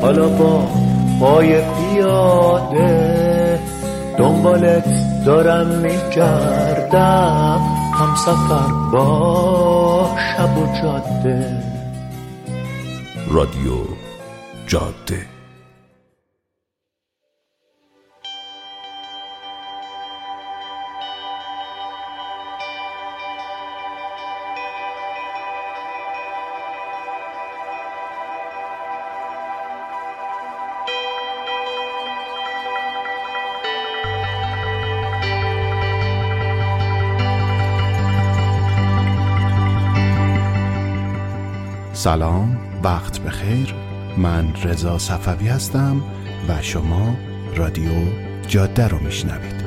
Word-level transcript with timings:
حالا 0.00 0.28
با 0.28 0.66
پای 1.20 1.60
پیاده 1.60 3.60
دنبالت 4.18 4.84
دارم 5.24 5.66
میگردم. 5.66 7.60
هم 7.94 8.14
سفر 8.14 8.72
با 8.92 10.16
شب 10.16 10.58
و 10.58 10.66
جاده. 10.82 11.62
رادیو 13.30 13.72
جاده. 14.66 15.39
سلام 42.00 42.58
وقت 42.84 43.20
بخیر. 43.20 43.74
من 44.18 44.54
رضا 44.64 44.98
صفوی 44.98 45.48
هستم 45.48 46.02
و 46.48 46.62
شما 46.62 47.16
رادیو 47.56 47.90
جاده 48.48 48.88
رو 48.88 48.98
میشنوید. 48.98 49.60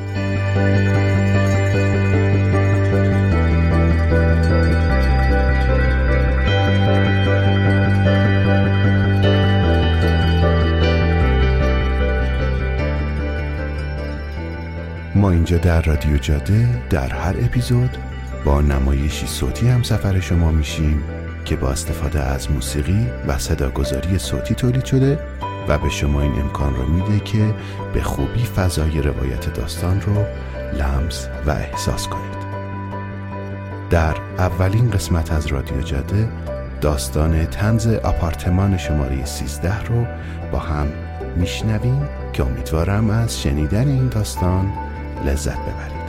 ما 15.16 15.32
اینجا 15.32 15.58
در 15.58 15.82
رادیو 15.82 16.18
جاده 16.18 16.84
در 16.90 17.10
هر 17.10 17.36
اپیزود 17.38 17.98
با 18.46 18.62
نمایشی 18.62 19.28
صوتی 19.28 19.68
هم 19.68 19.84
سفر 19.84 20.20
شما 20.20 20.52
میشیم. 20.52 21.13
که 21.46 21.56
با 21.56 21.70
استفاده 21.70 22.20
از 22.20 22.52
موسیقی 22.52 23.08
و 23.28 23.38
صداگذاری 23.38 24.20
صوتی 24.20 24.56
تولید 24.56 24.86
شده 24.86 25.20
و 25.68 25.78
به 25.78 25.90
شما 25.90 26.22
این 26.22 26.42
امکان 26.42 26.76
رو 26.76 26.88
میده 26.88 27.20
که 27.20 27.54
به 27.94 28.02
خوبی 28.02 28.44
فضای 28.44 29.02
روایت 29.02 29.54
داستان 29.54 30.02
رو 30.02 30.26
لمس 30.80 31.28
و 31.46 31.52
احساس 31.52 32.08
کنید. 32.08 32.44
در 33.90 34.16
اولین 34.38 34.90
قسمت 34.90 35.32
از 35.32 35.48
رادیو 35.48 35.82
جاده 35.82 36.30
داستان 36.82 37.46
تنز 37.46 37.88
آپارتمان 37.88 38.78
شماره 38.78 39.26
13 39.26 39.84
رو 39.84 40.06
با 40.52 40.60
هم 40.60 40.88
میشنویم 41.36 42.10
که 42.34 42.44
امیدوارم 42.44 43.10
از 43.10 43.42
شنیدن 43.42 43.88
این 43.88 44.08
داستان 44.08 44.74
لذت 45.26 45.60
ببرید. 45.60 46.03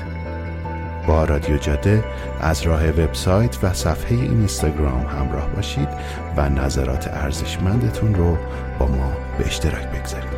با 1.06 1.24
رادیو 1.24 1.56
جاده 1.56 2.04
از 2.40 2.62
راه 2.62 2.88
وبسایت 2.88 3.64
و 3.64 3.72
صفحه 3.72 4.12
این 4.12 4.30
اینستاگرام 4.30 5.06
همراه 5.06 5.48
باشید 5.48 5.88
و 6.36 6.48
نظرات 6.48 7.08
ارزشمندتون 7.08 8.14
رو 8.14 8.38
با 8.78 8.86
ما 8.86 9.12
به 9.38 9.46
اشتراک 9.46 9.86
بگذارید. 9.88 10.33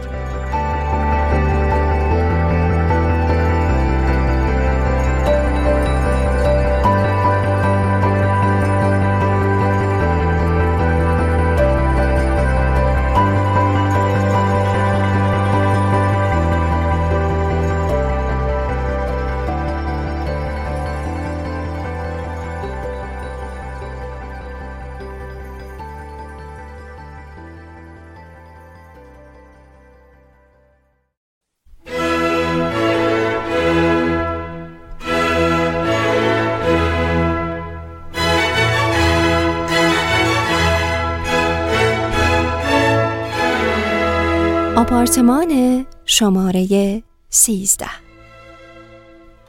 آپارتمان 45.06 45.86
شماره 46.04 47.02
سیزده. 47.28 47.90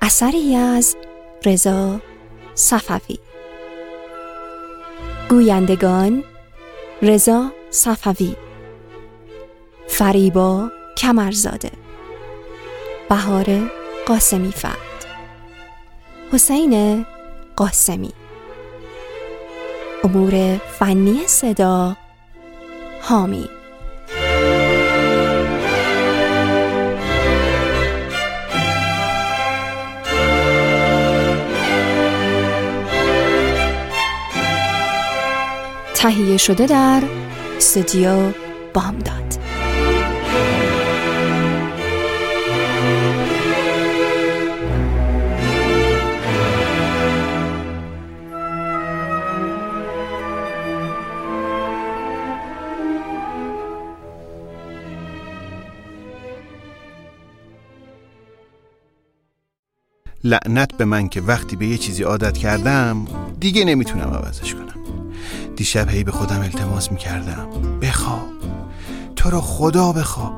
اثری 0.02 0.56
از 0.56 0.96
رضا 1.46 2.02
صفوی. 2.54 3.20
گویندگان 5.30 6.24
رضا 7.02 7.52
صفوی. 7.70 8.36
فریبا 9.88 10.70
کمرزاده. 10.98 11.72
بهار 13.10 13.72
قاسمی 14.08 14.52
فرد. 14.52 15.06
حسین 16.34 17.06
قاسمی. 17.56 18.12
امور 20.04 20.58
فنی 20.58 21.28
صدا 21.28 21.98
حامی. 23.02 23.57
تهیه 36.08 36.38
شده 36.38 36.66
در 36.66 37.04
استودیو 37.58 38.32
بامداد. 38.74 39.38
لعنت 60.24 60.78
به 60.78 60.86
من 60.86 61.10
که 61.10 61.22
وقتی 61.22 61.56
به 61.56 61.68
یه 61.68 61.78
چیزی 61.78 62.04
عادت 62.04 62.38
کردم 62.38 63.08
دیگه 63.40 63.66
نمی‌تونم 63.66 64.10
عوضش 64.14 64.54
کنم. 64.54 64.67
دیشب 65.58 65.90
هی 65.90 66.04
به 66.04 66.12
خودم 66.12 66.40
التماس 66.40 66.92
می‌کردم. 66.92 67.48
بخواب. 67.82 68.28
تو 69.16 69.30
رو 69.30 69.42
خدا 69.42 69.92
بخواب. 69.92 70.34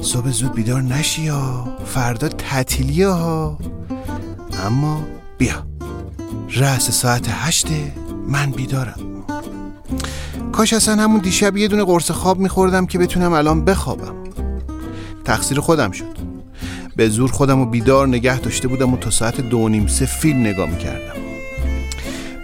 صبح 0.00 0.30
زود 0.30 0.54
بیدار 0.54 0.82
نشی 0.82 1.22
یا 1.22 1.68
فردا 1.86 2.28
تعطیلی 2.28 3.02
ها. 3.02 3.58
اما 4.66 5.02
بیا. 5.38 5.66
رأس 6.54 6.90
ساعت 6.90 7.28
هشته 7.28 7.92
من 8.28 8.50
بیدارم. 8.50 9.00
کاش 10.52 10.72
اصلا 10.72 11.02
همون 11.02 11.20
دیشب 11.20 11.56
یه 11.56 11.68
دونه 11.68 11.84
قرص 11.84 12.10
خواب 12.10 12.38
میخوردم 12.38 12.86
که 12.86 12.98
بتونم 12.98 13.32
الان 13.32 13.64
بخوابم. 13.64 14.14
تقصیر 15.24 15.60
خودم 15.60 15.90
شد. 15.90 16.18
به 16.96 17.08
زور 17.08 17.32
خودم 17.32 17.58
رو 17.58 17.66
بیدار 17.66 18.08
نگه 18.08 18.40
داشته 18.40 18.68
بودم 18.68 18.94
و 18.94 18.96
تا 18.96 19.10
ساعت 19.10 19.40
دو 19.40 19.68
نیم 19.68 19.86
سه 19.86 20.06
فیلم 20.06 20.40
نگاه 20.40 20.70
می‌کردم. 20.70 21.17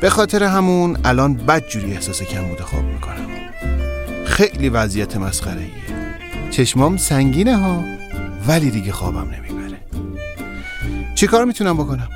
به 0.04 0.10
خاطر 0.10 0.42
همون 0.42 0.96
الان 1.04 1.34
بد 1.34 1.68
جوری 1.68 1.92
احساس 1.92 2.22
کمبود 2.22 2.60
خواب 2.60 2.84
می‌کنم. 2.84 3.26
خیلی 4.26 4.68
وضعیت 4.68 5.16
مسخره 5.16 5.60
ایه 5.60 6.50
چشمام 6.50 6.96
سنگینه 6.96 7.56
ها 7.56 7.84
ولی 8.48 8.70
دیگه 8.70 8.92
خوابم 8.92 9.30
نمی‌بره. 9.30 9.78
چی 11.14 11.26
کار 11.26 11.44
می‌تونم 11.44 11.76
بکنم؟ 11.76 12.08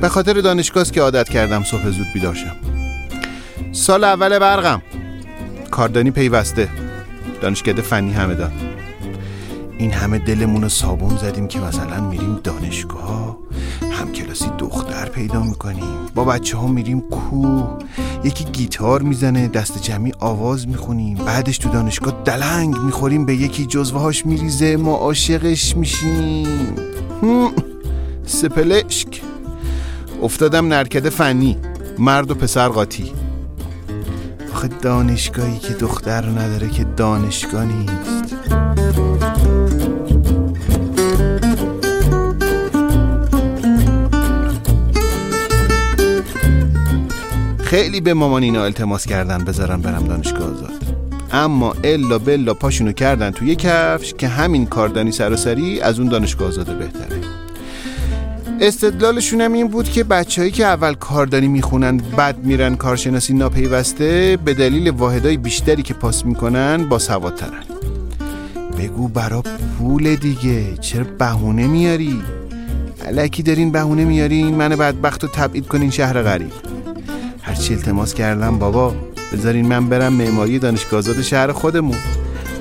به 0.00 0.08
خاطر 0.08 0.32
دانشگاه 0.32 0.84
که 0.84 1.00
عادت 1.00 1.28
کردم 1.28 1.64
صبح 1.64 1.90
زود 1.90 2.06
بیدار 2.14 2.34
شم. 2.34 2.56
سال 3.72 4.04
اول 4.04 4.38
برقم. 4.38 4.82
کاردانی 5.70 6.10
پیوسته. 6.10 6.68
دانشکده 7.40 7.82
فنی 7.82 8.12
همدان. 8.12 8.52
این 9.78 9.92
همه 9.92 10.18
دلمون 10.18 10.62
رو 10.62 10.68
صابون 10.68 11.16
زدیم 11.16 11.48
که 11.48 11.60
مثلا 11.60 12.00
میریم 12.00 12.40
دانشگاه. 12.44 13.38
هم 13.96 14.12
کلاسی 14.12 14.50
دختر 14.58 15.08
پیدا 15.08 15.42
می‌کنیم. 15.42 15.96
با 16.14 16.24
بچه 16.24 16.56
ها 16.56 16.66
میریم 16.66 17.00
کوه. 17.00 17.78
یکی 18.24 18.44
گیتار 18.44 19.02
می‌زنه 19.02 19.48
دست 19.48 19.82
جمعی 19.82 20.12
آواز 20.18 20.68
می‌خونیم. 20.68 21.16
بعدش 21.16 21.58
تو 21.58 21.68
دانشگاه 21.68 22.14
دلنگ 22.24 22.76
می‌خوریم 22.78 23.26
به 23.26 23.34
یکی 23.34 23.66
جزوه 23.66 24.00
هاش 24.00 24.26
میریزه. 24.26 24.76
ما 24.76 24.96
عاشقش 24.96 25.76
میشیم. 25.76 26.76
سپلشک. 28.26 29.22
افتادم 30.22 30.68
نرکده 30.68 31.10
فنی. 31.10 31.56
مرد 31.98 32.30
و 32.30 32.34
پسر 32.34 32.68
قاطی. 32.68 33.12
آخه 34.54 34.68
دانشگاهی 34.68 35.58
که 35.58 35.74
دختر 35.74 36.26
نداره 36.26 36.68
که 36.68 36.84
دانشگاه 36.84 37.64
نیست. 37.64 38.35
خیلی 47.76 48.00
به 48.00 48.14
مامان 48.14 48.42
اینا 48.42 48.64
التماس 48.64 49.06
کردن 49.06 49.44
بذارن 49.44 49.80
برم 49.80 50.04
دانشگاه 50.06 50.50
آزاد. 50.50 50.72
اما 51.32 51.74
الا 51.84 52.18
بلا 52.18 52.54
پاشونو 52.54 52.92
کردن 52.92 53.30
توی 53.30 53.56
کفش 53.56 54.14
که 54.18 54.28
همین 54.28 54.66
کاردانی 54.66 55.12
سراسری 55.12 55.80
از 55.80 55.98
اون 55.98 56.08
دانشگاه 56.08 56.48
آزاده 56.48 56.74
بهتره. 56.74 57.20
استدلالشون 58.60 59.40
هم 59.40 59.52
این 59.52 59.68
بود 59.68 59.90
که 59.90 60.04
بچههایی 60.04 60.52
که 60.52 60.64
اول 60.64 60.94
کاردانی 60.94 61.48
می‌خونن 61.48 61.96
بعد 61.96 62.44
میرن 62.44 62.76
کارشناسی 62.76 63.34
ناپیوسته 63.34 64.38
به 64.44 64.54
دلیل 64.54 64.90
واحدای 64.90 65.36
بیشتری 65.36 65.82
که 65.82 65.94
پاس 65.94 66.24
می‌کنن 66.24 66.88
با 66.88 66.98
سوادترن. 66.98 67.64
بگو 68.78 69.08
برا 69.08 69.42
پول 69.78 70.16
دیگه 70.16 70.76
چرا 70.76 71.04
بهونه 71.18 71.66
میاری؟ 71.66 72.22
علکی 73.06 73.42
دارین 73.42 73.72
بهونه 73.72 74.04
میارین 74.04 74.54
من 74.54 74.68
بدبخت 74.68 75.24
رو 75.24 75.30
تبعید 75.32 75.66
کنین 75.66 75.90
شهر 75.90 76.22
غریب. 76.22 76.65
هرچی 77.56 77.74
التماس 77.74 78.14
کردم 78.14 78.58
بابا 78.58 78.94
بذارین 79.32 79.66
من 79.66 79.88
برم 79.88 80.12
معماری 80.12 80.58
دانشگاه 80.58 80.98
آزاد 80.98 81.22
شهر 81.22 81.52
خودمون. 81.52 81.96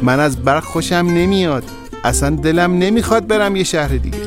من 0.01 0.19
از 0.19 0.37
برق 0.37 0.63
خوشم 0.63 0.95
نمیاد. 0.95 1.63
اصلا 2.03 2.29
دلم 2.29 2.77
نمی‌خواد 2.77 3.27
برم 3.27 3.55
یه 3.55 3.63
شهر 3.63 3.87
دیگه. 3.87 4.17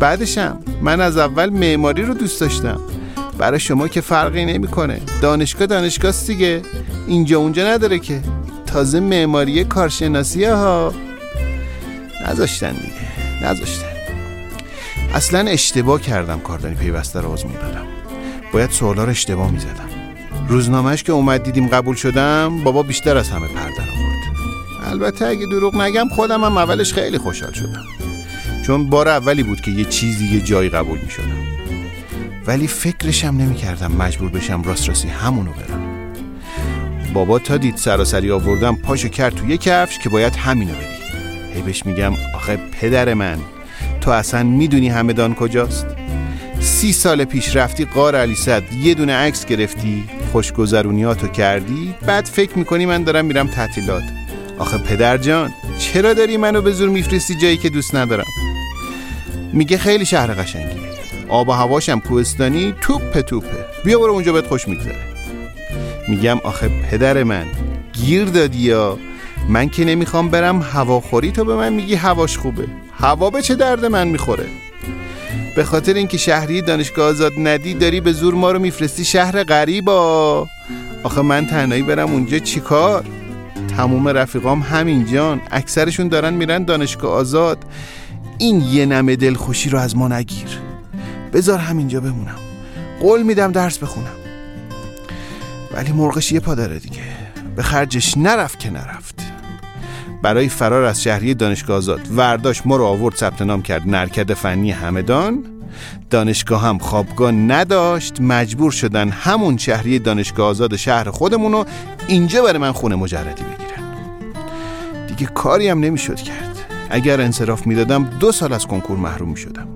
بعدشم 0.00 0.58
من 0.82 1.00
از 1.00 1.16
اول 1.16 1.50
معماری 1.50 2.02
رو 2.02 2.14
دوست 2.14 2.40
داشتم. 2.40 2.80
برای 3.38 3.60
شما 3.60 3.88
که 3.88 4.00
فرقی 4.00 4.44
نمی‌کنه. 4.44 5.00
دانشگاه 5.22 5.66
دانشگاه 5.66 6.14
دیگه. 6.26 6.62
اینجا 7.06 7.38
اونجا 7.38 7.68
نداره 7.68 7.98
که. 7.98 8.20
تازه 8.66 9.00
معماری 9.00 9.64
کارشناسی 9.64 10.44
ها. 10.44 10.94
نذاشتن 12.28 12.72
دیگه. 12.72 13.48
نذاشتن. 13.50 13.86
اصلا 15.14 15.38
اشتباه 15.50 16.00
کردم 16.00 16.40
کاردانی 16.40 16.74
پیوسته 16.74 17.20
رو 17.20 17.32
آزمون 17.32 17.54
دادم. 17.54 17.86
باید 18.52 18.70
سوالا 18.70 19.04
رو 19.04 19.10
اشتباه 19.10 19.50
می‌زدم. 19.50 19.87
روزنامهش 20.48 21.02
که 21.02 21.12
اومد 21.12 21.42
دیدیم 21.42 21.68
قبول 21.68 21.96
شدم 21.96 22.64
بابا 22.64 22.82
بیشتر 22.82 23.16
از 23.16 23.30
همه 23.30 23.48
پردر 23.48 23.82
آورد. 23.82 24.18
البته 24.90 25.26
اگه 25.26 25.46
دروغ 25.46 25.76
نگم 25.76 26.08
خودم 26.08 26.44
هم 26.44 26.56
اولش 26.56 26.92
خیلی 26.92 27.18
خوشحال 27.18 27.52
شدم. 27.52 27.84
چون 28.66 28.90
بار 28.90 29.08
اولی 29.08 29.42
بود 29.42 29.60
که 29.60 29.70
یه 29.70 29.84
چیزی 29.84 30.34
یه 30.34 30.40
جایی 30.40 30.68
قبول 30.68 30.98
می 30.98 31.10
شدم 31.10 31.46
ولی 32.46 32.66
فکرشم 32.66 33.26
نمی 33.26 33.54
کردم 33.54 33.92
مجبور 33.92 34.30
بشم 34.30 34.62
راست 34.62 34.88
راستی 34.88 35.08
همونو 35.08 35.50
برم. 35.52 36.12
بابا 37.14 37.38
تا 37.38 37.56
دید 37.56 37.76
سراسری 37.76 38.30
آوردم 38.30 38.76
پاشو 38.76 39.08
کرد 39.08 39.34
تو 39.34 39.56
کفش 39.56 39.98
که 39.98 40.08
باید 40.08 40.36
همینو 40.36 40.72
بدی. 40.72 41.54
هی 41.54 41.62
بهش 41.62 41.86
میگم 41.86 42.12
آخه 42.34 42.56
پدر 42.56 43.14
من 43.14 43.38
تو 44.00 44.10
اصلا 44.10 44.42
می‌دونی 44.42 44.88
همدان 44.88 45.34
کجاست؟ 45.34 45.86
سی 46.60 46.92
سال 46.92 47.24
پیش 47.24 47.56
رفتی 47.56 47.84
قار 47.84 48.16
علی 48.16 48.34
صد 48.34 48.72
یه 48.72 48.94
دونه 48.94 49.12
عکس 49.12 49.46
گرفتی 49.46 50.04
خوشگذرونیاتو 50.28 51.28
کردی؟ 51.28 51.94
بعد 52.06 52.24
فکر 52.24 52.58
می‌کنی 52.58 52.86
من 52.86 53.02
دارم 53.02 53.24
میرم 53.24 53.46
تعطیلات. 53.46 54.02
آخه 54.58 54.78
پدر 54.78 55.16
جان 55.16 55.50
چرا 55.78 56.14
داری 56.14 56.36
منو 56.36 56.62
به 56.62 56.70
زور 56.70 56.88
میفرستی 56.88 57.34
جایی 57.42 57.56
که 57.56 57.68
دوست 57.68 57.94
ندارم؟ 57.94 58.24
میگه 59.52 59.78
خیلی 59.78 60.06
شهر 60.06 60.26
قشنگی. 60.26 60.80
آب 61.28 61.48
و 61.48 61.52
هواشم 61.52 62.00
کوهستانی 62.00 62.74
توپ 62.80 63.20
توپه. 63.20 63.64
بیا 63.84 63.98
برو 63.98 64.12
اونجا 64.12 64.32
بهت 64.32 64.46
خوش 64.46 64.68
میگذره. 64.68 64.96
میگم 66.08 66.38
آخه 66.44 66.68
پدر 66.90 67.22
من 67.22 67.46
گیر 67.92 68.24
دادی 68.24 68.58
یا؟ 68.58 68.98
من 69.48 69.68
که 69.68 69.84
نمی‌خوام 69.84 70.28
برم 70.28 70.62
هواخوری 70.62 71.32
تو 71.32 71.44
به 71.44 71.54
من 71.54 71.72
میگی 71.72 71.94
هواش 71.94 72.38
خوبه. 72.38 72.66
هوا 72.98 73.30
به 73.30 73.42
چه 73.42 73.54
درد 73.54 73.84
من 73.84 74.08
می‌خوره؟ 74.08 74.46
به 75.58 75.64
خاطر 75.64 75.94
اینکه 75.94 76.18
شهری 76.18 76.62
دانشگاه 76.62 77.06
آزاد 77.08 77.32
ندی 77.38 77.74
داری 77.74 78.00
به 78.00 78.12
زور 78.12 78.34
ما 78.34 78.50
رو 78.50 78.58
میفرستی 78.58 79.04
شهر 79.04 79.44
غریبا. 79.44 80.46
آخه 81.02 81.22
من 81.22 81.46
تنهایی 81.46 81.82
برم 81.82 82.12
اونجا 82.12 82.38
چیکار؟ 82.38 83.04
تموم 83.76 84.08
رفیقام 84.08 84.62
همینجان 84.62 85.40
اکثرشون 85.50 86.08
دارن 86.08 86.34
میرن 86.34 86.64
دانشگاه 86.64 87.12
آزاد. 87.12 87.58
این 88.38 88.60
یه 88.60 88.86
نمه 88.86 89.16
دلخوشی 89.16 89.70
رو 89.70 89.78
از 89.78 89.96
ما 89.96 90.08
نگیر. 90.08 90.48
بذار 91.32 91.58
همینجا 91.58 92.00
بمونم. 92.00 92.38
قول 93.00 93.22
میدم 93.22 93.52
درس 93.52 93.78
بخونم. 93.78 94.16
ولی 95.74 95.92
مرغش 95.92 96.32
یه 96.32 96.40
پا 96.40 96.54
داره 96.54 96.78
دیگه. 96.78 97.02
به 97.56 97.62
خرجش 97.62 98.16
نرفت 98.16 98.58
که 98.58 98.70
نرفت. 98.70 99.17
برای 100.22 100.48
فرار 100.48 100.84
از 100.84 101.02
شهری 101.02 101.34
دانشگاه 101.34 101.76
آزاد. 101.76 102.00
ورداش 102.16 102.66
ما 102.66 102.76
رو 102.76 102.84
آورد 102.84 103.16
ثبت 103.16 103.42
نام 103.42 103.62
کرد. 103.62 103.88
نرکد 103.88 104.34
فنی 104.34 104.70
همدان. 104.70 105.44
دانشگاه 106.10 106.62
هم 106.62 106.78
خوابگاه 106.78 107.30
نداشت. 107.32 108.20
مجبور 108.20 108.70
شدن 108.70 109.08
همون 109.08 109.56
شهری 109.56 109.98
دانشگاه 109.98 110.46
آزاد 110.46 110.76
شهر 110.76 111.10
خودمون 111.10 111.52
رو 111.52 111.64
اینجا 112.08 112.42
برای 112.42 112.58
من 112.58 112.72
خونه 112.72 112.94
مجردی 112.96 113.42
بگیرن. 113.42 113.78
دیگه 115.06 115.26
کاری 115.26 115.68
هم 115.68 115.80
نمی‌شد 115.80 116.16
کرد. 116.16 116.58
اگر 116.90 117.20
انصراف 117.20 117.66
می‌دادم 117.66 118.04
دو 118.04 118.32
سال 118.32 118.52
از 118.52 118.66
کنکور 118.66 118.98
محروم 118.98 119.28
می‌شدم. 119.28 119.68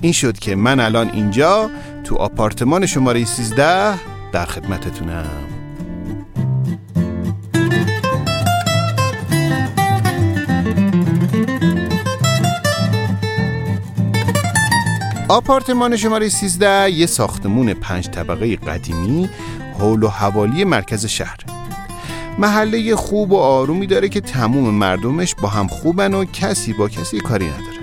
این 0.00 0.12
شد 0.12 0.38
که 0.38 0.56
من 0.56 0.80
الان 0.80 1.10
اینجا 1.12 1.70
تو 2.04 2.16
آپارتمان 2.16 2.86
شماره 2.86 3.24
13 3.24 3.94
در 4.32 4.44
خدمتتونم. 4.44 5.57
آپارتمان 15.28 15.96
شماره 15.96 16.28
13 16.28 16.90
یه 16.90 17.06
ساختمون 17.06 17.74
پنج 17.74 18.08
طبقه 18.08 18.56
قدیمی 18.56 19.28
حول 19.78 20.02
و 20.02 20.08
حوالی 20.08 20.64
مرکز 20.64 21.06
شهر. 21.06 21.38
محله 22.38 22.96
خوب 22.96 23.32
و 23.32 23.36
آرومی 23.36 23.86
داره 23.86 24.08
که 24.08 24.20
تموم 24.20 24.74
مردمش 24.74 25.34
با 25.34 25.48
هم 25.48 25.68
خوبن 25.68 26.14
و 26.14 26.24
کسی 26.24 26.72
با 26.72 26.88
کسی 26.88 27.20
کاری 27.20 27.46
نداره. 27.46 27.78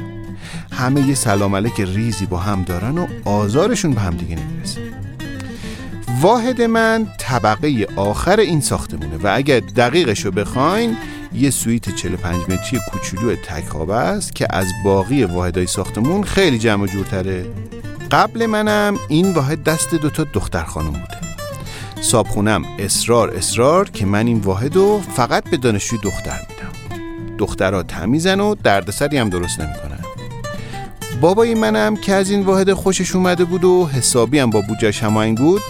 همه 0.72 1.08
یه 1.08 1.16
سلام 1.16 1.56
علیک 1.56 1.82
ریزی 1.82 2.26
با 2.26 2.38
هم 2.38 2.64
دارن 2.64 2.98
و 2.98 3.08
آزارشون 3.26 3.94
به 3.94 4.02
هم 4.02 4.14
دیگه 4.14 4.36
نمی‌رسه. 4.36 4.82
واحد 6.22 6.62
من 6.62 7.08
طبقه 7.20 7.88
آخر 7.96 8.40
این 8.40 8.62
ساختمونه 8.62 9.18
و 9.24 9.32
اگر 9.36 9.60
دقیقشو 9.60 10.32
بخواین 10.32 10.98
یه 11.40 11.50
سویت 11.50 11.96
45 11.96 12.42
متری 12.50 12.80
کوچولو 12.92 13.36
تک 13.36 13.90
است 13.90 14.36
که 14.36 14.48
از 14.50 14.68
باقی 14.84 15.24
واحدهای 15.24 15.68
ساختمون 15.68 16.24
خیلی 16.24 16.60
جمع 16.60 16.88
جورتره. 16.88 17.46
قبل 18.12 18.46
منم 18.46 18.98
این 19.10 19.34
واحد 19.34 19.64
دست 19.64 19.96
دوتا 19.96 20.24
دختر 20.24 20.64
خانم 20.64 20.92
بوده. 20.92 21.18
صابخونم 22.02 22.66
اصرار 22.80 23.30
اصرار 23.30 23.90
که 23.90 24.06
من 24.06 24.28
این 24.28 24.40
واحد 24.40 24.76
رو 24.76 25.02
فقط 25.16 25.50
به 25.50 25.58
دانشجوی 25.58 26.00
دختر 26.04 26.40
میدم. 26.50 26.98
دخترها 27.38 27.84
تمیزن 27.84 28.40
و 28.40 28.56
دردسری 28.56 29.18
هم 29.18 29.30
درست 29.30 29.60
نمی‌کنن. 29.60 30.00
بابای 31.22 31.54
منم 31.54 31.96
که 31.96 32.14
از 32.14 32.30
این 32.30 32.42
واحد 32.42 32.74
خوشش 32.74 33.16
اومده 33.16 33.46
بود 33.46 33.64
و 33.64 33.90
حسابی 33.94 34.40
هم 34.40 34.50
با 34.50 34.62
بوجش 34.62 35.04
هماهنگ 35.04 35.38
بود 35.38 35.62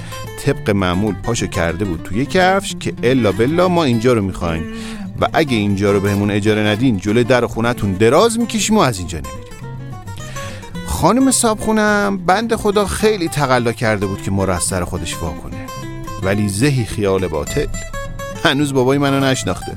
طبق 0.45 0.69
معمول 0.69 1.15
پاشو 1.15 1.47
کرده 1.47 1.85
بود 1.85 2.01
توی 2.03 2.25
کفش 2.25 2.75
که 2.79 2.93
الا 3.03 3.31
بلا 3.31 3.67
ما 3.67 3.83
اینجا 3.83 4.13
رو 4.13 4.21
می‌خوایم. 4.21 4.63
و 5.21 5.27
اگه 5.33 5.57
اینجا 5.57 5.91
رو 5.91 5.99
بهمون 5.99 6.31
اجاره 6.31 6.61
ندین 6.61 6.97
جلوی 6.97 7.23
در 7.23 7.47
خونتون 7.47 7.93
دراز 7.93 8.39
می‌کشیم 8.39 8.77
و 8.77 8.79
از 8.79 8.97
اینجا 8.97 9.17
نمیریم. 9.17 9.45
خانم 10.87 11.31
صابخونم 11.31 12.17
بند 12.17 12.55
خدا 12.55 12.85
خیلی 12.85 13.27
تقلا 13.27 13.71
کرده 13.71 14.05
بود 14.05 14.21
که 14.21 14.31
ما 14.31 14.57
خودش 14.85 15.17
وا 15.17 15.29
کنه 15.29 15.57
ولی 16.23 16.49
زهی 16.49 16.85
خیال 16.85 17.27
باطل. 17.27 17.67
هنوز 18.43 18.73
بابای 18.73 18.97
منو 18.97 19.19
نشناخته. 19.19 19.75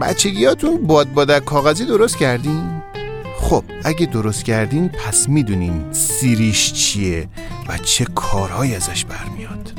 بچگیاتون 0.00 0.86
باد 0.86 1.12
بادک 1.12 1.44
کاغذی 1.44 1.84
درست 1.84 2.16
کردین؟ 2.16 2.82
خب 3.40 3.64
اگه 3.84 4.06
درست 4.06 4.44
کردین 4.44 4.88
پس 4.88 5.28
می‌دونین 5.28 5.92
سیریش 5.92 6.72
چیه 6.72 7.28
و 7.68 7.78
چه 7.78 8.04
کارهایی 8.04 8.74
ازش 8.74 9.04
برمیاد. 9.04 9.73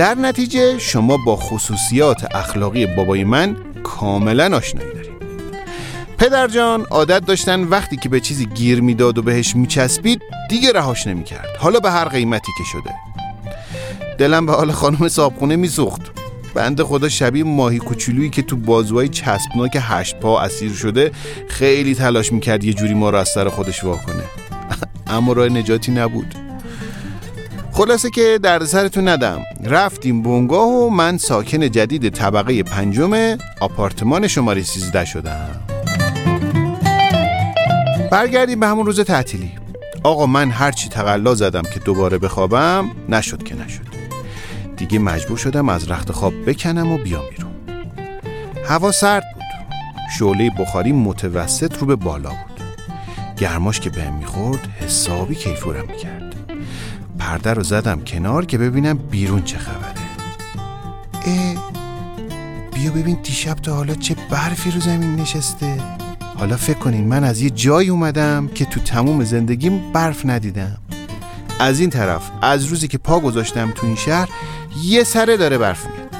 در 0.00 0.14
نتیجه 0.14 0.78
شما 0.78 1.16
با 1.16 1.36
خصوصیات 1.36 2.34
اخلاقی 2.34 2.86
بابای 2.86 3.24
من 3.24 3.56
کاملا 3.82 4.56
آشنایی 4.56 4.92
داریم 4.94 5.12
پدر 6.18 6.48
جان 6.48 6.86
عادت 6.90 7.26
داشتن 7.26 7.64
وقتی 7.64 7.96
که 7.96 8.08
به 8.08 8.20
چیزی 8.20 8.46
گیر 8.46 8.80
می‌داد 8.80 9.18
و 9.18 9.22
بهش 9.22 9.56
میچسبید 9.56 10.22
دیگه 10.48 10.72
رهاش 10.72 11.06
نمی‌کرد. 11.06 11.56
حالا 11.58 11.80
به 11.80 11.90
هر 11.90 12.08
قیمتی 12.08 12.52
که 12.58 12.64
شده. 12.64 12.94
دلم 14.18 14.46
به 14.46 14.52
حال 14.52 14.72
خانم 14.72 15.08
صابخونه 15.08 15.56
میسوخت. 15.56 16.02
بنده 16.54 16.84
خدا 16.84 17.08
شبیه 17.08 17.44
ماهی 17.44 17.78
کوچولویی 17.78 18.30
که 18.30 18.42
تو 18.42 18.56
بازوهای 18.56 19.08
چسبناک 19.08 19.78
هشت 19.80 20.16
پا 20.16 20.40
اسیر 20.40 20.72
شده 20.72 21.10
خیلی 21.48 21.94
تلاش 21.94 22.32
می‌کرد 22.32 22.64
یه 22.64 22.72
جوری 22.72 22.94
ما 22.94 23.10
رو 23.10 23.18
از 23.18 23.28
سر 23.28 23.48
خودش 23.48 23.84
وا 23.84 23.96
کنه. 23.96 24.24
اما 25.16 25.32
راه 25.32 25.48
نجاتی 25.48 25.92
نبود. 25.92 26.34
خلاصه 27.80 28.10
که 28.10 28.38
در 28.42 28.64
سرتون 28.64 29.08
ندم. 29.08 29.42
رفتیم 29.64 30.22
بونگاه 30.22 30.68
و 30.68 30.90
من 30.90 31.18
ساکن 31.18 31.70
جدید 31.70 32.08
طبقه 32.08 32.62
پنجم 32.62 33.36
آپارتمان 33.60 34.28
شماره 34.28 34.62
13 34.62 35.04
شدم. 35.04 35.50
برگردیم 38.10 38.60
به 38.60 38.66
همون 38.66 38.86
روز 38.86 39.00
تعطیلی. 39.00 39.52
آقا 40.02 40.26
من 40.26 40.50
هرچی 40.50 40.88
تقلا 40.88 41.34
زدم 41.34 41.62
که 41.62 41.80
دوباره 41.80 42.18
بخوابم 42.18 42.90
نشد 43.08 43.42
که 43.42 43.54
نشد. 43.54 43.86
دیگه 44.76 44.98
مجبور 44.98 45.38
شدم 45.38 45.68
از 45.68 45.90
رخت 45.90 46.12
خواب 46.12 46.32
بکنم 46.46 46.92
و 46.92 46.98
بیام 46.98 47.24
بیرون. 47.30 47.54
هوا 48.64 48.92
سرد 48.92 49.24
بود. 49.34 49.42
شعله 50.18 50.50
بخاری 50.58 50.92
متوسط 50.92 51.78
رو 51.78 51.86
به 51.86 51.96
بالا 51.96 52.30
بود. 52.30 52.60
گرماش 53.36 53.80
که 53.80 53.90
بهم 53.90 54.14
می‌خورد 54.14 54.68
حسابی 54.80 55.34
کیفورم 55.34 55.86
می‌کرد. 55.86 56.19
پرده 57.20 57.54
رو 57.54 57.62
زدم 57.62 58.00
کنار 58.00 58.44
که 58.44 58.58
ببینم 58.58 58.98
بیرون 58.98 59.42
چه 59.42 59.58
خبره. 59.58 59.94
اه 61.26 61.54
بیا 62.74 62.92
ببین 62.92 63.18
دیشب 63.22 63.54
تا 63.54 63.74
حالا 63.74 63.94
چه 63.94 64.16
برفی 64.30 64.70
رو 64.70 64.80
زمین 64.80 65.16
نشسته. 65.16 65.76
حالا 66.38 66.56
فکر 66.56 66.78
کنین 66.78 67.08
من 67.08 67.24
از 67.24 67.40
یه 67.40 67.50
جایی 67.50 67.88
اومدم 67.88 68.48
که 68.54 68.64
تو 68.64 68.80
تموم 68.80 69.24
زندگیم 69.24 69.92
برف 69.92 70.26
ندیدم. 70.26 70.76
از 71.58 71.80
این 71.80 71.90
طرف 71.90 72.30
از 72.42 72.64
روزی 72.64 72.88
که 72.88 72.98
پا 72.98 73.20
گذاشتم 73.20 73.70
تو 73.70 73.86
این 73.86 73.96
شهر 73.96 74.28
یه 74.84 75.04
سره 75.04 75.36
داره 75.36 75.58
برف 75.58 75.86
میاد. 75.86 76.16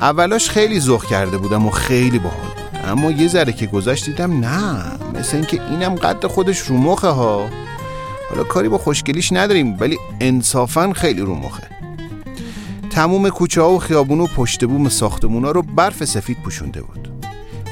اولاش 0.00 0.50
خیلی 0.50 0.80
زخ 0.80 1.06
کرده 1.06 1.38
بودم 1.38 1.66
و 1.66 1.70
خیلی 1.70 2.18
باحال 2.18 2.50
اما 2.84 3.10
یه 3.10 3.28
ذره 3.28 3.52
که 3.52 3.66
گذشت 3.66 4.06
دیدم 4.06 4.40
نه 4.40 4.82
مثل 5.14 5.36
اینکه 5.36 5.62
اینم 5.70 5.94
قد 5.94 6.26
خودش 6.26 6.58
رو 6.58 6.76
مخه 6.76 7.08
ها. 7.08 7.61
حالا 8.32 8.44
کاری 8.44 8.68
با 8.68 8.78
خوشگلیش 8.78 9.32
نداریم 9.32 9.76
ولی 9.80 9.98
انصافا 10.20 10.92
خیلی 10.92 11.20
رو 11.20 11.34
مخه. 11.34 11.62
تموم 12.90 13.28
کوچه 13.28 13.62
ها 13.62 13.70
و 13.70 13.78
خیابون 13.78 14.20
و 14.20 14.26
پشت 14.26 14.64
بوم 14.64 14.88
ساختمون 14.88 15.44
ها 15.44 15.50
رو 15.50 15.62
برف 15.62 16.04
سفید 16.04 16.36
پوشونده 16.44 16.82
بود. 16.82 17.08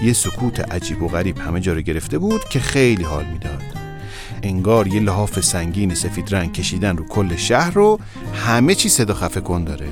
یه 0.02 0.12
سکوت 0.12 0.72
عجیب 0.72 1.02
و 1.02 1.08
غریب 1.08 1.38
همه 1.38 1.60
جا 1.60 1.72
رو 1.72 1.80
گرفته 1.80 2.18
بود 2.18 2.44
که 2.44 2.60
خیلی 2.60 3.02
حال 3.02 3.24
می‌داد. 3.24 3.62
انگار 4.42 4.86
یه 4.86 5.00
لحاف 5.00 5.40
سنگین 5.40 5.94
سفید 5.94 6.34
رنگ 6.34 6.52
کشیدن 6.52 6.96
رو 6.96 7.04
کل 7.04 7.36
شهر 7.36 7.70
رو 7.70 8.00
همه 8.34 8.74
چی 8.74 8.88
صدا 8.88 9.14
خفه 9.14 9.40
کن 9.40 9.64
داره. 9.64 9.88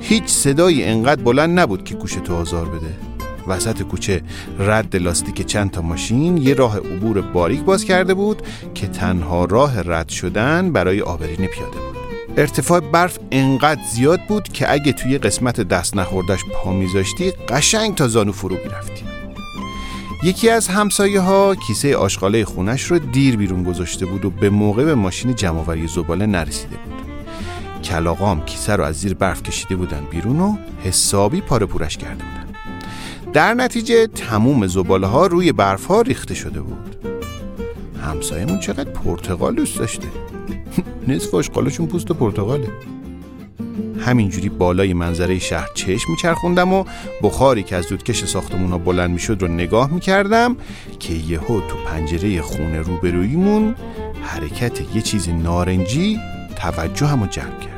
هیچ 0.00 0.26
صدایی 0.26 0.84
انقدر 0.84 1.22
بلند 1.22 1.60
نبود 1.60 1.84
که 1.84 1.94
گوش 1.94 2.12
تو 2.14 2.34
آزار 2.34 2.68
بده. 2.68 3.11
وسط 3.46 3.82
کوچه 3.82 4.22
رد 4.58 4.96
لاستیک 4.96 5.46
چند 5.46 5.70
تا 5.70 5.82
ماشین 5.82 6.36
یه 6.36 6.54
راه 6.54 6.78
عبور 6.78 7.20
باریک 7.20 7.60
باز 7.60 7.84
کرده 7.84 8.14
بود 8.14 8.42
که 8.74 8.86
تنها 8.86 9.44
راه 9.44 9.80
رد 9.80 10.08
شدن 10.08 10.72
برای 10.72 11.00
آبرین 11.00 11.46
پیاده 11.46 11.78
بود. 11.78 11.92
ارتفاع 12.36 12.80
برف 12.80 13.18
انقدر 13.30 13.80
زیاد 13.92 14.20
بود 14.28 14.48
که 14.48 14.72
اگه 14.72 14.92
توی 14.92 15.18
قسمت 15.18 15.60
دست 15.60 15.96
نخوردش 15.96 16.40
پا 16.44 16.72
میذاشتی 16.72 17.30
قشنگ 17.30 17.94
تا 17.94 18.08
زانو 18.08 18.32
فرو 18.32 18.56
می‌رفتی. 18.56 19.04
یکی 20.24 20.50
از 20.50 20.68
همسایه 20.68 21.20
ها 21.20 21.54
کیسه 21.54 21.96
آشغاله 21.96 22.44
خونش 22.44 22.82
رو 22.82 22.98
دیر 22.98 23.36
بیرون 23.36 23.62
گذاشته 23.62 24.06
بود 24.06 24.24
و 24.24 24.30
به 24.30 24.50
موقع 24.50 24.84
به 24.84 24.94
ماشین 24.94 25.34
جمعآوری 25.34 25.86
زباله 25.86 26.26
نرسیده 26.26 26.76
بود. 26.76 26.92
کلاقام 27.82 28.44
کیسه 28.44 28.76
رو 28.76 28.84
از 28.84 28.96
زیر 29.00 29.14
برف 29.14 29.42
کشیده 29.42 29.76
بودن 29.76 30.04
بیرون 30.10 30.40
و 30.40 30.56
حسابی 30.84 31.40
پاره 31.40 31.66
پورش 31.66 31.96
کرده 31.96 32.24
بودن 32.24 32.41
در 33.32 33.54
نتیجه 33.54 34.06
تموم 34.06 34.66
زباله 34.66 35.06
ها 35.06 35.26
روی 35.26 35.52
برف 35.52 35.84
ها 35.84 36.00
ریخته 36.00 36.34
شده 36.34 36.60
بود. 36.60 36.96
همسایمون 38.02 38.60
چقدر 38.60 38.90
پرتغال 38.90 39.54
دوست 39.54 39.78
داشته. 39.78 40.08
نصف 41.08 41.34
آشغالشون 41.34 41.86
پوست 41.86 42.06
پرتغاله. 42.06 42.68
همینجوری 43.98 44.48
بالای 44.48 44.94
منظره 44.94 45.38
شهر 45.38 45.68
چشم 45.74 46.10
میچرخوندم 46.10 46.72
و 46.72 46.84
بخاری 47.22 47.62
که 47.62 47.76
از 47.76 47.88
دودکش 47.88 48.24
ساختمون 48.24 48.70
ها 48.70 48.78
بلند 48.78 49.10
می‌شد 49.10 49.38
رو 49.40 49.48
نگاه 49.48 49.92
می‌کردم 49.92 50.56
که 51.00 51.14
یهو 51.14 51.60
تو 51.60 51.76
پنجره 51.86 52.42
خونه 52.42 52.80
روبرویمون 52.80 53.74
حرکت 54.22 54.94
یه 54.94 55.02
چیز 55.02 55.28
نارنجی 55.28 56.18
توجه 56.56 57.06
همو 57.06 57.26
جلب 57.26 57.60
کرد. 57.60 57.71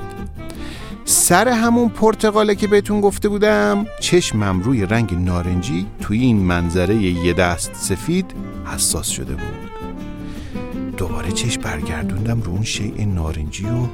سر 1.04 1.48
همون 1.48 1.88
پرتقاله 1.88 2.54
که 2.54 2.66
بهتون 2.66 3.00
گفته 3.00 3.28
بودم 3.28 3.86
چشمم 4.00 4.60
روی 4.60 4.86
رنگ 4.86 5.14
نارنجی 5.14 5.86
توی 6.00 6.20
این 6.20 6.36
منظره 6.36 6.96
یه 6.96 7.32
دست 7.32 7.74
سفید 7.74 8.34
حساس 8.64 9.08
شده 9.08 9.34
بود. 9.34 9.70
دوباره 10.96 11.32
چشم 11.32 11.60
برگردوندم 11.60 12.40
رو 12.40 12.52
اون 12.52 12.62
شیء 12.62 13.04
نارنجی 13.04 13.64
و 13.64 13.86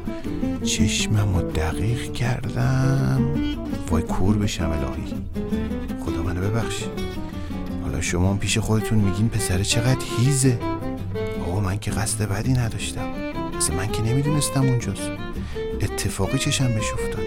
چشمم 0.64 1.36
رو 1.36 1.50
دقیق 1.50 2.12
کردم. 2.12 3.20
وای 3.90 4.02
کور 4.02 4.36
بشم 4.36 4.70
الهی. 4.70 5.14
خدا 6.04 6.22
منو 6.22 6.40
ببخش. 6.40 6.84
حالا 7.82 8.00
شما 8.00 8.34
پیش 8.34 8.58
خودتون 8.58 8.98
میگین 8.98 9.28
پسر 9.28 9.62
چقدر 9.62 10.04
هیزه. 10.18 10.58
آقا 11.48 11.60
من 11.60 11.78
که 11.78 11.90
قصد 11.90 12.28
بدی 12.28 12.52
نداشتم. 12.52 13.08
مثل 13.56 13.74
من 13.74 13.92
که 13.92 14.02
نمی‌دونستم 14.02 14.60
اونجاست. 14.60 15.29
اتفاقی 15.82 16.38
چشم 16.38 16.66
بهش 16.68 16.92
افتاد. 16.92 17.24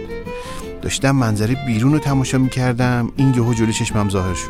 داشتم 0.82 1.12
منظره 1.12 1.58
بیرون 1.68 1.94
رو 1.94 2.00
تماشا 2.00 2.38
می‌کردم 2.38 3.12
این 3.16 3.34
یهو 3.34 3.54
جلوی 3.54 3.74
چشمم 3.74 4.10
ظاهر 4.10 4.34
شد. 4.34 4.50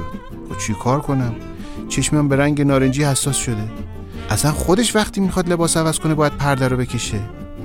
و 0.49 0.53
خب 0.53 0.59
چی 0.59 0.73
کار 0.73 1.01
کنم؟ 1.01 1.35
چشمم 1.89 2.27
به 2.27 2.35
رنگ 2.35 2.61
نارنجی 2.61 3.03
حساس 3.03 3.35
شده. 3.37 3.71
اصلا 4.29 4.51
خودش 4.51 4.95
وقتی 4.95 5.21
می‌خواد 5.21 5.49
لباس 5.49 5.77
عوض 5.77 5.99
کنه 5.99 6.13
باید 6.13 6.37
پرده 6.37 6.67
رو 6.67 6.77
بکشه. 6.77 7.19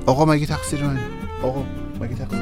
آقا 0.07 0.25
مگه 0.25 0.47
تقصیر 0.47 0.85
من 0.85 0.99
آقا 1.42 1.64
مگه 2.00 2.14
تقصیر 2.14 2.40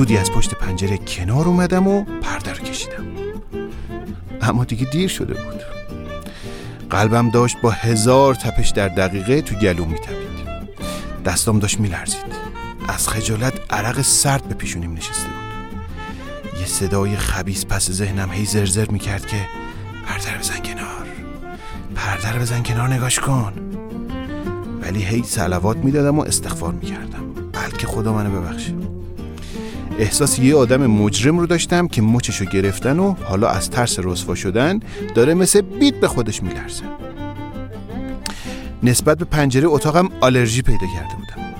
زودی 0.00 0.16
از 0.16 0.30
پشت 0.30 0.54
پنجره 0.54 0.98
کنار 0.98 1.48
اومدم 1.48 1.86
و 1.86 2.04
پرده 2.04 2.52
رو 2.52 2.58
کشیدم. 2.64 3.04
اما 4.42 4.64
دیگه 4.64 4.84
دیر 4.84 5.08
شده 5.08 5.34
بود. 5.34 5.62
قلبم 6.90 7.30
داشت 7.30 7.56
با 7.62 7.70
هزار 7.70 8.34
تپش 8.34 8.68
در 8.68 8.88
دقیقه 8.88 9.42
تو 9.42 9.54
گلوم 9.54 9.88
میتپید. 9.88 10.48
دستام 11.24 11.58
داشت 11.58 11.80
میلرزید. 11.80 12.24
از 12.88 13.08
خجالت 13.08 13.52
عرق 13.70 14.02
سرد 14.02 14.44
به 14.44 14.54
پیشونیم 14.54 14.92
نشسته 14.92 15.28
بود. 15.28 16.60
یه 16.60 16.66
صدای 16.66 17.16
خبیس 17.16 17.66
پس 17.66 17.90
ذهنم 17.90 18.32
هی 18.32 18.44
زرزر 18.44 18.90
می‌کرد 18.90 19.26
که 19.26 19.46
پرده 20.06 20.32
رو 20.32 20.38
بزن 20.38 20.62
کنار. 20.62 21.06
پرده 21.94 22.32
رو 22.32 22.40
بزن 22.40 22.62
کنار 22.62 22.92
نگاش 22.94 23.18
کن. 23.18 23.52
ولی 24.82 25.02
هی 25.02 25.22
سلوات 25.22 25.76
می‌دادم 25.76 26.18
و 26.18 26.22
استغفار 26.22 26.72
می‌کردم. 26.72 27.32
بلکه 27.52 27.86
خدا 27.86 28.12
منو 28.12 28.40
ببخشه 28.40 28.79
احساس 30.00 30.38
یه 30.38 30.56
آدم 30.56 30.86
مجرم 30.86 31.38
رو 31.38 31.46
داشتم 31.46 31.88
که 31.88 32.02
مچشو 32.02 32.44
گرفتن 32.44 32.98
و 32.98 33.14
حالا 33.24 33.48
از 33.48 33.70
ترس 33.70 33.98
رسوا 33.98 34.34
شدن 34.34 34.80
داره 35.14 35.34
مثل 35.34 35.60
بیت 35.60 35.94
به 35.94 36.08
خودش 36.08 36.42
میلرزه 36.42 36.84
نسبت 38.82 39.18
به 39.18 39.24
پنجره 39.24 39.68
اتاقم 39.68 40.08
آلرژی 40.20 40.62
پیدا 40.62 40.86
کرده 40.94 41.14
بودم. 41.14 41.54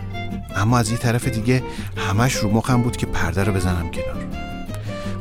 اما 0.56 0.78
از 0.78 0.90
یه 0.90 0.96
طرف 0.96 1.28
دیگه 1.28 1.62
همش 1.96 2.34
رو 2.34 2.50
مخم 2.50 2.82
بود 2.82 2.96
که 2.96 3.06
پرده 3.06 3.44
رو 3.44 3.52
بزنم 3.52 3.90
کنار. 3.90 4.26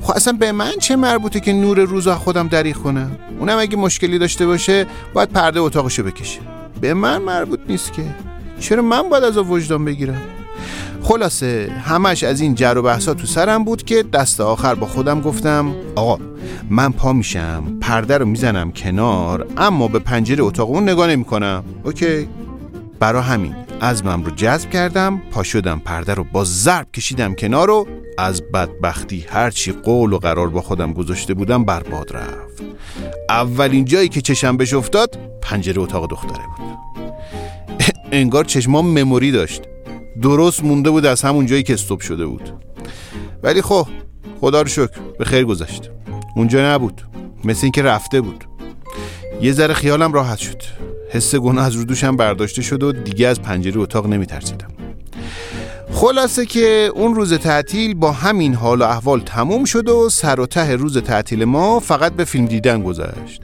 خب 0.02 0.14
اصلا 0.16 0.34
به 0.34 0.52
من 0.52 0.72
چه 0.80 0.96
مربوطه 0.96 1.40
که 1.40 1.54
نور 1.54 1.80
روز 1.80 2.08
خودم 2.08 2.48
دریغ 2.48 2.76
کنم؟ 2.76 3.12
اونم 3.40 3.58
اگه 3.58 3.78
مشکلی 3.78 4.20
داشته 4.20 4.46
باشه 4.46 4.86
باید 5.14 5.30
پرده 5.30 5.60
اتاقشو 5.60 6.04
بکشه. 6.04 6.40
به 6.82 6.94
من 6.94 7.22
مربوط 7.22 7.60
نیست 7.68 7.94
که. 7.94 8.04
چرا 8.60 8.82
من 8.82 9.10
باید 9.10 9.24
از 9.24 9.38
وجدان 9.38 9.86
بگیرم؟ 9.86 10.22
خلاصه 11.02 11.72
همش 11.84 12.24
از 12.24 12.42
این 12.42 12.56
جر 12.56 12.78
و 12.78 12.82
بحثا 12.82 13.14
تو 13.14 13.28
سرم 13.28 13.64
بود 13.64 13.84
که 13.84 14.04
دست 14.04 14.42
آخر 14.42 14.76
با 14.76 14.88
خودم 14.88 15.22
گفتم 15.22 15.76
آقا 15.96 16.18
من 16.70 16.92
پا 16.92 17.14
میشم 17.14 17.64
پرده 17.82 18.18
رو 18.18 18.26
می‌زنم 18.26 18.72
کنار 18.72 19.48
اما 19.58 19.88
به 19.88 20.00
پنجره 20.00 20.44
اتاق 20.44 20.70
اون 20.70 20.84
نگاه 20.90 21.08
نمی 21.08 21.24
کنم 21.24 21.64
اوکی؟ 21.84 22.28
برا 23.00 23.22
همین 23.22 23.56
ازمم 23.80 24.24
رو 24.24 24.32
جذب 24.32 24.70
کردم 24.70 25.22
پا 25.32 25.44
شدم 25.44 25.82
پرده 25.86 26.14
رو 26.14 26.24
با 26.24 26.44
ضرب 26.44 26.92
کشیدم 26.92 27.34
کنار 27.34 27.70
و 27.70 27.88
از 28.18 28.42
بدبختی 28.42 29.26
هرچی 29.30 29.72
قول 29.72 30.14
و 30.14 30.18
قرار 30.18 30.50
با 30.50 30.62
خودم 30.62 30.94
گذاشته 30.94 31.34
بودم 31.34 31.64
برباد 31.64 32.16
رفت. 32.16 32.64
اولین 33.30 33.86
جایی 33.86 34.10
که 34.10 34.22
چشم 34.22 34.58
بهش 34.58 34.74
افتاد 34.74 35.20
پنجره 35.42 35.82
اتاق 35.82 36.10
دختره 36.10 36.44
بود. 36.58 36.78
انگار 38.12 38.44
چشمام 38.44 39.00
مموری 39.00 39.32
داشت. 39.32 39.69
درست 40.22 40.64
مونده 40.64 40.90
بود 40.90 41.06
از 41.06 41.22
همون 41.22 41.46
جایی 41.46 41.64
که 41.64 41.74
استوب 41.74 42.00
شده 42.00 42.26
بود. 42.26 42.54
ولی 43.44 43.62
خب 43.62 43.88
خدا 44.42 44.62
رو 44.62 44.68
شکر 44.68 45.00
به 45.20 45.26
خیر 45.26 45.46
گذشت. 45.46 45.90
اونجا 46.36 46.74
نبود 46.74 47.02
مثل 47.44 47.60
اینکه 47.64 47.82
رفته 47.82 48.22
بود. 48.22 48.44
یه 49.42 49.52
ذره 49.52 49.74
خیالم 49.74 50.14
راحت 50.14 50.38
شد. 50.38 50.62
حس 51.10 51.36
گناه 51.36 51.66
از 51.66 51.76
رو 51.76 51.84
دوشم 51.84 52.16
برداشته 52.16 52.62
شد 52.62 52.84
و 52.84 52.92
دیگه 52.92 53.28
از 53.28 53.42
پنجره 53.42 53.78
اتاق 53.78 54.08
نمی 54.08 54.26
ترسیدم 54.26 54.68
خلاصه 55.94 56.46
که 56.46 56.92
اون 56.96 57.16
روز 57.16 57.34
تعطیل 57.34 57.94
با 57.94 58.12
همین 58.12 58.54
حال 58.54 58.82
و 58.82 58.86
احوال 58.86 59.20
تموم 59.20 59.66
شد 59.66 59.90
و 59.90 60.10
سر 60.10 60.40
و 60.40 60.46
ته 60.46 60.76
روز 60.76 60.98
تعطیل 60.98 61.46
ما 61.46 61.80
فقط 61.80 62.14
به 62.14 62.26
فیلم 62.26 62.46
دیدن 62.46 62.84
گذشت. 62.84 63.42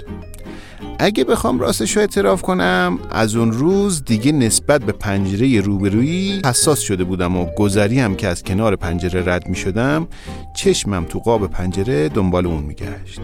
اگه 1.00 1.24
بخوام 1.24 1.60
راستش 1.60 1.96
رو 1.96 2.02
اعتراف 2.02 2.42
کنم 2.42 3.00
از 3.12 3.36
اون 3.36 3.52
روز 3.52 4.04
دیگه 4.04 4.32
نسبت 4.32 4.84
به 4.84 4.92
پنجره 4.92 5.62
روبرویی 5.62 6.42
حساس 6.46 6.80
شده 6.80 7.04
بودم 7.04 7.38
و 7.38 7.46
گذری 7.46 8.00
هم 8.00 8.16
که 8.16 8.28
از 8.28 8.44
کنار 8.44 8.76
پنجره 8.76 9.34
رد 9.34 9.48
می 9.48 9.56
شدم 9.56 10.08
چشمم 10.56 11.06
تو 11.06 11.20
قاب 11.20 11.48
پنجره 11.48 12.10
دنبال 12.10 12.46
اون 12.46 12.64
می 12.64 12.74
گشت 12.76 13.22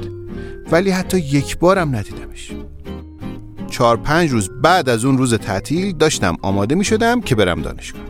ولی 0.72 0.92
حتی 0.92 1.18
یک 1.18 1.58
بارم 1.58 1.96
ندیدمش. 1.96 2.52
چهار 3.70 3.98
پنج 3.98 4.30
روز 4.30 4.50
بعد 4.64 4.90
از 4.90 5.06
اون 5.06 5.18
روز 5.18 5.34
تعطیل 5.34 5.92
داشتم 5.92 6.38
آماده 6.42 6.76
می 6.76 6.86
شدم 6.86 7.22
که 7.22 7.36
برم 7.36 7.62
دانشگاه. 7.62 8.02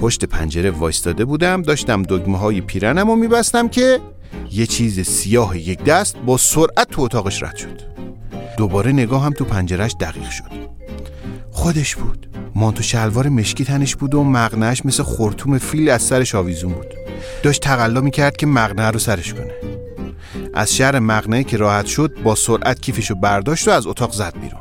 پشت 0.00 0.24
پنجره 0.24 0.70
وایستاده 0.70 1.24
بودم 1.24 1.62
داشتم 1.62 2.02
دگمه 2.02 2.38
های 2.38 2.60
پیرنم 2.60 3.10
و 3.10 3.16
میبستم 3.16 3.68
که 3.68 4.00
یه 4.52 4.66
چیز 4.66 5.00
سیاه 5.00 5.58
یک 5.58 5.84
دست 5.84 6.16
با 6.16 6.36
سرعت 6.36 6.90
تو 6.90 7.02
اتاقش 7.02 7.42
رد 7.42 7.56
شد. 7.56 7.93
دوباره 8.56 8.92
نگاه 8.92 9.24
هم 9.24 9.32
تو 9.32 9.44
پنجرش 9.44 9.96
دقیق 10.00 10.30
شد. 10.30 10.50
خودش 11.50 11.96
بود. 11.96 12.26
مانتو 12.54 12.82
شلوار 12.82 13.28
مشکی 13.28 13.64
تنش 13.64 13.96
بود 13.96 14.14
و 14.14 14.24
مغنهش 14.24 14.84
مثل 14.84 15.02
خورتوم 15.02 15.58
فیل 15.58 15.90
از 15.90 16.02
سرش 16.02 16.34
آویزون 16.34 16.72
بود. 16.72 16.94
داشت 17.42 17.62
تقلا 17.62 18.00
می‌کرد 18.00 18.36
که 18.36 18.46
مغنه 18.46 18.90
رو 18.90 18.98
سرش 18.98 19.34
کنه. 19.34 19.52
از 20.54 20.76
شهر 20.76 20.98
مغنه 20.98 21.44
که 21.44 21.56
راحت 21.56 21.86
شد 21.86 22.14
با 22.24 22.34
سرعت 22.34 22.80
کیفشو 22.80 23.14
برداشت 23.14 23.68
و 23.68 23.70
از 23.70 23.86
اتاق 23.86 24.12
زد 24.12 24.34
بیرون. 24.40 24.60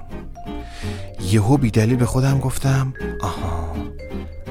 یهو 1.31 1.57
بیدلیل 1.57 1.95
به 1.95 2.05
خودم 2.05 2.39
گفتم 2.39 2.93
آها 3.21 3.75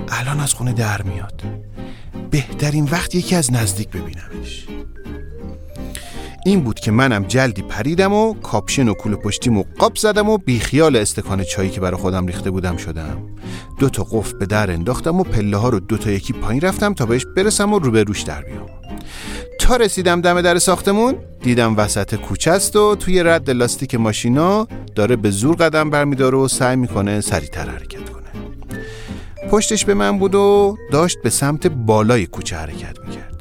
الان 0.08 0.40
از 0.40 0.54
خونه 0.54 0.72
در 0.72 1.02
میاد. 1.02 1.42
بهترین 2.30 2.84
وقت 2.84 3.14
یکی 3.14 3.36
از 3.36 3.52
نزدیک 3.52 3.88
ببینمش. 3.88 4.66
این 6.44 6.60
بود 6.60 6.80
که 6.80 6.90
منم 6.90 7.24
جلدی 7.24 7.62
پریدم 7.62 8.12
و 8.12 8.34
کاپشن 8.34 8.88
و 8.88 8.94
کوله 8.94 9.16
پشتیم 9.16 9.58
و 9.58 9.64
قاب 9.78 9.96
زدم 9.96 10.28
و 10.28 10.38
بیخیال 10.38 10.96
استکان 10.96 11.44
چایی 11.44 11.70
که 11.70 11.80
برای 11.80 12.00
خودم 12.00 12.26
ریخته 12.26 12.50
بودم 12.50 12.76
شدم. 12.76 13.22
دو 13.78 13.88
تا 13.88 14.06
قفل 14.10 14.38
به 14.38 14.46
در 14.46 14.70
انداختم 14.70 15.20
و 15.20 15.24
پله 15.24 15.56
ها 15.56 15.68
رو 15.68 15.80
دو 15.80 15.98
تا 15.98 16.10
یکی 16.10 16.32
پایین 16.32 16.60
رفتم 16.60 16.94
تا 16.94 17.06
بهش 17.06 17.26
برسم 17.36 17.72
و 17.72 17.78
روبروش 17.78 18.22
در 18.22 18.42
بیام. 18.42 18.66
تا 19.60 19.76
رسیدم 19.76 20.20
دم 20.20 20.40
در 20.40 20.58
ساختمون 20.58 21.14
دیدم 21.42 21.76
وسط 21.76 22.14
کوچه 22.14 22.50
است 22.50 22.76
و 22.76 22.96
توی 22.96 23.22
رد 23.22 23.50
لاستیک 23.50 23.94
ماشینا 23.94 24.68
داره 24.94 25.16
به 25.16 25.30
زور 25.30 25.56
قدم 25.56 25.90
برمیداره 25.90 26.38
و 26.38 26.48
سعی 26.48 26.76
می‌کنه 26.76 27.20
سریعتر 27.20 27.68
حرکت 27.68 28.10
کنه. 28.10 28.22
پشتش 29.50 29.84
به 29.84 29.94
من 29.94 30.18
بود 30.18 30.34
و 30.34 30.76
داشت 30.92 31.18
به 31.22 31.30
سمت 31.30 31.66
بالای 31.66 32.26
کوچه 32.26 32.56
حرکت 32.56 32.98
می‌کرد. 33.06 33.31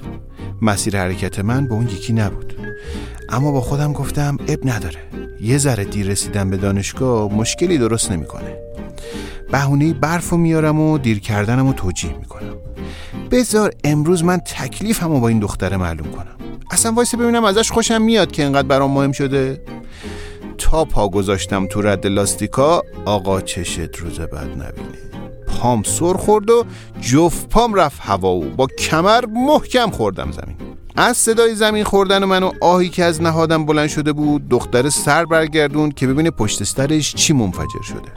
مسیر 0.61 0.97
حرکت 0.97 1.39
من 1.39 1.67
به 1.67 1.73
اون 1.73 1.87
یکی 1.87 2.13
نبود. 2.13 2.53
اما 3.29 3.51
با 3.51 3.61
خودم 3.61 3.93
گفتم 3.93 4.37
اب 4.47 4.69
نداره. 4.69 4.99
یه 5.41 5.57
ذره 5.57 5.83
دیر 5.83 6.07
رسیدم 6.07 6.49
به 6.49 6.57
دانشگاه 6.57 7.33
مشکلی 7.33 7.77
درست 7.77 8.11
نمی‌کنه. 8.11 8.57
بهونه 9.51 9.93
برف 9.93 10.33
میارم 10.33 10.79
و 10.79 10.97
دیر 10.97 11.19
کردنم 11.19 11.67
و 11.67 11.73
توجیه 11.73 12.17
می‌کنم. 12.19 12.55
بذار 13.31 13.71
امروز 13.83 14.23
من 14.23 14.37
تکلیفمو 14.37 15.19
با 15.19 15.27
این 15.27 15.39
دختره 15.39 15.77
معلوم 15.77 16.11
کنم. 16.11 16.35
اصلا 16.71 16.91
وایسه 16.91 17.17
ببینم 17.17 17.43
ازش 17.43 17.71
خوشم 17.71 18.01
میاد 18.01 18.31
که 18.31 18.43
انقدر 18.43 18.67
برام 18.67 18.91
مهم 18.91 19.11
شده. 19.11 19.61
تا 20.57 20.85
پا 20.85 21.09
گذاشتم 21.09 21.67
تو 21.67 21.81
رد 21.81 22.07
لاستیکا 22.07 22.83
آقا 23.05 23.41
چشت 23.41 23.95
روز 23.95 24.19
بعد 24.19 24.49
نبینی 24.49 25.10
پام 25.61 25.83
سر 25.83 26.13
خورد 26.13 26.49
و 26.49 26.65
جفت 27.01 27.49
پام 27.49 27.73
رفت 27.73 27.99
هوا 28.01 28.33
و 28.33 28.45
با 28.45 28.67
کمر 28.67 29.25
محکم 29.25 29.89
خوردم 29.89 30.31
زمین. 30.31 30.55
از 30.95 31.17
صدای 31.17 31.55
زمین 31.55 31.83
خوردن 31.83 32.23
من 32.25 32.43
و 32.43 32.51
آهی 32.61 32.89
که 32.89 33.03
از 33.03 33.21
نهادم 33.21 33.65
بلند 33.65 33.89
شده 33.89 34.13
بود 34.13 34.49
دختر 34.49 34.89
سر 34.89 35.25
برگردون 35.25 35.91
که 35.91 36.07
ببینه 36.07 36.31
پشت 36.31 36.63
سرش 36.63 37.15
چی 37.15 37.33
منفجر 37.33 37.81
شده. 37.83 38.11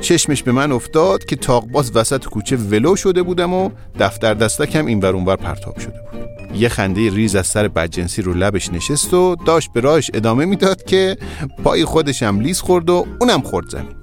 چشمش 0.00 0.42
به 0.42 0.52
من 0.52 0.72
افتاد 0.72 1.24
که 1.24 1.36
تاقباز 1.36 1.96
وسط 1.96 2.24
کوچه 2.24 2.56
ولو 2.56 2.96
شده 2.96 3.22
بودم 3.22 3.54
و 3.54 3.70
دفتر 3.98 4.34
دستکم 4.34 4.86
این 4.86 5.00
ور 5.00 5.14
اونور 5.14 5.36
پرتاب 5.36 5.78
شده 5.78 6.00
بود. 6.12 6.56
یه 6.56 6.68
خنده 6.68 7.10
ریز 7.10 7.36
از 7.36 7.46
سر 7.46 7.68
بدجنسی 7.68 8.22
رو 8.22 8.34
لبش 8.34 8.72
نشست 8.72 9.14
و 9.14 9.36
داشت 9.46 9.72
به 9.72 9.80
راهش 9.80 10.10
ادامه 10.14 10.44
می‌داد 10.44 10.84
که 10.84 11.16
پای 11.64 11.84
خودشم 11.84 12.40
لیز 12.40 12.60
خورد 12.60 12.90
و 12.90 13.06
اونم 13.20 13.40
خورد 13.40 13.68
زمین. 13.68 14.01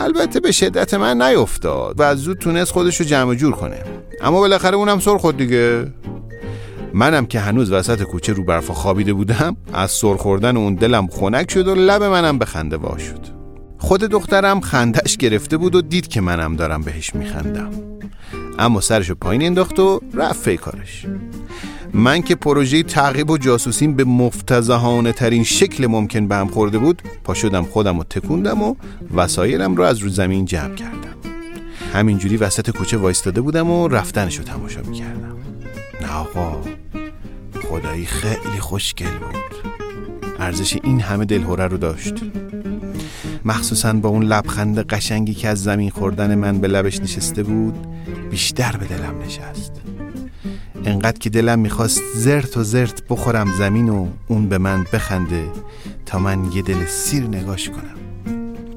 البته 0.00 0.40
به 0.40 0.52
شدت 0.52 0.94
من 0.94 1.22
نیفتاد 1.22 2.00
و 2.00 2.02
از 2.02 2.18
زود 2.18 2.38
تونست 2.38 2.72
خودش 2.72 3.00
رو 3.00 3.06
جمع 3.06 3.34
جور 3.34 3.52
کنه. 3.52 3.82
اما 4.20 4.40
بالاخره 4.40 4.76
اونم 4.76 4.98
سر 4.98 5.16
خود 5.16 5.36
دیگه. 5.36 5.86
منم 6.94 7.26
که 7.26 7.40
هنوز 7.40 7.72
وسط 7.72 8.02
کوچه 8.02 8.32
رو 8.32 8.44
برفا 8.44 8.74
خوابیده 8.74 9.12
بودم 9.12 9.56
از 9.72 9.90
سر 9.90 10.16
خوردن 10.16 10.56
اون 10.56 10.74
دلم 10.74 11.06
خنک 11.06 11.50
شد 11.50 11.68
و 11.68 11.74
لب 11.74 12.02
منم 12.02 12.38
به 12.38 12.44
خنده 12.44 12.76
وا 12.76 12.98
شد. 12.98 13.20
خود 13.78 14.00
دخترم 14.00 14.60
خندش 14.60 15.16
گرفته 15.16 15.56
بود 15.56 15.74
و 15.74 15.82
دید 15.82 16.08
که 16.08 16.20
منم 16.20 16.56
دارم 16.56 16.82
بهش 16.82 17.14
میخندم. 17.14 17.70
اما 18.58 18.80
سرشو 18.80 19.14
پایین 19.14 19.42
انداخت 19.42 19.80
و 19.80 20.00
رفت 20.14 20.50
کارش. 20.50 21.06
من 21.94 22.22
که 22.22 22.34
پروژه 22.34 22.82
تعقیب 22.82 23.30
و 23.30 23.38
جاسوسیم 23.38 23.94
به 23.94 24.04
مفتزهانه 24.04 25.12
ترین 25.12 25.44
شکل 25.44 25.86
ممکن 25.86 26.28
به 26.28 26.36
هم 26.36 26.48
خورده 26.48 26.78
بود 26.78 27.02
پا 27.24 27.34
شدم 27.34 27.62
خودم 27.62 27.98
رو 27.98 28.04
تکوندم 28.04 28.62
و 28.62 28.74
وسایلم 29.14 29.74
رو 29.74 29.82
از 29.82 29.98
رو 29.98 30.08
زمین 30.08 30.44
جمع 30.44 30.74
کردم. 30.74 31.14
همینجوری 31.92 32.36
وسط 32.36 32.70
کوچه 32.70 32.96
وایستاده 32.96 33.40
بودم 33.40 33.70
و 33.70 33.88
رفتنش 33.88 34.38
رو 34.38 34.44
تماشا 34.44 34.80
می‌کردم. 34.82 35.36
نه 36.02 36.12
آقا 36.12 36.60
خدایی 37.62 38.06
خیلی 38.06 38.60
خوشگل 38.60 39.06
بود. 39.06 39.72
ارزش 40.38 40.78
این 40.82 41.00
همه 41.00 41.24
دلهوره 41.24 41.66
رو 41.66 41.76
داشت. 41.76 42.14
مخصوصا 43.44 43.92
با 43.92 44.08
اون 44.08 44.22
لبخند 44.22 44.78
قشنگی 44.78 45.34
که 45.34 45.48
از 45.48 45.62
زمین 45.62 45.90
خوردن 45.90 46.34
من 46.34 46.58
به 46.58 46.68
لبش 46.68 47.00
نشسته 47.00 47.42
بود 47.42 47.74
بیشتر 48.30 48.76
به 48.76 48.86
دلم 48.86 49.14
نشست. 49.26 49.72
انقدر 50.84 51.18
که 51.18 51.30
دلم 51.30 51.58
می‌خواست 51.58 52.02
زرت 52.14 52.56
و 52.56 52.62
زرت 52.62 53.02
بخورم 53.08 53.52
زمین 53.58 53.88
و 53.88 54.08
اون 54.28 54.48
به 54.48 54.58
من 54.58 54.86
بخنده 54.92 55.48
تا 56.06 56.18
من 56.18 56.52
یه 56.52 56.62
دل 56.62 56.86
سیر 56.86 57.22
نگاش 57.22 57.70
کنم. 57.70 57.96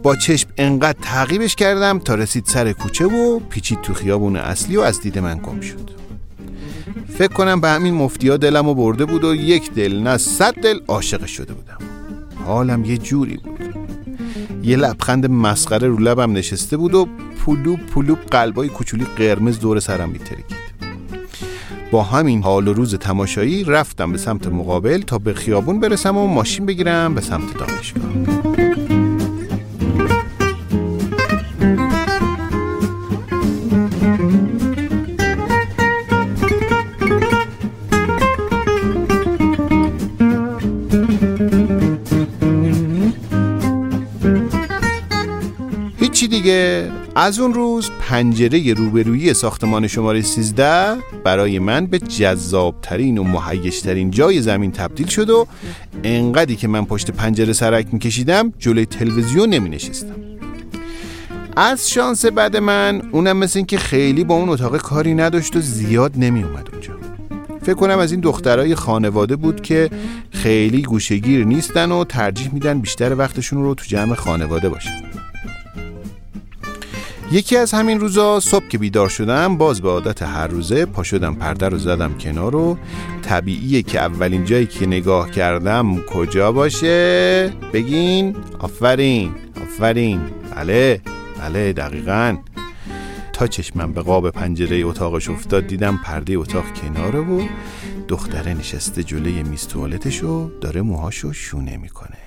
با 0.03 0.15
چشم 0.15 0.49
انقدر 0.57 0.97
تعقیبش 1.01 1.55
کردم 1.55 1.99
تا 1.99 2.15
رسید 2.15 2.45
سر 2.45 2.71
کوچه 2.71 3.05
و 3.05 3.39
پیچید 3.39 3.81
تو 3.81 3.93
خیابون 3.93 4.35
اصلی 4.35 4.77
و 4.77 4.81
از 4.81 5.01
دید 5.01 5.19
من 5.19 5.39
گم 5.43 5.61
شد. 5.61 5.91
فکر 7.17 7.33
کنم 7.33 7.61
به 7.61 7.69
همین 7.69 7.93
مفتیا 7.93 8.37
دلم 8.37 8.67
و 8.67 8.73
برده 8.73 9.05
بود 9.05 9.23
و 9.23 9.35
یک 9.35 9.73
دل 9.73 9.99
نه 9.99 10.17
صد 10.17 10.53
دل 10.53 10.79
عاشق 10.87 11.25
شده 11.25 11.53
بودم. 11.53 11.77
حالم 12.45 12.85
یه 12.85 12.97
جوری 12.97 13.37
بود. 13.37 13.75
یه 14.63 14.77
لبخند 14.77 15.25
مسخره 15.25 15.87
رو 15.87 15.97
لبم 15.97 16.33
نشسته 16.33 16.77
بود 16.77 16.93
و 16.93 17.07
پلوب 17.45 17.79
پلوب 17.79 18.19
قلبای 18.19 18.69
کوچولی 18.69 19.05
قرمز 19.17 19.59
دور 19.59 19.79
سرم 19.79 20.09
میترکید. 20.09 20.64
با 21.95 22.03
همین 22.03 22.43
حال 22.43 22.67
و 22.67 22.73
روز 22.73 22.95
تماشایی 22.95 23.63
رفتم 23.63 24.11
به 24.11 24.17
سمت 24.17 24.47
مقابل 24.47 25.01
تا 25.01 25.17
به 25.17 25.33
خیابون 25.33 25.79
برسم 25.79 26.17
و 26.17 26.27
ماشین 26.27 26.65
بگیرم 26.65 27.15
به 27.15 27.21
سمت 27.21 27.57
دانشگاه. 27.57 28.54
از 47.17 47.39
اون 47.39 47.53
روز 47.53 47.91
پنجره 47.99 48.73
روبرویی 48.73 49.33
ساختمان 49.33 49.87
شماره 49.87 50.21
13 50.21 50.97
برای 51.23 51.59
من 51.59 51.85
به 51.85 51.99
جذابترین 51.99 53.17
و 53.17 53.23
محیشترین 53.23 54.11
جای 54.11 54.41
زمین 54.41 54.71
تبدیل 54.71 55.07
شد 55.07 55.29
و 55.29 55.47
انقدری 56.03 56.55
که 56.55 56.67
من 56.67 56.85
پشت 56.85 57.11
پنجره 57.11 57.53
سرک 57.53 57.87
میکشیدم 57.91 58.53
جلوی 58.59 58.85
تلویزیون 58.85 59.49
نمی 59.49 59.69
نشستم 59.69 60.15
از 61.55 61.89
شانس 61.89 62.25
بعد 62.25 62.57
من 62.57 63.01
اونم 63.11 63.37
مثل 63.37 63.59
این 63.59 63.65
که 63.65 63.77
خیلی 63.77 64.23
با 64.23 64.35
اون 64.35 64.49
اتاق 64.49 64.77
کاری 64.77 65.13
نداشت 65.13 65.55
و 65.55 65.59
زیاد 65.59 66.11
نمی 66.17 66.43
اومد 66.43 66.69
اونجا. 66.73 66.93
فکر 67.61 67.73
کنم 67.73 67.99
از 67.99 68.11
این 68.11 68.21
دخترای 68.21 68.75
خانواده 68.75 69.35
بود 69.35 69.61
که 69.61 69.89
خیلی 70.31 70.81
گوشگیر 70.81 71.45
نیستن 71.45 71.91
و 71.91 72.03
ترجیح 72.03 72.53
میدن 72.53 72.79
بیشتر 72.79 73.15
وقتشون 73.15 73.63
رو 73.63 73.75
تو 73.75 73.85
جمع 73.87 74.15
خانواده 74.15 74.69
باشن. 74.69 75.14
یکی 77.35 77.57
از 77.57 77.73
همین 77.73 77.99
روزا 77.99 78.39
صبح 78.39 78.67
که 78.67 78.77
بیدار 78.77 79.09
شدم 79.09 79.57
باز 79.57 79.81
به 79.81 79.89
عادت 79.89 80.21
هر 80.21 80.47
روزه 80.47 80.85
پا 80.85 81.03
شدم 81.03 81.35
پرده 81.35 81.69
رو 81.69 81.77
زدم 81.77 82.17
کنار 82.17 82.55
و 82.55 82.77
طبیعیه 83.21 83.81
که 83.81 83.99
اولین 83.99 84.45
جایی 84.45 84.65
که 84.65 84.85
نگاه 84.85 85.31
کردم 85.31 86.01
کجا 86.01 86.51
باشه؟ 86.51 87.53
بگین. 87.73 88.35
آفرین. 88.59 89.35
آفرین. 89.61 90.21
بله. 90.55 91.01
بله 91.39 91.73
دقیقا. 91.73 92.37
تا 93.33 93.47
چشمم 93.47 93.93
به 93.93 94.01
قاب 94.01 94.29
پنجره 94.29 94.77
اتاقش 94.85 95.29
افتاد 95.29 95.67
دیدم 95.67 95.99
پرده 96.03 96.33
اتاق 96.33 96.65
کناره 96.73 97.19
و 97.19 97.47
دختره 98.07 98.53
نشسته 98.53 99.03
جلوی 99.03 99.43
میز 99.43 99.67
توالتشو 99.67 100.51
داره 100.61 100.81
موهاشو 100.81 101.33
شونه 101.33 101.77
می‌کنه. 101.77 102.17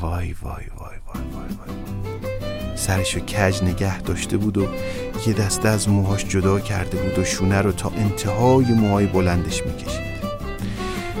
وای 0.00 0.34
وای 0.42 0.64
وای 0.76 0.96
وای 1.06 1.24
وای 1.34 1.48
وای. 1.58 2.47
سرشو 2.78 3.20
کج 3.20 3.62
نگه 3.62 4.00
داشته 4.00 4.36
بود 4.36 4.58
و 4.58 4.66
یه 5.26 5.32
دسته 5.32 5.68
از 5.68 5.88
موهاش 5.88 6.24
جدا 6.24 6.60
کرده 6.60 6.98
بود 6.98 7.18
و 7.18 7.24
شونه 7.24 7.62
رو 7.62 7.72
تا 7.72 7.92
انتهای 7.96 8.64
موهای 8.64 9.06
بلندش 9.06 9.62
می‌کشید. 9.66 10.08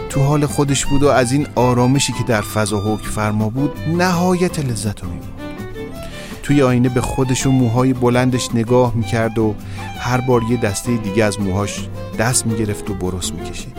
تو 0.08 0.22
حال 0.22 0.46
خودش 0.46 0.86
بود 0.86 1.02
و 1.02 1.08
از 1.08 1.32
این 1.32 1.46
آرامشی 1.54 2.12
که 2.12 2.24
در 2.26 2.40
فضا 2.40 2.80
حکم 2.80 3.10
فرما 3.10 3.48
بود 3.48 3.72
نهایت 3.96 4.58
لذت 4.58 5.02
رو 5.02 5.08
توی 6.42 6.62
آینه 6.62 6.88
به 6.88 7.00
خودش 7.00 7.46
و 7.46 7.50
موهای 7.50 7.92
بلندش 7.92 8.54
نگاه 8.54 8.94
می‌کرد 8.94 9.38
و 9.38 9.54
هر 9.98 10.20
بار 10.20 10.42
یه 10.50 10.56
دسته 10.56 10.96
دیگه 10.96 11.24
از 11.24 11.40
موهاش 11.40 11.88
دست 12.18 12.46
می‌گرفت 12.46 12.90
و 12.90 12.94
برس 12.94 13.32
می‌کشید. 13.32 13.76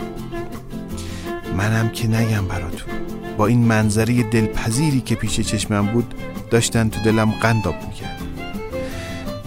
منم 1.56 1.88
که 1.88 2.08
نگم 2.08 2.46
براتون. 2.48 2.99
با 3.40 3.46
این 3.46 3.58
منظره 3.58 4.22
دلپذیری 4.22 5.00
که 5.00 5.14
پیش 5.14 5.40
چشمم 5.40 5.86
بود 5.86 6.14
داشتن 6.50 6.88
تو 6.88 7.00
دلم 7.00 7.30
قنداب 7.30 7.74
می‌کرد. 7.88 8.20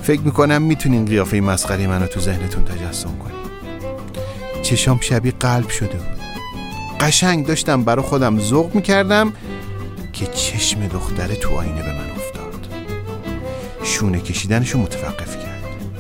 فکر 0.04 0.22
می‌کنم 0.22 0.62
می‌تونین 0.62 1.06
قیافه 1.06 1.42
مسخری 1.42 1.88
منو 1.88 2.08
تو 2.08 2.20
ذهنتون 2.20 2.64
تجسم 2.66 3.18
کنید 3.18 3.36
چشام 4.62 5.00
شبیه 5.00 5.34
قلب 5.40 5.70
شده 5.70 5.98
بود. 5.98 6.20
قشنگ 7.00 7.46
داشتم 7.46 7.84
برا 7.84 8.02
خودم 8.04 8.40
ذوق 8.40 8.76
می‌کردم 8.76 9.34
که 10.14 10.26
چشم 10.26 10.88
دختره 10.88 11.36
تو 11.36 11.56
آینه 11.56 11.82
به 11.82 11.94
من 11.94 12.12
افتاد. 12.12 12.68
شونه 13.84 14.20
کشیدنشو 14.20 14.80
متوقف 14.80 15.38
کرد 15.38 15.43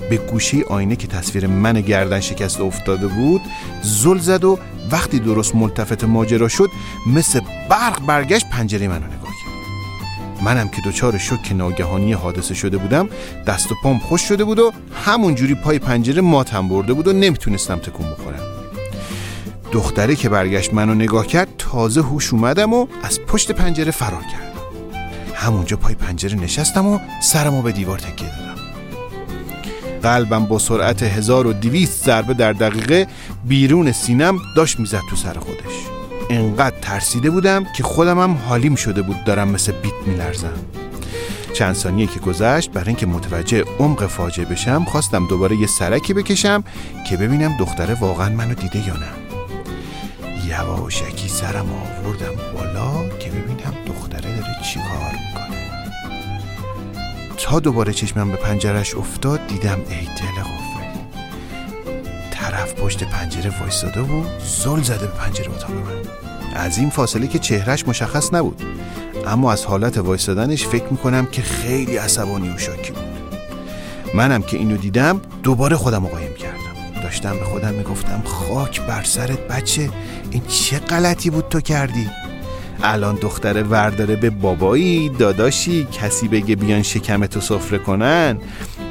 به 0.09 0.17
گوشه 0.17 0.63
آینه 0.69 0.95
که 0.95 1.07
تصویر 1.07 1.47
من 1.47 1.81
گردن 1.81 2.19
شکست 2.19 2.61
افتاده 2.61 3.07
بود 3.07 3.41
زل 3.81 4.17
زد 4.17 4.43
و 4.43 4.59
وقتی 4.91 5.19
درست 5.19 5.55
ملتفت 5.55 6.03
ماجرا 6.03 6.47
شد 6.47 6.69
مثل 7.07 7.39
برق 7.69 8.05
برگشت 8.05 8.49
پنجره 8.49 8.87
منو 8.87 9.05
نگاه 9.05 9.19
کرد. 9.19 10.43
منم 10.43 10.69
که 10.69 10.81
دچار 10.85 11.17
شک 11.17 11.51
ناگهانی 11.51 12.13
حادثه 12.13 12.53
شده 12.53 12.77
بودم 12.77 13.09
دست 13.47 13.71
و 13.71 13.75
پام 13.83 13.99
خوش 13.99 14.21
شده 14.21 14.43
بود 14.43 14.59
و 14.59 14.71
همونجوری 15.05 15.55
پای 15.55 15.79
پنجره 15.79 16.21
ماتم 16.21 16.67
برده 16.67 16.93
بود 16.93 17.07
و 17.07 17.13
نمی‌تونستم 17.13 17.75
تکون 17.75 18.11
بخورم. 18.11 18.39
دختره 19.71 20.15
که 20.15 20.29
برگشت 20.29 20.73
منو 20.73 20.95
نگاه 20.95 21.27
کرد 21.27 21.47
تازه 21.57 22.01
هوش 22.01 22.33
اومدم 22.33 22.73
و 22.73 22.87
از 23.03 23.19
پشت 23.19 23.51
پنجره 23.51 23.91
فرار 23.91 24.21
کردم. 24.21 24.59
همونجا 25.33 25.77
پای 25.77 25.95
پنجره 25.95 26.35
نشستم 26.35 26.85
و 26.85 26.99
سرمو 27.21 27.61
به 27.61 27.71
دیوار 27.71 27.99
تکیه 27.99 28.29
دادم. 28.29 28.52
قلبم 30.03 30.45
با 30.45 30.59
سرعت 30.59 31.03
1200 31.03 32.05
ضربه 32.05 32.33
در 32.33 32.53
دقیقه 32.53 33.07
بیرون 33.45 33.91
سینم 33.91 34.37
داشت 34.55 34.79
می‌زد 34.79 35.01
تو 35.09 35.15
سر 35.15 35.33
خودش. 35.33 35.73
انقدر 36.29 36.75
ترسیده 36.81 37.29
بودم 37.29 37.65
که 37.77 37.83
خودم 37.83 38.19
هم 38.19 38.33
حالیم 38.33 38.75
شده 38.75 39.01
بود 39.01 39.23
دارم 39.23 39.47
مثل 39.47 39.71
بیت 39.71 39.93
میلرزم. 40.05 40.53
چند 41.53 41.75
ثانیه 41.75 42.07
که 42.07 42.19
گذشت 42.19 42.71
برای 42.71 42.87
اینکه 42.87 43.05
متوجه 43.05 43.63
عمق 43.79 44.07
فاجعه 44.07 44.45
بشم 44.45 44.85
خواستم 44.85 45.27
دوباره 45.27 45.55
یه 45.55 45.67
سرکی 45.67 46.13
بکشم 46.13 46.63
که 47.09 47.17
ببینم 47.17 47.57
دختره 47.57 47.93
واقعا 47.93 48.29
منو 48.29 48.53
دیده 48.53 48.87
یا 48.87 48.93
نه. 48.93 49.09
یواشکی 50.47 51.29
سرم 51.29 51.69
آوردم 51.71 52.35
بالا. 52.53 53.12
تا 57.43 57.60
دوباره 57.60 57.93
چشمم 57.93 58.32
به 58.32 58.38
پنجرش 58.38 58.95
افتاد 58.95 59.47
دیدم 59.47 59.79
ای 59.89 60.06
دل 60.06 60.43
طرف 62.32 62.73
پشت 62.73 63.03
پنجره 63.03 63.60
وایستاده 63.60 64.01
و 64.01 64.23
زل 64.39 64.82
زده 64.82 65.08
به 65.08 65.13
پنجره 65.13 65.51
اتاق 65.51 65.71
من. 65.71 66.56
از 66.56 66.77
این 66.77 66.89
فاصله 66.89 67.27
که 67.27 67.39
چهرش 67.39 67.88
مشخص 67.88 68.34
نبود. 68.34 68.63
اما 69.27 69.51
از 69.51 69.65
حالت 69.65 69.97
وایستادنش 69.97 70.67
فکر 70.67 70.86
می‌کنم 70.91 71.25
که 71.25 71.41
خیلی 71.41 71.97
عصبانی 71.97 72.49
و 72.49 72.58
شاکی 72.58 72.91
بود. 72.91 73.03
منم 74.13 74.41
که 74.41 74.58
اینو 74.58 74.77
دیدم 74.77 75.21
دوباره 75.43 75.75
خودم 75.75 76.08
قایم 76.08 76.34
کردم. 76.34 77.01
داشتم 77.03 77.38
به 77.38 77.45
خودم 77.45 77.73
می‌گفتم 77.73 78.21
خاک 78.25 78.82
بر 78.82 79.03
سرت 79.03 79.39
بچه 79.39 79.89
این 80.32 80.41
چه 80.47 80.79
غلطی 80.79 81.29
بود 81.29 81.49
تو 81.49 81.62
کردی؟ 81.62 82.10
الان 82.83 83.15
دختره 83.15 83.63
ورداره 83.63 84.15
به 84.15 84.29
بابایی 84.29 85.09
داداشی 85.09 85.88
کسی 85.91 86.27
بگه 86.27 86.55
بیان 86.55 86.81
شکمتو 86.81 87.41
سفره 87.41 87.77
کنن 87.77 88.38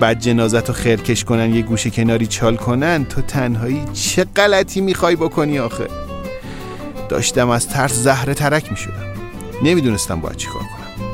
بعد 0.00 0.20
جنازتو 0.20 0.72
خرکش 0.72 1.24
کنن 1.24 1.54
یه 1.54 1.62
گوشه 1.62 1.90
کناری 1.90 2.26
چال 2.26 2.56
کنن 2.56 3.04
تو 3.04 3.20
تنهایی 3.20 3.82
چه 3.92 4.24
غلطی 4.24 4.80
می‌خوای 4.80 5.16
بکنی 5.16 5.58
آخه؟ 5.58 5.88
داشتم 7.08 7.48
از 7.48 7.68
ترس 7.68 7.92
زهره 7.92 8.34
ترک 8.34 8.70
می‌شدم. 8.70 9.06
نمی‌دونستم 9.62 10.20
باید 10.20 10.36
چیکار 10.36 10.62
کنم. 10.62 11.06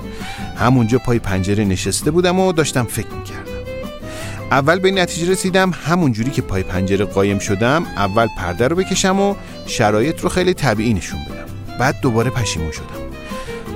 همونجا 0.56 0.98
پای 0.98 1.18
پنجره 1.18 1.64
نشسته 1.64 2.10
بودم 2.10 2.40
و 2.40 2.52
داشتم 2.52 2.84
فکر 2.84 3.06
می‌کردم. 3.18 3.38
اول 4.50 4.78
به 4.78 4.90
نتیجه 4.90 5.32
رسیدم 5.32 5.70
همون 5.70 6.12
جوری 6.12 6.30
که 6.30 6.42
پای 6.42 6.62
پنجره 6.62 7.04
قایم 7.04 7.38
شدم 7.38 7.86
اول 7.96 8.26
پرده 8.38 8.68
رو 8.68 8.76
بکشم 8.76 9.20
و 9.20 9.34
شرایط 9.66 10.20
رو 10.20 10.28
خیلی 10.28 10.54
طبیعی 10.54 10.94
نشون 10.94 11.20
بدم. 11.24 11.47
بعد 11.78 12.00
دوباره 12.00 12.30
پشیمون 12.30 12.70
شدم. 12.72 12.84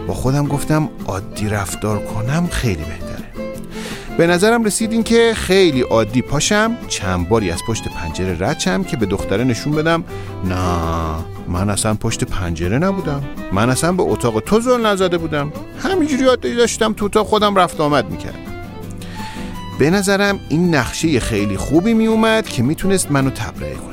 با 0.07 0.15
خودم 0.15 0.47
گفتم 0.47 0.89
عادی 1.07 1.49
رفتار 1.49 1.99
کنم 1.99 2.49
خیلی 2.51 2.85
بهتره. 2.85 3.23
به 4.19 4.27
نظرم 4.27 4.65
رسید 4.65 4.93
این 4.93 5.03
که 5.03 5.33
خیلی 5.37 5.81
عادی 5.81 6.23
پاشم 6.23 6.77
چند 6.89 7.29
باری 7.29 7.51
از 7.51 7.61
پشت 7.69 7.89
پنجره 7.89 8.37
رد 8.41 8.87
که 8.87 8.97
به 8.97 9.07
دختره 9.07 9.45
نشون 9.45 9.73
بدم 9.73 10.05
نه 10.45 10.57
من 11.49 11.71
اصلا 11.71 11.95
پشت 11.95 12.25
پنجره 12.25 12.79
نبودم. 12.79 13.23
من 13.53 13.71
اصلا 13.71 13.93
به 13.93 14.03
اتاق 14.03 14.41
تو 14.41 14.61
زل 14.61 14.87
نزده 14.87 15.19
بودم. 15.19 15.53
همینجوری 15.79 16.25
عادی 16.25 16.55
داشتم 16.55 16.93
تو 16.93 17.05
اتاق 17.05 17.27
خودم 17.27 17.57
رفت 17.57 17.81
آمد 17.81 18.11
می‌کردم. 18.11 18.39
به 19.79 19.91
نظرم 19.91 20.41
این 20.49 20.75
نقشه 20.75 21.21
خیلی 21.21 21.57
خوبی 21.57 21.95
می 21.95 22.07
اومد 22.07 22.49
که 22.49 22.63
می‌تونست 22.63 23.11
منو 23.11 23.31
تبرئه 23.31 23.75
کنه. 23.75 23.92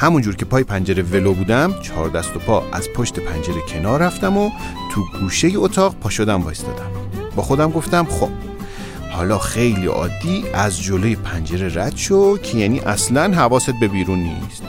همونجور 0.00 0.36
که 0.36 0.44
پای 0.44 0.64
پنجره 0.64 1.02
ولو 1.02 1.34
بودم 1.34 1.74
چهار 1.82 2.08
دست 2.08 2.36
و 2.36 2.38
پا 2.38 2.64
از 2.72 2.88
پشت 2.88 3.20
پنجره 3.20 3.60
کنار 3.68 4.00
رفتم 4.02 4.36
و 4.36 4.50
تو 4.90 5.04
گوشه 5.20 5.52
اتاق 5.54 5.94
پا 5.94 6.10
شدم 6.10 6.42
وایستادم. 6.42 6.90
با 7.36 7.42
خودم 7.42 7.70
گفتم 7.70 8.04
خب 8.04 8.28
حالا 9.10 9.38
خیلی 9.38 9.86
عادی 9.86 10.44
از 10.54 10.82
جلوی 10.82 11.16
پنجره 11.16 11.82
رد 11.82 11.96
شو 11.96 12.38
که 12.38 12.58
یعنی 12.58 12.80
اصلا 12.80 13.32
حواست 13.32 13.72
به 13.80 13.88
بیرون 13.88 14.18
نیست. 14.18 14.62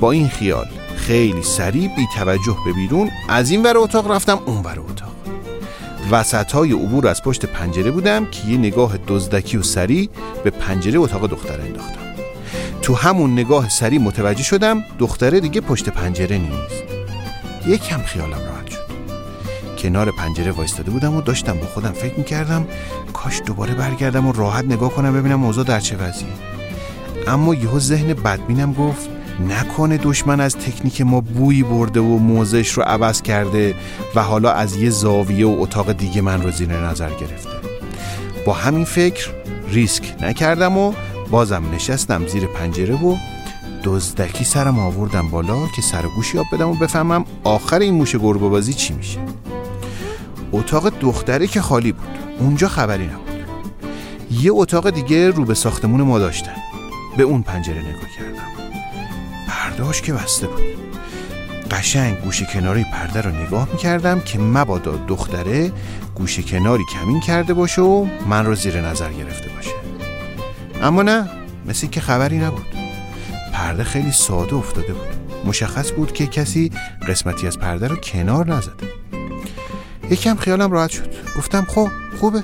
با 0.00 0.12
این 0.12 0.28
خیال 0.28 0.66
خیلی 0.96 1.42
سریع 1.42 1.88
بی 1.96 2.06
توجه 2.16 2.56
به 2.66 2.72
بیرون 2.72 3.10
از 3.28 3.50
این 3.50 3.62
ور 3.62 3.78
اتاق 3.78 4.10
رفتم 4.10 4.38
اون 4.46 4.62
ور 4.62 4.80
اتاق. 4.80 5.14
وسط 6.10 6.52
های 6.52 6.72
عبور 6.72 7.08
از 7.08 7.22
پشت 7.22 7.46
پنجره 7.46 7.90
بودم 7.90 8.26
که 8.26 8.48
یه 8.48 8.58
نگاه 8.58 8.98
دزدکی 9.08 9.56
و 9.56 9.62
سری 9.62 10.10
به 10.44 10.50
پنجره 10.50 10.98
اتاق 10.98 11.26
دختر 11.26 11.60
انداختم. 11.60 12.03
تو 12.84 12.94
همون 12.94 13.32
نگاه 13.32 13.68
سری 13.68 13.98
متوجه 13.98 14.42
شدم 14.42 14.84
دختره 14.98 15.40
دیگه 15.40 15.60
پشت 15.60 15.88
پنجره 15.88 16.38
نیست. 16.38 16.82
یکم 17.66 18.02
خیالم 18.02 18.30
راحت 18.30 18.70
شد. 18.70 18.78
کنار 19.78 20.10
پنجره 20.10 20.50
وایستاده 20.50 20.90
بودم 20.90 21.16
و 21.16 21.20
داشتم 21.20 21.52
با 21.52 21.66
خودم 21.66 21.92
فکر 21.92 22.14
می‌کردم 22.14 22.66
کاش 23.12 23.42
دوباره 23.46 23.74
برگردم 23.74 24.26
و 24.26 24.32
راحت 24.32 24.64
نگاه 24.64 24.90
کنم 24.90 25.12
ببینم 25.12 25.34
موضوع 25.34 25.64
در 25.64 25.80
چه 25.80 25.96
وضعیه. 25.96 26.32
اما 27.26 27.54
یهو 27.54 27.78
ذهن 27.78 28.14
بدبینم 28.14 28.72
گفت 28.72 29.08
نکنه 29.48 29.98
دشمن 29.98 30.40
از 30.40 30.56
تکنیک 30.56 31.00
ما 31.00 31.20
بویی 31.20 31.62
برده 31.62 32.00
و 32.00 32.18
موزش 32.18 32.72
رو 32.72 32.82
عوض 32.82 33.22
کرده 33.22 33.74
و 34.14 34.22
حالا 34.22 34.52
از 34.52 34.76
یه 34.76 34.90
زاویه 34.90 35.46
و 35.46 35.56
اتاق 35.58 35.92
دیگه 35.92 36.20
من 36.20 36.42
رو 36.42 36.50
زیر 36.50 36.72
نظر 36.72 37.10
گرفته. 37.10 37.50
با 38.46 38.52
همین 38.52 38.84
فکر 38.84 39.30
ریسک 39.68 40.14
نکردم 40.22 40.78
و 40.78 40.94
بازم 41.30 41.62
نشستم 41.74 42.26
زیر 42.26 42.46
پنجره 42.46 42.94
و 42.94 43.16
دزدکی 43.84 44.44
سرم 44.44 44.78
آوردم 44.78 45.30
بالا 45.30 45.66
که 45.76 45.82
سر 45.82 46.02
گوشی 46.16 46.38
آب 46.38 46.46
بدم 46.52 46.68
و 46.68 46.74
بفهمم 46.74 47.24
آخر 47.44 47.78
این 47.78 47.94
موش 47.94 48.16
گربه 48.16 48.48
بازی 48.48 48.74
چی 48.74 48.94
میشه. 48.94 49.18
اتاق 50.52 50.88
دختره 50.88 51.46
که 51.46 51.60
خالی 51.60 51.92
بود. 51.92 52.18
اونجا 52.38 52.68
خبری 52.68 53.06
نبود. 53.06 53.24
یه 54.30 54.50
اتاق 54.52 54.90
دیگه 54.90 55.30
رو 55.30 55.44
به 55.44 55.54
ساختمون 55.54 56.02
ما 56.02 56.18
داشتن. 56.18 56.56
به 57.16 57.22
اون 57.22 57.42
پنجره 57.42 57.78
نگاه 57.78 58.10
کردم. 58.18 58.74
پرداش 59.48 60.02
که 60.02 60.12
بسته 60.12 60.46
بود. 60.46 60.62
قشنگ 61.70 62.18
گوشه 62.18 62.46
کناری 62.46 62.84
پرده 62.92 63.20
رو 63.20 63.30
نگاه 63.30 63.68
می‌کردم 63.72 64.20
که 64.20 64.38
مبادا 64.38 64.96
دختره 65.08 65.72
گوشه 66.14 66.42
کناری 66.42 66.84
کمین 66.92 67.20
کرده 67.20 67.54
باشه 67.54 67.82
و 67.82 68.06
من 68.28 68.46
رو 68.46 68.54
زیر 68.54 68.80
نظر 68.80 69.12
گرفته 69.12 69.48
باشه. 69.48 69.73
اما 70.84 71.02
نه 71.02 71.28
مثل 71.66 71.86
که 71.86 72.00
خبری 72.00 72.38
نبود. 72.38 72.66
پرده 73.52 73.84
خیلی 73.84 74.12
ساده 74.12 74.54
افتاده 74.54 74.92
بود. 74.92 75.46
مشخص 75.46 75.92
بود 75.92 76.12
که 76.12 76.26
کسی 76.26 76.70
قسمتی 77.08 77.46
از 77.46 77.58
پرده 77.58 77.88
رو 77.88 77.96
کنار 77.96 78.54
نزده. 78.54 78.86
یکم 80.10 80.34
خیالم 80.36 80.72
راحت 80.72 80.90
شد. 80.90 81.14
گفتم 81.38 81.66
خب 81.68 81.88
خوبه. 82.20 82.42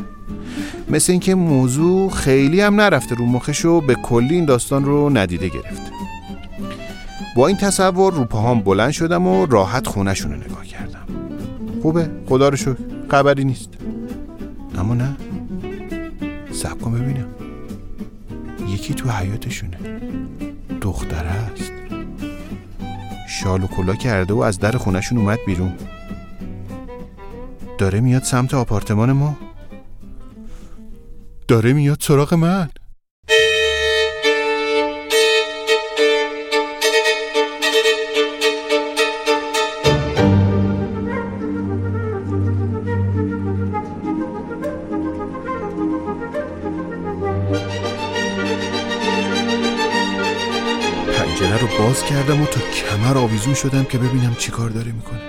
مثل 0.90 1.12
اینکه 1.12 1.34
موضوع 1.34 2.10
خیلی 2.10 2.60
هم 2.60 2.80
نرفته 2.80 3.14
رو 3.14 3.26
مخش 3.26 3.64
و 3.64 3.80
به 3.80 3.94
کلی 3.94 4.34
این 4.34 4.44
داستان 4.44 4.84
رو 4.84 5.10
ندیده 5.10 5.48
گرفته 5.48 5.90
با 7.36 7.46
این 7.46 7.56
تصور 7.56 8.12
رو 8.12 8.24
پاهام 8.24 8.60
بلند 8.60 8.90
شدم 8.90 9.26
و 9.26 9.46
راحت 9.46 9.86
خونهشون 9.86 10.32
رو 10.32 10.36
نگاه 10.36 10.66
کردم. 10.66 11.06
خوبه 11.82 12.10
خدا 12.28 12.48
رو 12.48 12.56
شکر. 12.56 12.76
خبری 13.10 13.44
نیست. 13.44 13.68
اما 14.78 14.94
نه. 14.94 15.16
سب 16.52 16.80
کن 16.80 16.92
ببینم. 16.92 17.39
یکی 18.70 18.94
تو 18.94 19.10
حیاتشونه 19.10 19.78
دختره 20.80 21.28
است. 21.28 21.72
شال 23.28 23.64
و 23.64 23.66
کلا 23.66 23.94
کرده 23.94 24.34
و 24.34 24.38
از 24.38 24.58
در 24.58 24.72
خونهشون 24.72 25.18
اومد 25.18 25.38
بیرون. 25.46 25.72
داره 27.78 28.00
میاد 28.00 28.22
سمت 28.22 28.54
آپارتمان 28.54 29.12
ما. 29.12 29.36
داره 31.48 31.72
میاد 31.72 31.98
سراغ 32.00 32.34
من. 32.34 32.68
کردم 52.10 52.42
و 52.42 52.46
تا 52.46 52.60
کمر 52.60 53.18
آویزون 53.18 53.54
شدم 53.54 53.84
که 53.84 53.98
ببینم 53.98 54.34
چی 54.34 54.50
کار 54.50 54.70
داره 54.70 54.92
می‌کنه. 54.92 55.20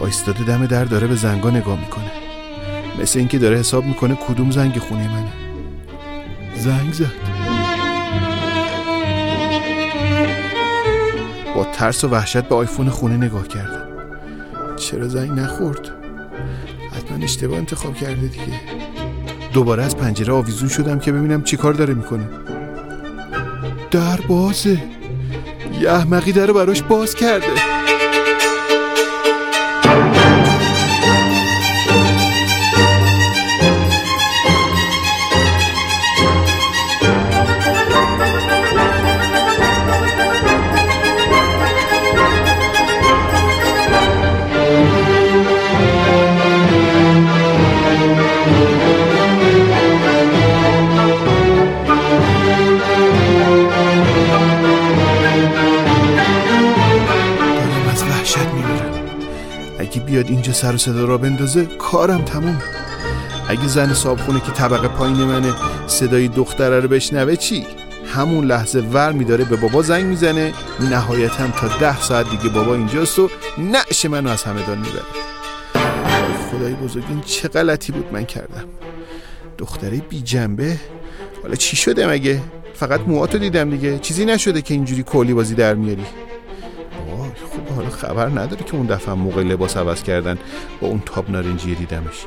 آیستاده 0.00 0.44
دم 0.44 0.66
در 0.66 0.84
داره 0.84 1.06
به 1.06 1.14
زنگا 1.14 1.50
نگاه 1.50 1.80
می‌کنه. 1.80 2.10
مثل 3.02 3.18
اینکه 3.18 3.38
داره 3.38 3.58
حساب 3.58 3.84
می‌کنه 3.84 4.14
کدوم 4.14 4.50
زنگ 4.50 4.78
خونه 4.78 5.08
منه. 5.08 5.32
زنگ 6.56 6.92
زد. 6.92 7.12
با 11.54 11.64
ترس 11.64 12.04
و 12.04 12.08
وحشت 12.08 12.42
به 12.42 12.54
آیفون 12.54 12.88
خونه 12.88 13.16
نگاه 13.16 13.48
کردم. 13.48 13.88
چرا 14.76 15.08
زنگ 15.08 15.30
نخورد؟ 15.30 15.90
حتما 16.96 17.24
اشتباه 17.24 17.58
انتخاب 17.58 17.94
کرده 17.94 18.26
دیگه. 18.26 18.60
دوباره 19.52 19.82
از 19.82 19.96
پنجره 19.96 20.32
آویزون 20.32 20.68
شدم 20.68 20.98
که 20.98 21.12
ببینم 21.12 21.42
چی 21.42 21.56
کار 21.56 21.72
داره 21.72 21.94
می‌کنه. 21.94 22.28
در 23.90 24.20
بازه 24.28 24.97
یه 25.80 25.90
احمقی 25.92 26.32
در 26.32 26.52
براش 26.52 26.82
باز 26.82 27.14
کرده. 27.14 27.67
اینجا 60.48 60.60
سر 60.60 60.74
و 60.74 60.78
صدا 60.78 61.04
را 61.04 61.18
بندازه 61.18 61.66
کارم 61.66 62.22
تموم 62.22 62.62
اگه 63.48 63.66
زن 63.66 63.94
صابخونه 63.94 64.40
که 64.40 64.52
طبقه 64.52 64.88
پایین 64.88 65.16
منه 65.16 65.54
صدای 65.86 66.28
دختره 66.28 66.80
رو 66.80 66.88
بشنوه 66.88 67.36
چی؟ 67.36 67.66
همون 68.14 68.44
لحظه 68.44 68.80
ور 68.80 69.12
میداره 69.12 69.44
به 69.44 69.56
بابا 69.56 69.82
زنگ 69.82 70.04
می‌زنه 70.04 70.52
نهایتا 70.90 71.48
تا 71.48 71.78
ده 71.78 72.00
ساعت 72.00 72.30
دیگه 72.30 72.48
بابا 72.48 72.74
اینجاست 72.74 73.18
و 73.18 73.30
نعش 73.58 74.04
منو 74.04 74.30
از 74.30 74.42
همدان 74.42 74.78
می‌بره. 74.78 75.02
خدای 76.50 76.74
بزرگ 76.74 77.04
این 77.08 77.20
چه 77.20 77.48
غلطی 77.48 77.92
بود 77.92 78.06
من 78.12 78.24
کردم؟ 78.24 78.64
دختره 79.58 79.96
بی 79.98 80.20
جنبه؟ 80.20 80.76
حالا 81.42 81.54
چی 81.54 81.76
شده 81.76 82.06
مگه؟ 82.06 82.40
فقط 82.74 83.00
موهاتو 83.00 83.38
دیدم 83.38 83.70
دیگه. 83.70 83.98
چیزی 83.98 84.24
نشده 84.24 84.62
که 84.62 84.74
اینجوری 84.74 85.02
کلی 85.02 85.34
بازی 85.34 85.54
در 85.54 85.74
میاری. 85.74 86.04
حالا 87.78 87.90
خبر 87.90 88.28
نداره 88.28 88.64
که 88.64 88.74
اون 88.74 88.86
دفعه 88.86 89.14
موقع 89.14 89.42
لباس 89.42 89.76
عوض 89.76 90.02
کردن 90.02 90.38
با 90.80 90.88
اون 90.88 91.02
تاب 91.06 91.30
نارنجی 91.30 91.74
دیدمش. 91.74 92.26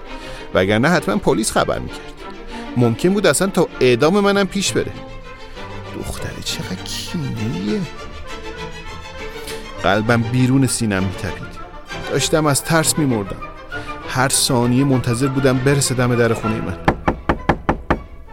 وگرنه 0.53 0.89
حتما 0.89 1.17
پلیس 1.17 1.51
خبر 1.51 1.79
می‌کرد. 1.79 2.13
ممکن 2.77 3.09
بود 3.09 3.27
اصلا 3.27 3.47
تا 3.47 3.67
اعدام 3.79 4.19
منم 4.19 4.47
پیش 4.47 4.73
بره. 4.73 4.91
دختره 5.95 6.41
چقدر 6.43 6.83
کینهیه 6.83 7.81
قلبم 9.83 10.21
بیرون 10.21 10.67
سینم 10.67 11.03
میتپید. 11.03 11.61
داشتم 12.11 12.45
از 12.45 12.63
ترس 12.63 12.97
میمردم. 12.97 13.41
هر 14.09 14.29
ثانیه 14.29 14.83
منتظر 14.83 15.27
بودم 15.27 15.57
برسه 15.57 15.95
دم 15.95 16.15
در 16.15 16.33
خونه 16.33 16.61
من. 16.61 16.77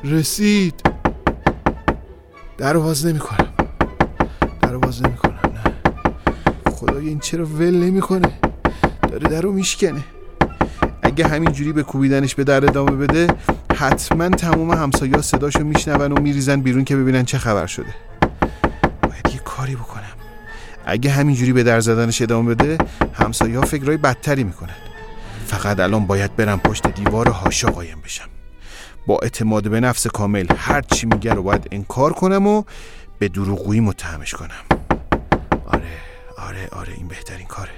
رسید. 0.04 0.82
در 2.58 2.72
رو 2.72 2.82
باز 2.82 3.06
نمی 3.06 3.18
کنم 3.18 3.48
باز 4.88 5.02
نمی 5.02 5.16
این 7.08 7.18
چرا 7.18 7.44
ول 7.44 7.76
نمی 7.76 8.00
کنه 8.00 8.32
داره 9.02 9.28
در 9.28 9.40
رو 9.40 9.52
میشکنه. 9.52 10.04
اگه 11.02 11.26
همینجوری 11.26 11.72
به 11.72 11.82
کوبیدنش 11.82 12.34
به 12.34 12.44
در 12.44 12.64
ادامه 12.64 12.90
بده 12.90 13.26
حتما 13.76 14.28
تمام 14.28 14.70
همسایه 14.70 15.20
صداشو 15.20 15.64
میشنون 15.64 16.12
و 16.12 16.20
میریزن 16.20 16.60
بیرون 16.60 16.84
که 16.84 16.96
ببینن 16.96 17.24
چه 17.24 17.38
خبر 17.38 17.66
شده. 17.66 17.94
باید 19.02 19.34
یه 19.34 19.40
کاری 19.44 19.76
بکنم. 19.76 20.02
اگه 20.86 21.10
همینجوری 21.10 21.52
به 21.52 21.62
در 21.62 21.80
زدنش 21.80 22.22
ادامه 22.22 22.54
بده 22.54 22.78
همسایه 23.14 23.58
ها 23.58 23.64
فکرهای 23.64 23.96
بدتری 23.96 24.44
می‌کنن. 24.44 24.76
فقط 25.46 25.80
الان 25.80 26.06
باید 26.06 26.36
برم 26.36 26.60
پشت 26.60 26.86
دیوار 26.94 27.28
هاشا 27.28 27.68
قایم 27.68 28.00
بشم. 28.04 28.28
با 29.06 29.18
اعتماد 29.22 29.70
به 29.70 29.80
نفس 29.80 30.06
کامل 30.06 30.46
هر 30.56 30.80
چی 30.80 31.06
میگه 31.06 31.34
رو 31.34 31.42
باید 31.42 31.68
انکار 31.72 32.12
کنم 32.12 32.46
و 32.46 32.62
به 33.18 33.28
دروغگویی 33.28 33.80
متهمش 33.80 34.34
کنم. 34.34 34.64
آره. 35.66 36.07
آره 36.38 36.68
آره 36.72 36.92
این 36.92 37.08
بهترین 37.08 37.46
کاره. 37.46 37.70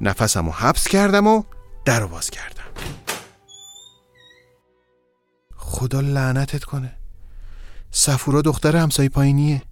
نفسم 0.00 0.46
رو 0.46 0.52
حبس 0.52 0.88
کردم 0.88 1.26
و 1.26 1.42
در 1.84 2.00
رو 2.00 2.08
باز 2.08 2.30
کردم. 2.30 2.62
خدا 5.56 6.00
لعنتت 6.00 6.64
کنه. 6.64 6.92
سفورا 7.90 8.42
دختر 8.42 8.76
همسایه 8.76 9.08
پایینیه. 9.08 9.62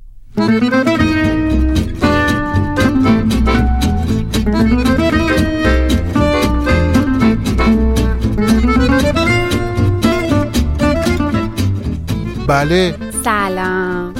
بله. 12.47 12.97
سلام. 13.25 14.15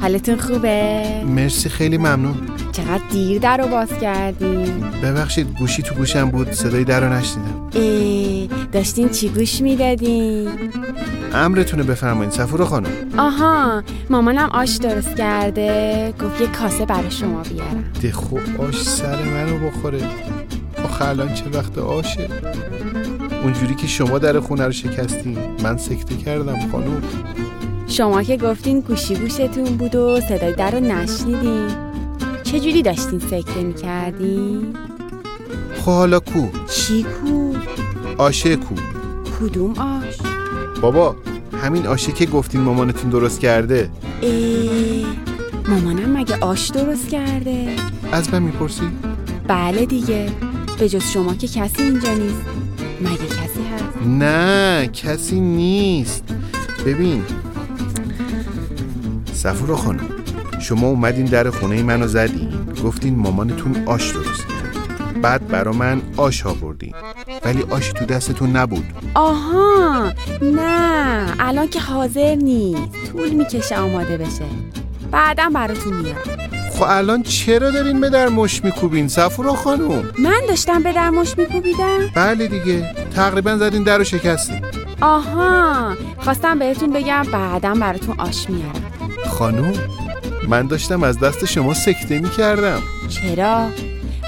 حالتون 0.00 0.38
خوبه؟ 0.38 1.24
مرسی 1.26 1.68
خیلی 1.68 1.98
ممنون. 1.98 2.48
چقدر 2.78 3.02
دیر 3.10 3.38
در 3.38 3.56
رو 3.56 3.66
باز 3.66 3.88
کردین. 4.00 4.80
ببخشید 5.02 5.46
گوشی 5.58 5.82
تو 5.82 5.94
گوشم 5.94 6.30
بود 6.30 6.52
صدای 6.52 6.84
در 6.84 7.00
رو 7.00 7.12
نشنیدم. 7.12 7.68
ای 7.72 8.48
داشتین 8.72 9.08
چی 9.08 9.28
گوش 9.28 9.60
می‌دادین؟ 9.60 10.48
امرتونه 11.34 11.82
بفرمایید 11.82 12.32
سفورا 12.32 12.64
خانم. 12.64 12.90
آها 13.18 13.82
مامانم 14.10 14.48
آش 14.48 14.76
درست 14.76 15.16
کرده. 15.16 16.14
گفت 16.22 16.40
یه 16.40 16.46
کاسه 16.46 16.86
برای 16.86 17.10
شما 17.10 17.42
بیارم. 17.42 17.84
ده 18.02 18.12
خوب 18.12 18.40
آش 18.58 18.82
سر 18.82 19.22
منو 19.22 19.68
بخوره. 19.68 20.00
آخه 20.84 21.08
الان 21.08 21.34
چه 21.34 21.44
وقت 21.54 21.78
آشه؟ 21.78 22.28
اونجوری 23.42 23.74
که 23.74 23.86
شما 23.86 24.18
در 24.18 24.40
خونه 24.40 24.64
رو 24.64 24.72
شکستین. 24.72 25.38
من 25.62 25.76
سکته 25.76 26.16
کردم 26.16 26.70
خانم. 26.72 27.02
شما 27.86 28.22
که 28.22 28.36
گفتین 28.36 28.80
گوشی 28.80 29.14
گوشتون 29.14 29.64
بود 29.64 29.94
و 29.94 30.20
صدای 30.20 30.52
در 30.52 30.70
رو 30.70 30.80
نشنیدین. 30.80 31.87
چجوری 32.52 32.82
داشتین 32.82 33.18
سکته 33.18 33.62
می‌کردین؟ 33.62 34.76
خب 35.74 35.90
حالا 35.90 36.20
کو 36.20 36.48
چی 36.70 37.02
کو؟ 37.02 37.54
آشه 38.18 38.56
کو 38.56 38.74
کدوم 39.40 39.70
آش؟ 39.78 40.14
بابا 40.80 41.16
همین 41.62 41.86
آشه 41.86 42.12
که 42.12 42.26
گفتین 42.26 42.60
مامانتون 42.60 43.10
درست 43.10 43.40
کرده 43.40 43.90
ای 44.20 45.06
مامانم 45.68 46.18
مگه 46.18 46.38
آش 46.40 46.68
درست 46.68 47.08
کرده؟ 47.08 47.68
از 48.12 48.34
من 48.34 48.42
می‌پرسی 48.42 48.88
بله 49.48 49.86
دیگه 49.86 50.30
به 50.78 50.88
جز 50.88 51.02
شما 51.02 51.34
که 51.34 51.48
کسی 51.48 51.82
اینجا 51.82 52.14
نیست 52.14 52.42
مگه 53.00 53.26
کسی 53.26 53.60
هست؟ 53.74 54.06
نه 54.06 54.86
کسی 54.92 55.40
نیست 55.40 56.24
ببین 56.86 57.22
سفورا 59.32 59.76
خانم 59.76 60.17
شما 60.68 60.86
اومدین 60.86 61.24
در 61.24 61.50
خونه 61.50 61.82
منو 61.82 62.06
زدین. 62.06 62.48
گفتین 62.84 63.14
مامانتون 63.18 63.82
آش 63.86 64.10
درست 64.10 64.46
بعد 65.22 65.48
برا 65.48 65.72
من 65.72 66.02
آش 66.16 66.46
آوردین. 66.46 66.94
ولی 67.44 67.62
آشی 67.70 67.92
تو 67.92 68.04
دستتون 68.04 68.56
نبود. 68.56 68.84
آها 69.14 70.12
نه 70.42 71.34
الان 71.40 71.68
که 71.68 71.80
حاضر 71.80 72.34
نیست. 72.34 73.12
طول 73.12 73.30
می‌کشه 73.30 73.78
آماده 73.78 74.16
بشه. 74.16 74.44
بعدم 75.10 75.52
براتون 75.52 75.92
میارم 75.92 76.50
خب 76.72 76.84
الان 76.88 77.22
چرا 77.22 77.70
دارین 77.70 78.00
به 78.00 78.10
در 78.10 78.28
مش 78.28 78.64
میکوبین 78.64 79.08
سفورا 79.08 79.54
خانم؟ 79.54 80.10
من 80.18 80.40
داشتم 80.48 80.82
به 80.82 80.92
درمش 80.92 81.38
میکوبیدم. 81.38 81.98
بله 82.14 82.46
دیگه. 82.46 82.94
تقریبا 83.14 83.56
زدین 83.56 83.82
در 83.82 83.98
رو 83.98 84.04
شکستین 84.04 84.60
آها 85.00 85.94
خواستم 86.18 86.58
بهتون 86.58 86.90
بگم 86.92 87.22
بعدم 87.32 87.80
براتون 87.80 88.20
آش 88.20 88.50
میارم. 88.50 88.82
خانم 89.26 89.72
من 90.48 90.66
داشتم 90.66 91.02
از 91.02 91.18
دست 91.18 91.44
شما 91.44 91.74
سکته 91.74 92.18
می‌کردم. 92.18 92.82
چرا؟ 93.08 93.68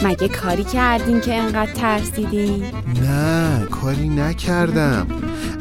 مگه 0.04 0.28
کاری 0.28 0.64
کردین 0.64 1.20
که 1.20 1.35
انقدر 1.35 1.72
ترسیدین؟ 1.72 2.64
نه 3.02 3.66
کاری 3.70 4.09
نکردم. 4.09 5.06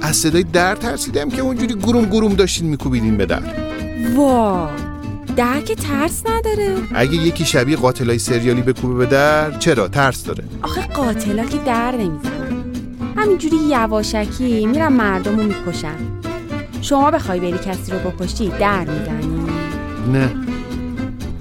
از 0.01 0.15
صدای 0.15 0.43
در 0.43 0.75
ترسیدم 0.75 1.29
که 1.29 1.41
اونجوری 1.41 1.73
گروم 1.73 2.05
گروم 2.05 2.33
داشتین 2.33 2.69
میکوبیدین 2.69 3.17
به 3.17 3.25
در. 3.25 3.41
وا 4.15 4.69
در 5.35 5.61
که 5.61 5.75
ترس 5.75 6.23
نداره. 6.25 6.75
اگه 6.95 7.13
یکی 7.13 7.45
شبیه 7.45 7.77
قاتلای 7.77 8.19
سریالی 8.19 8.61
بکوبه 8.61 8.93
به 8.93 9.05
در 9.05 9.57
چرا؟ 9.57 9.87
ترس 9.87 10.23
داره. 10.23 10.43
آخه 10.61 10.81
قاتلا 10.87 11.45
که 11.45 11.57
در 11.57 11.91
نمی‌زنن. 11.91 12.63
همینجوری 13.17 13.57
یواشکی 13.69 14.65
میرن 14.65 14.93
مردم 14.93 15.37
رو 15.37 15.43
می‌کشن. 15.43 15.95
شما 16.81 17.11
بخوای 17.11 17.39
بری 17.39 17.57
کسی 17.57 17.91
رو 17.91 17.99
بکشی 18.11 18.49
در 18.59 18.79
می‌زنی. 18.79 19.39
نه. 20.13 20.48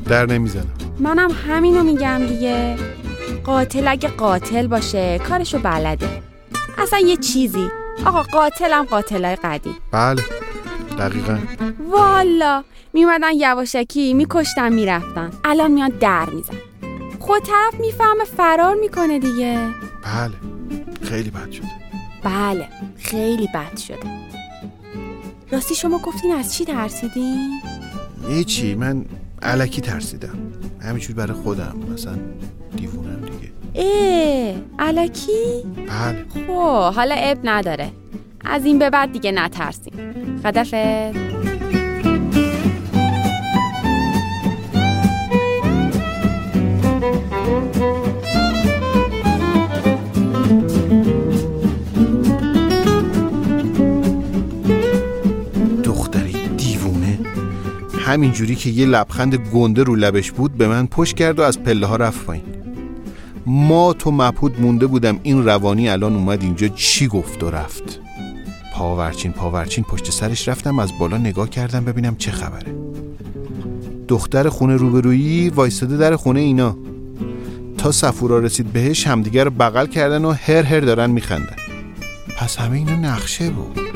در 0.09 0.27
نمی‌زنم. 0.27 0.73
منم 0.99 1.31
همینو 1.49 1.83
میگم 1.83 2.27
دیگه. 2.27 2.77
قاتل 3.45 3.89
اگه 3.89 4.09
قاتل 4.09 4.67
باشه 4.67 5.19
کارشو 5.19 5.59
بلده. 5.59 6.23
اصلا 6.79 6.99
یه 6.99 7.17
چیزی. 7.17 7.69
آقا 8.07 8.23
قاتلم 8.23 8.85
قاتلای 8.85 9.37
قدیم. 9.37 9.77
بله 9.91 10.23
دقیقا. 10.99 11.39
والا 11.91 12.65
میومدن 12.93 13.33
یواشکی 13.35 14.15
میکشتن 14.15 14.73
می‌رفتن. 14.73 15.31
الان 15.45 15.71
میان 15.71 15.89
در 16.01 16.31
میزن 16.31 16.57
خود 17.19 17.43
طرف 17.43 17.81
می‌فهمه 17.81 18.25
فرار 18.37 18.75
می‌کنه 18.75 19.19
دیگه. 19.19 19.59
بله 20.05 20.35
خیلی 21.03 21.31
بد 21.31 21.51
شده. 21.51 21.67
بله 22.23 22.69
خیلی 22.99 23.49
بد 23.55 23.77
شده. 23.77 23.97
راستی 25.53 25.75
شما 25.75 25.99
گفتین 25.99 26.35
از 26.35 26.55
چی 26.55 26.65
ترسیدین؟ 26.65 27.61
هیچی 28.29 28.75
من 28.75 29.05
علکی 29.43 29.81
ترسیدم. 29.81 30.39
همینجور 30.81 31.17
برای 31.17 31.33
خودم 31.33 31.77
مثلا 31.93 32.19
دیوونم 32.77 33.21
دیگه. 33.21 33.53
اه 33.75 34.55
علکی؟ 34.79 35.65
بله. 35.77 36.25
خب 36.47 36.95
حالا 36.95 37.15
اب 37.15 37.39
نداره. 37.45 37.91
از 38.45 38.65
این 38.65 38.79
به 38.79 38.91
بعد 38.91 39.13
دیگه 39.13 39.33
نترسیم. 39.33 39.93
خدافه 40.43 41.13
همینجوری 58.09 58.55
که 58.55 58.71
یه 58.71 58.87
لبخند 58.87 59.35
گنده 59.35 59.83
رو 59.83 59.97
لبش 59.97 60.31
بود 60.31 60.53
به 60.53 60.69
من 60.69 60.87
پشت 60.87 61.17
کرد 61.17 61.39
و 61.39 61.43
از 61.43 61.63
پله 61.63 61.87
ها 61.87 61.97
رفت 61.97 62.25
پایین. 62.25 62.45
ما 63.47 63.93
تو 63.93 64.11
مبهود 64.11 64.61
مونده 64.61 64.87
بودم 64.87 65.21
این 65.23 65.45
روانی 65.45 65.89
الان 65.89 66.15
اومد 66.15 66.43
اینجا 66.43 66.69
چی 66.69 67.09
گفت 67.09 67.43
و 67.43 67.51
رفت. 67.51 68.01
پاورچین 68.75 69.33
پاورچین 69.33 69.85
پشت 69.85 70.11
سرش 70.11 70.49
رفتم 70.49 70.79
از 70.79 70.99
بالا 70.99 71.19
نگاه 71.19 71.51
کردم 71.51 71.85
ببینم 71.85 72.17
چه 72.17 72.31
خبره. 72.31 72.75
دختر 74.09 74.49
خونه 74.49 74.77
روبرویی 74.77 75.49
وایستاده 75.49 75.97
در 75.97 76.17
خونه 76.17 76.41
اینا. 76.41 76.77
تا 77.79 77.93
سفورا 77.93 78.39
رسید 78.39 78.73
بهش 78.73 79.07
همدیگر 79.07 79.49
بغل 79.49 79.87
کردن 79.87 80.25
و 80.25 80.31
هر 80.31 80.63
هر 80.63 80.81
دارن 80.81 81.11
میخندن. 81.11 81.57
پس 82.39 82.57
همه 82.57 82.77
اینا 82.77 82.97
نقشه 82.97 83.51
بود. 83.51 83.88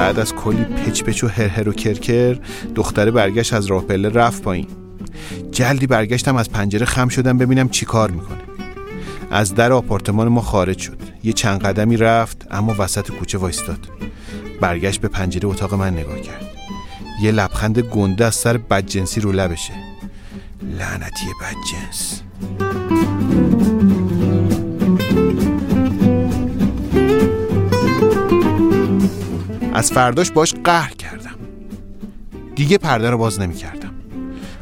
بعد 0.00 0.18
از 0.18 0.34
کلی 0.34 0.64
پچ 0.64 1.02
پچ 1.02 1.24
و 1.24 1.28
هر 1.28 1.48
هر 1.48 1.68
و 1.68 1.72
کرکر 1.72 2.38
دختره 2.74 3.10
برگشت 3.10 3.52
از 3.52 3.66
راه 3.66 3.84
پله 3.84 4.08
رفت 4.08 4.42
پایین. 4.42 4.66
جلدی 5.50 5.86
برگشتم 5.86 6.36
از 6.36 6.50
پنجره 6.50 6.86
خم 6.86 7.08
شدم 7.08 7.38
ببینم 7.38 7.68
چی 7.68 7.86
کار 7.86 8.10
می‌کنه. 8.10 8.38
از 9.30 9.54
در 9.54 9.72
آپارتمان 9.72 10.28
ما 10.28 10.40
خارج 10.40 10.78
شد. 10.78 10.98
یه 11.24 11.32
چند 11.32 11.60
قدمی 11.60 11.96
رفت 11.96 12.46
اما 12.50 12.74
وسط 12.78 13.10
کوچه 13.10 13.38
وایستاد. 13.38 13.88
برگشت 14.60 15.00
به 15.00 15.08
پنجره 15.08 15.48
اتاق 15.48 15.74
من 15.74 15.92
نگاه 15.92 16.20
کرد. 16.20 16.46
یه 17.22 17.32
لبخند 17.32 17.78
گنده 17.78 18.24
از 18.24 18.34
سر 18.34 18.56
بدجنسی 18.56 19.20
رو 19.20 19.32
لبشه. 19.32 19.74
لعنتی 20.62 21.26
بدجنس. 21.40 22.22
از 29.80 29.92
فرداش 29.92 30.30
باش 30.30 30.54
قهر 30.64 30.94
کردم. 30.94 31.34
دیگه 32.54 32.78
پرده 32.78 33.10
رو 33.10 33.18
باز 33.18 33.40
نمی 33.40 33.54
کردم 33.54 33.90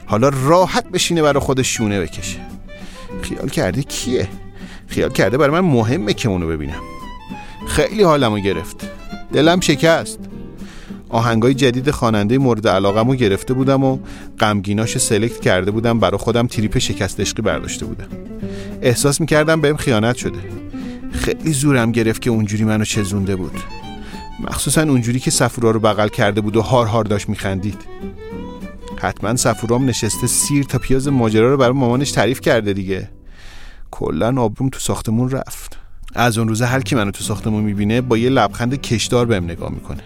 حالا 0.07 0.28
راحت 0.28 0.88
بشینه 0.88 1.22
برای 1.22 1.40
خودش 1.40 1.76
شونه 1.76 2.00
بکشه. 2.00 2.38
خیال 3.22 3.48
کرده 3.48 3.83
کیه؟ 3.83 4.28
خیال 4.87 5.12
کرده 5.12 5.38
برای 5.38 5.61
من 5.61 5.68
مهمه 5.68 6.12
که 6.12 6.28
اونو 6.28 6.46
ببینم. 6.46 6.81
خیلی 7.68 8.02
حالمو 8.02 8.38
گرفت. 8.38 8.90
دلم 9.33 9.61
شکست. 9.61 10.18
آهنگای 11.09 11.54
جدید 11.54 11.90
خواننده 11.90 12.38
مورد 12.38 12.68
علاقمو 12.68 13.14
گرفته 13.14 13.54
بودم 13.54 13.85
و 13.85 13.98
غمگیناش 14.40 14.98
سلکت 14.98 15.40
کرده 15.40 15.70
بودم 15.70 16.00
برای 16.00 16.18
خودم 16.18 16.46
تریپ 16.46 16.78
شکست 16.78 17.20
عشقی 17.20 17.42
برداشته 17.42 17.87
بودم. 17.87 18.09
احساس 18.83 19.20
می‌کردم 19.20 19.61
بهم 19.61 19.76
خیانت 19.76 20.16
شده. 20.16 20.38
خیلی 21.12 21.52
زورم 21.52 21.92
گرفت 21.92 22.22
که 22.22 22.31
اونجوری 22.31 22.64
منو 22.64 22.85
چزونده 22.85 23.37
بود. 23.37 23.61
مخصوصا 24.40 24.83
اونجوری 24.83 25.20
که 25.20 25.31
سفورا 25.31 25.70
رو 25.70 25.81
بغل 25.81 26.09
کرده 26.09 26.40
بود 26.40 26.57
و 26.57 26.62
هار 26.62 26.87
هار 26.87 27.05
داشت 27.05 27.29
میخندید. 27.29 27.79
حتما 28.96 29.37
سفورام 29.37 29.85
نشسته 29.85 30.27
سیر 30.27 30.64
تا 30.64 30.79
پیاز 30.79 31.09
ماجرا 31.09 31.51
رو 31.51 31.57
برای 31.57 31.72
مامانش 31.72 32.11
تعریف 32.11 32.40
کرده 32.40 32.72
دیگه. 32.72 33.11
کلا 33.90 34.42
آبروم 34.42 34.68
تو 34.68 34.79
ساختمون 34.79 35.31
رفت. 35.31 35.79
از 36.14 36.38
اون 36.38 36.48
روزه 36.48 36.66
هر 36.66 36.81
کی 36.81 36.94
منو 36.94 37.11
تو 37.11 37.24
ساختمون 37.24 37.64
می‌بینه 37.64 38.01
با 38.01 38.18
یه 38.18 38.31
لبخند 38.31 38.81
کشدار 38.81 39.27
بهم 39.27 39.44
نگاه 39.44 39.70
می‌کنه. 39.70 40.03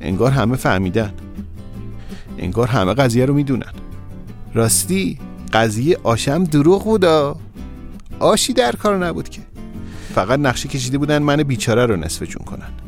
انگار 0.00 0.30
همه 0.30 0.56
فهمیدن. 0.56 1.12
انگار 2.38 2.68
همه 2.68 2.94
قضیه 2.94 3.26
رو 3.26 3.34
می‌دونن. 3.34 3.72
راستی 4.54 5.18
قضیه 5.52 5.98
آشم 6.02 6.44
دروغ 6.44 6.84
بودا 6.84 7.36
آشی 8.18 8.52
در 8.52 8.72
کار 8.72 9.06
نبود 9.06 9.28
که. 9.28 9.40
فقط 10.14 10.38
نقشه 10.38 10.68
کشیده 10.68 10.98
بودن 10.98 11.22
من 11.22 11.42
بیچاره 11.42 11.86
رو 11.86 11.96
نصف 11.96 12.22
جون 12.22 12.44
کنن. 12.44 12.81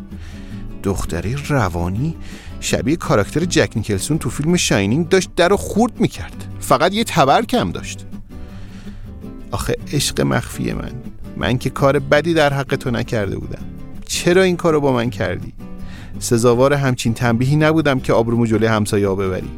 دختری 0.84 1.36
روانی 1.48 2.16
شبیه 2.60 2.96
کاراکتر 2.96 3.44
جک 3.44 3.72
نیکلسون 3.76 4.18
تو 4.18 4.30
فیلم 4.30 4.56
شاینینگ 4.56 5.08
داشت 5.08 5.30
در 5.36 5.48
رو 5.48 5.56
خورد 5.56 6.00
می‌کرد. 6.00 6.44
فقط 6.60 6.94
یه 6.94 7.04
تبر 7.04 7.42
کم 7.42 7.72
داشت. 7.72 8.06
آخه 9.50 9.76
عشق 9.92 10.20
مخفی 10.20 10.72
من. 10.72 10.92
من 11.36 11.58
که 11.58 11.70
کار 11.70 11.98
بدی 11.98 12.34
در 12.34 12.52
حق 12.52 12.76
تو 12.76 12.90
نکرده 12.90 13.38
بودم. 13.38 13.62
چرا 14.06 14.42
این 14.42 14.56
کارو 14.56 14.80
با 14.80 14.92
من 14.92 15.10
کردی؟ 15.10 15.52
سزاوار 16.18 16.72
همچین 16.72 17.14
تنبیهی 17.14 17.56
نبودم 17.56 18.00
که 18.00 18.12
آبرومو 18.12 18.46
جلوی 18.46 18.66
همسایه 18.66 19.08
ببری. 19.08 19.50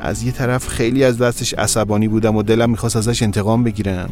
از 0.00 0.22
یه 0.22 0.32
طرف 0.32 0.68
خیلی 0.68 1.04
از 1.04 1.18
دستش 1.18 1.54
عصبانی 1.54 2.08
بودم 2.08 2.36
و 2.36 2.42
دلم 2.42 2.70
می‌خواست 2.70 2.96
ازش 2.96 3.22
انتقام 3.22 3.64
بگیرم. 3.64 4.10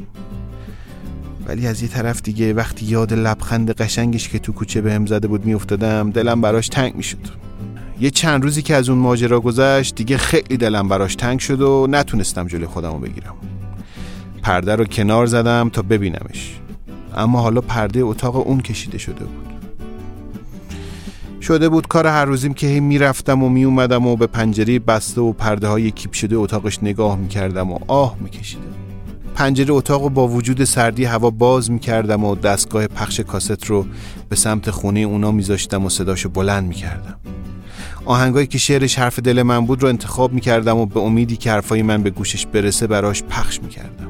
ولی 1.47 1.67
از 1.67 1.83
یه 1.83 1.89
طرف 1.89 2.23
دیگه 2.23 2.55
وقتی 2.55 2.87
یاد 2.87 3.13
لبخند 3.13 3.71
قشنگش 3.71 4.29
که 4.29 4.39
تو 4.39 4.53
کوچه 4.53 4.81
بهم 4.81 5.07
زده 5.07 5.29
بود 5.29 5.45
میافتادم 5.45 6.11
دلم 6.11 6.41
براش 6.41 6.69
تنگ 6.69 6.95
می‌شد. 6.95 7.19
یه 8.01 8.11
چند 8.11 8.43
روزی 8.43 8.63
که 8.63 8.75
از 8.75 8.89
اون 8.89 8.99
ماجرا 8.99 9.41
گذشت 9.41 9.95
دیگه 9.95 10.17
خیلی 10.17 10.57
دلم 10.57 10.89
براش 10.89 11.15
تنگ 11.15 11.39
شد 11.41 11.61
و 11.61 11.87
نتونستم 11.91 12.47
جلوی 12.47 12.67
خودمو 12.67 12.99
بگیرم. 12.99 13.35
پرده 14.43 14.77
رو 14.77 14.85
کنار 14.85 15.27
زدم 15.27 15.71
تا 15.73 15.83
ببینمش. 15.83 16.61
اما 17.17 17.41
حالا 17.41 17.61
پرده 17.61 18.01
اتاق 18.01 18.37
اون 18.47 18.61
کشیده 18.61 18.99
شده 18.99 19.25
بود. 19.25 19.47
شده 21.43 21.69
بود 21.69 21.89
کار 21.89 22.07
هر 22.07 22.25
روزیم 22.25 22.55
که 22.55 22.67
هی 22.67 22.81
می‌رفتم 22.81 23.43
و 23.43 23.49
میومدم 23.49 24.07
و 24.07 24.17
به 24.17 24.27
پنجره 24.27 24.79
بسته 24.79 25.21
و 25.21 25.33
پرده 25.33 25.69
های 25.69 25.91
کیپ 25.91 26.13
شده 26.13 26.37
اتاقش 26.37 26.79
نگاه 26.83 27.19
می‌کردم 27.19 27.73
و 27.73 27.79
آه 27.89 28.17
میکشیدم. 28.21 28.82
پنجره 29.35 29.73
اتاق 29.75 30.03
رو 30.03 30.09
با 30.09 30.29
وجود 30.29 30.65
سردی 30.65 31.05
هوا 31.05 31.31
باز 31.31 31.71
می‌کردم 31.71 32.25
و 32.25 32.35
دستگاه 32.35 32.87
پخش 32.87 33.21
کاست 33.21 33.67
رو 33.67 33.87
به 34.29 34.37
سمت 34.37 34.71
خونه 34.71 35.01
اونا 35.01 35.31
میذاشتم 35.31 35.85
و 35.85 35.89
صداشو 35.89 36.29
بلند 36.29 36.69
می‌کردم. 36.69 37.17
آهنگایی 38.05 38.47
که 38.47 38.59
شعرش 38.59 38.99
حرف 38.99 39.19
دل 39.19 39.43
من 39.43 39.67
بود 39.67 39.83
رو 39.83 39.89
انتخاب 39.89 40.33
می‌کردم 40.33 40.77
و 40.77 40.87
به 40.87 41.01
امیدی 41.01 41.37
که 41.37 41.51
حرفای 41.51 41.83
من 41.83 42.03
به 42.03 42.11
گوشش 42.11 42.47
برسه 42.47 42.87
براش 42.87 43.23
پخش 43.23 43.63
می‌کردم. 43.63 44.09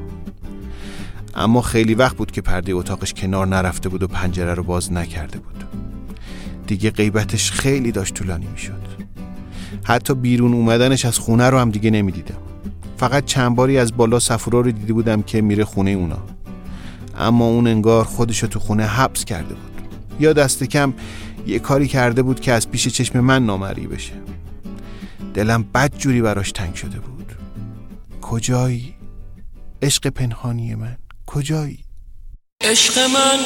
اما 1.35 1.61
خیلی 1.61 1.95
وقت 1.95 2.15
بود 2.15 2.31
که 2.31 2.41
پرده 2.41 2.73
اتاقش 2.73 3.13
کنار 3.13 3.47
نرفته 3.47 3.89
بود 3.89 4.03
و 4.03 4.07
پنجره 4.07 4.53
رو 4.53 4.63
باز 4.63 4.93
نکرده 4.93 5.39
بود. 5.39 5.63
دیگه 6.67 6.91
غیبتش 6.91 7.51
خیلی 7.51 7.91
داشت 7.91 8.13
طولانی 8.13 8.47
می‌شد. 8.47 8.83
حتی 9.83 10.13
بیرون 10.13 10.53
اومدنش 10.53 11.05
از 11.05 11.19
خونه 11.19 11.49
رو 11.49 11.59
هم 11.59 11.69
دیگه 11.71 11.91
نمی‌دیدم. 11.91 12.37
فقط 13.03 13.25
چند 13.25 13.55
باری 13.55 13.77
از 13.77 13.97
بالا 13.97 14.19
سفورا 14.19 14.61
رو 14.61 14.71
دیده 14.71 14.93
بودم 14.93 15.21
که 15.21 15.41
میره 15.41 15.65
خونه 15.65 15.89
اونا. 15.89 16.17
اما 17.17 17.45
اون 17.45 17.67
انگار 17.67 18.05
خودشو 18.05 18.47
تو 18.47 18.59
خونه 18.59 18.85
حبس 18.85 19.25
کرده 19.25 19.53
بود. 19.53 19.81
یا 20.19 20.33
دست 20.33 20.63
کم 20.63 20.93
یه 21.47 21.59
کاری 21.59 21.87
کرده 21.87 22.21
بود 22.21 22.39
که 22.39 22.51
از 22.51 22.71
پیش 22.71 22.87
چشم 22.87 23.19
من 23.19 23.45
نامری 23.45 23.87
بشه. 23.87 24.13
دلم 25.33 25.63
بد 25.63 25.97
جوری 25.97 26.21
براش 26.21 26.51
تنگ 26.51 26.75
شده 26.75 26.99
بود. 26.99 27.31
کجایی؟ 28.21 28.93
عشق 29.81 30.07
پنهانی 30.07 30.75
من. 30.75 30.97
کجایی؟ 31.25 31.79
عشق 32.61 32.99
من 32.99 33.39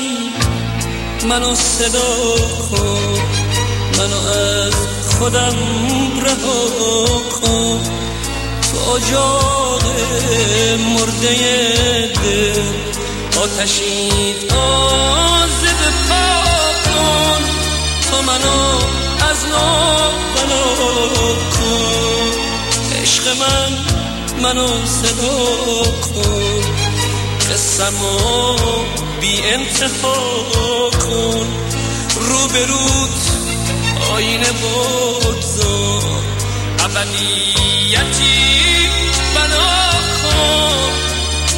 منو 1.29 1.55
صدا 1.55 2.35
کن 2.71 3.19
منو 3.97 4.27
از 4.27 4.73
خودم 5.07 5.55
رها 6.25 6.67
کن 7.41 8.06
اجاق 8.78 9.84
مرده 10.95 11.34
دل. 12.07 12.61
آتشی 13.39 14.36
آزد 14.49 15.82
کن 16.86 17.41
تو 18.11 18.21
منو 18.21 18.61
از 19.30 19.45
نو 19.45 20.09
بنا 20.36 20.65
کن. 21.53 22.32
عشق 23.01 23.28
من 23.28 23.71
منو 24.41 24.67
صدا 24.86 25.84
کن. 25.84 26.61
قسمو 27.51 28.55
بی 29.21 29.41
انتها 29.41 30.89
کن. 30.89 31.47
رو 32.19 32.47
به 32.47 32.67
آینه 34.13 34.51
بگذار. 34.51 36.23
ابدیتی 36.80 38.56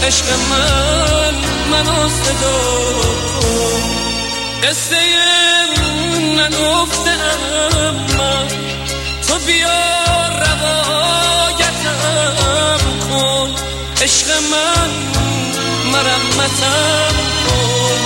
عشق 0.04 0.26
من 0.50 1.36
منو 1.72 2.10
صدا. 2.10 2.60
قصه 4.64 4.96
من 6.38 6.54
افتم 6.54 7.96
من. 8.18 8.48
تو 9.28 9.36
بیا 9.46 9.82
روایتم 10.28 11.90
کن. 13.10 13.50
عشق 14.02 14.28
من 14.52 14.92
مرمتم 15.92 17.16
کن. 17.48 18.00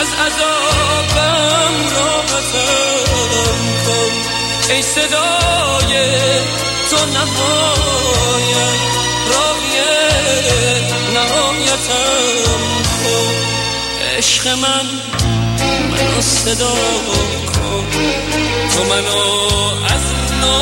از 0.00 0.08
عذابم 0.26 1.74
راحتم 1.96 3.06
کن. 3.86 4.12
ای 4.70 4.82
صدای 4.82 5.94
تو 6.90 6.96
نهایت 7.06 8.55
عشق 14.46 14.54
من 14.54 14.86
منو 15.90 16.20
صدا 16.20 16.74
کن. 17.54 17.84
تو 18.74 18.84
منو 18.84 19.24
از 19.94 20.04
نو 20.40 20.56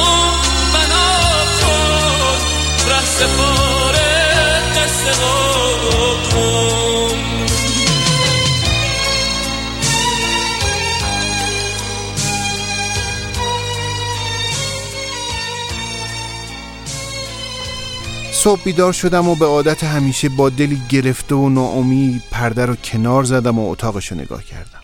صبح 18.45 18.63
بیدار 18.63 18.93
شدم 18.93 19.29
و 19.29 19.35
به 19.35 19.47
عادت 19.47 19.85
همیشه 19.85 20.29
با 20.29 20.49
دلی 20.49 20.83
گرفته 20.89 21.35
و 21.35 21.49
ناامید 21.49 22.23
پرده 22.31 22.67
رو 22.67 22.77
کنار 22.77 23.25
زدم 23.25 23.59
و 23.59 23.71
اتاقش 23.71 24.13
رو 24.13 24.19
نگاه 24.19 24.45
کردم. 24.45 24.81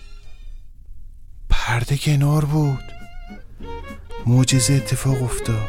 پرده 1.51 1.97
کنار 1.97 2.45
بود. 2.45 2.85
معجزه 4.27 4.75
اتفاق 4.75 5.23
افتاد. 5.23 5.69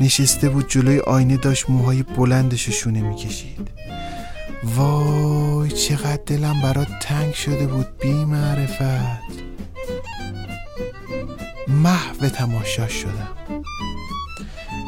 نشسته 0.00 0.48
بود 0.48 0.68
جلوی 0.68 0.98
آینه 0.98 1.36
داشت 1.36 1.70
موهای 1.70 2.02
بلندش 2.02 2.64
رو 2.64 2.72
شونه 2.72 3.00
می‌کشید. 3.00 3.68
وای 4.64 5.70
چقدر 5.70 6.22
دلم 6.26 6.62
برات 6.62 6.88
تنگ 7.02 7.34
شده 7.34 7.66
بود 7.66 7.98
بی 7.98 8.12
معرفت 8.12 9.38
محو 11.68 12.28
تماشاش 12.28 12.92
شدم. 12.92 13.47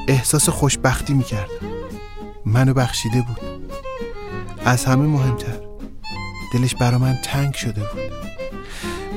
احساس 0.08 0.48
خوشبختی 0.48 1.14
می‌کردم 1.14 1.66
منو 2.44 2.74
بخشیده 2.74 3.24
بود. 3.28 3.70
از 4.64 4.84
همه 4.84 5.06
مهمتر. 5.06 5.60
دلش 6.54 6.74
برا 6.74 6.98
من 6.98 7.18
تنگ 7.24 7.54
شده 7.54 7.80
بود. 7.80 8.00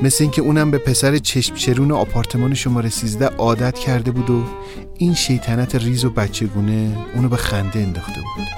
مثل 0.02 0.24
اینکه 0.24 0.42
اونم 0.42 0.70
به 0.70 0.78
پسر 0.78 1.18
چشم 1.18 1.54
چرون 1.54 1.92
آپارتمان 1.92 2.54
شماره 2.54 2.88
13 2.88 3.26
عادت 3.26 3.78
کرده 3.78 4.10
بود 4.10 4.30
و 4.30 4.44
این 4.98 5.14
شیطنت 5.14 5.74
ریز 5.74 6.04
و 6.04 6.10
بچگونه 6.10 6.96
اونو 7.14 7.28
به 7.28 7.36
خنده 7.36 7.78
انداخته 7.80 8.20
بود. 8.20 8.48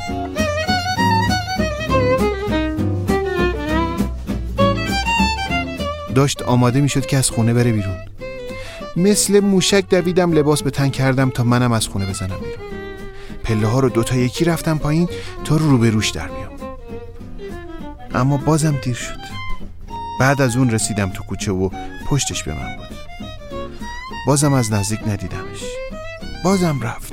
داشت 6.15 6.43
آماده 6.43 6.81
می‌شد 6.81 7.07
که 7.07 7.17
از 7.17 7.31
خونه 7.31 7.55
بره 7.55 7.73
بیرون. 7.73 7.97
مثل 8.97 9.41
موشک 9.41 9.85
دویدم 9.91 10.33
لباس 10.33 10.63
به 10.63 10.71
تن 10.71 10.89
کردم 10.89 11.31
تا 11.31 11.45
منم 11.45 11.73
از 11.73 11.89
خونه 11.89 12.07
بزنم 12.07 12.39
بیرون. 12.39 12.67
پله 13.45 13.67
ها 13.67 13.81
رو 13.81 13.89
دوتا 13.89 14.17
یکی 14.17 14.45
رفتم 14.45 14.79
پایین 14.79 15.09
تا 15.45 15.57
رو 15.57 15.79
به 15.79 15.91
روش 15.91 16.11
در 16.11 16.29
بیام. 16.29 16.51
اما 18.15 18.37
بازم 18.37 18.77
دیر 18.83 18.95
شد. 18.95 19.21
بعد 20.21 20.43
از 20.43 20.57
اون 20.57 20.71
رسیدم 20.71 21.11
تو 21.11 21.23
کوچه 21.23 21.53
و 21.53 21.71
پشتش 22.07 22.43
به 22.43 22.53
من 22.53 22.77
بود. 22.77 22.97
بازم 24.27 24.53
از 24.53 24.73
نزدیک 24.73 25.01
ندیدمش. 25.09 25.63
بازم 26.45 26.81
رفت. 26.83 27.13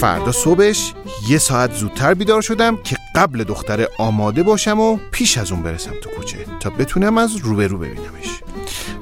فردا 0.00 0.32
صبحش 0.32 0.92
یه 1.28 1.38
ساعت 1.38 1.74
زودتر 1.74 2.14
بیدار 2.14 2.42
شدم 2.42 2.76
که 2.76 2.96
قبل 3.14 3.44
دختره 3.44 3.88
آماده 3.98 4.42
باشم 4.42 4.80
و 4.80 4.98
پیش 5.10 5.38
از 5.38 5.52
اون 5.52 5.62
برسم 5.62 5.92
تو 6.02 6.09
تا 6.60 6.70
بتونم 6.70 7.18
از 7.18 7.36
روبرو 7.36 7.78
ببینمش. 7.78 8.40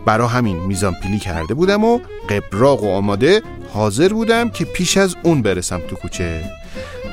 برا 0.07 0.29
همین 0.29 0.57
میزان 0.57 0.95
پیلی 0.95 1.19
کرده 1.19 1.55
بودم 1.55 1.85
و 1.85 2.01
قبراق 2.29 2.85
و 2.85 2.91
آماده 2.91 3.43
حاضر 3.73 4.09
بودم 4.09 4.51
که 4.51 4.65
پیش 4.65 4.97
از 4.97 5.17
اون 5.23 5.43
برسم 5.43 5.81
تو 5.81 5.97
کوچه. 5.97 6.45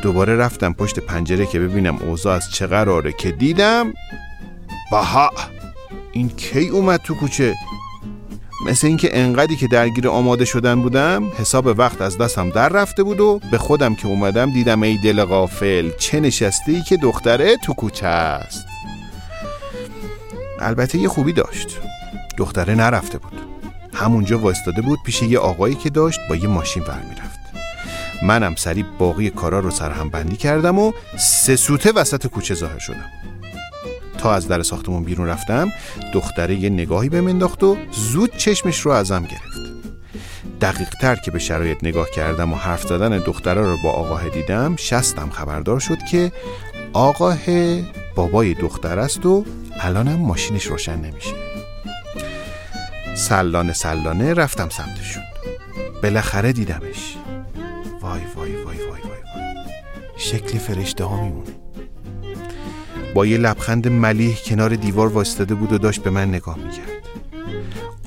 دوباره 0.01 0.35
رفتم 0.35 0.73
پشت 0.73 0.99
پنجره 0.99 1.45
که 1.45 1.59
ببینم 1.59 1.97
اوضاع 1.97 2.35
از 2.35 2.51
چه 2.51 2.67
قراره 2.67 3.11
که 3.11 3.31
دیدم. 3.31 3.93
بها! 4.91 5.31
این 6.11 6.29
کی 6.29 6.67
اومد 6.67 6.99
تو 6.99 7.15
کوچه؟ 7.15 7.55
مثل 8.65 8.87
اینکه 8.87 9.09
انقدری 9.19 9.55
که 9.55 9.67
درگیر 9.67 10.07
آماده 10.07 10.45
شدن 10.45 10.81
بودم 10.81 11.31
حساب 11.39 11.79
وقت 11.79 12.01
از 12.01 12.17
دستم 12.17 12.49
در 12.49 12.69
رفته 12.69 13.03
بود 13.03 13.19
و 13.19 13.39
به 13.51 13.57
خودم 13.57 13.95
که 13.95 14.07
اومدم 14.07 14.51
دیدم 14.51 14.83
ای 14.83 14.97
دل 14.97 15.23
غافل 15.23 15.91
چه 15.99 16.19
نشسته 16.19 16.71
ای 16.71 16.81
که 16.81 16.97
دختره 16.97 17.57
تو 17.57 17.73
کوچه 17.73 18.07
است. 18.07 18.74
البته 20.65 20.97
یه 20.97 21.07
خوبی 21.07 21.33
داشت. 21.33 21.79
دختره 22.37 22.75
نرفته 22.75 23.17
بود. 23.17 23.41
همونجا 23.93 24.39
وایستاده 24.39 24.81
بود 24.81 24.99
پیش 25.05 25.21
یه 25.21 25.39
آقایی 25.39 25.75
که 25.75 25.89
داشت 25.89 26.19
با 26.29 26.35
یه 26.35 26.47
ماشین 26.47 26.83
ور 26.83 27.01
می‌رفت 27.09 27.39
منم 28.23 28.55
سریع 28.55 28.85
باقی 28.99 29.29
کارا 29.29 29.59
رو 29.59 29.71
سرهم 29.71 30.09
بندی 30.09 30.35
کردم 30.35 30.79
و 30.79 30.91
سه 31.17 31.55
سوته 31.55 31.91
وسط 31.91 32.27
کوچه 32.27 32.55
ظاهر 32.55 32.79
شدم. 32.79 33.09
تا 34.17 34.33
از 34.33 34.47
در 34.47 34.63
ساختمون 34.63 35.03
بیرون 35.03 35.27
رفتم 35.27 35.71
دختره 36.13 36.55
یه 36.55 36.69
نگاهی 36.69 37.09
به 37.09 37.17
انداخت 37.17 37.63
و 37.63 37.77
زود 37.91 38.37
چشمش 38.37 38.79
رو 38.79 38.91
ازم 38.91 39.21
گرفت. 39.23 39.55
دقیق 40.61 40.89
تر 41.01 41.15
که 41.15 41.31
به 41.31 41.39
شرایط 41.39 41.77
نگاه 41.83 42.09
کردم 42.09 42.53
و 42.53 42.55
حرف 42.55 42.87
زدن 42.87 43.17
دختره 43.17 43.61
رو 43.61 43.77
با 43.83 43.91
آقاه 43.91 44.29
دیدم 44.29 44.75
شستم 44.75 45.29
خبردار 45.29 45.79
شد 45.79 45.97
که 46.11 46.31
آقاه 46.93 47.39
بابای 48.15 48.53
دختر 48.53 48.99
است 48.99 49.25
و 49.25 49.45
الانم 49.81 50.19
ماشینش 50.19 50.63
روشن 50.63 50.95
نمیشه. 50.95 51.35
سلانه 53.15 53.73
سلانه 53.73 54.33
رفتم 54.33 54.69
سمتشون. 54.69 55.23
بالاخره 56.03 56.53
دیدمش. 56.53 57.15
وای 58.01 58.21
وای 58.35 58.51
وای 58.51 58.63
وای 58.63 58.77
وای, 58.77 59.01
وای. 59.01 59.55
شکل 60.17 60.57
فرشته 60.57 61.03
ها 61.03 61.23
میمونه. 61.23 61.51
با 63.13 63.25
یه 63.25 63.37
لبخند 63.37 63.87
ملیح 63.87 64.37
کنار 64.45 64.75
دیوار 64.75 65.07
وایستاده 65.07 65.55
بود 65.55 65.73
و 65.73 65.77
داشت 65.77 66.03
به 66.03 66.09
من 66.09 66.29
نگاه 66.29 66.57
می‌کرد. 66.57 66.89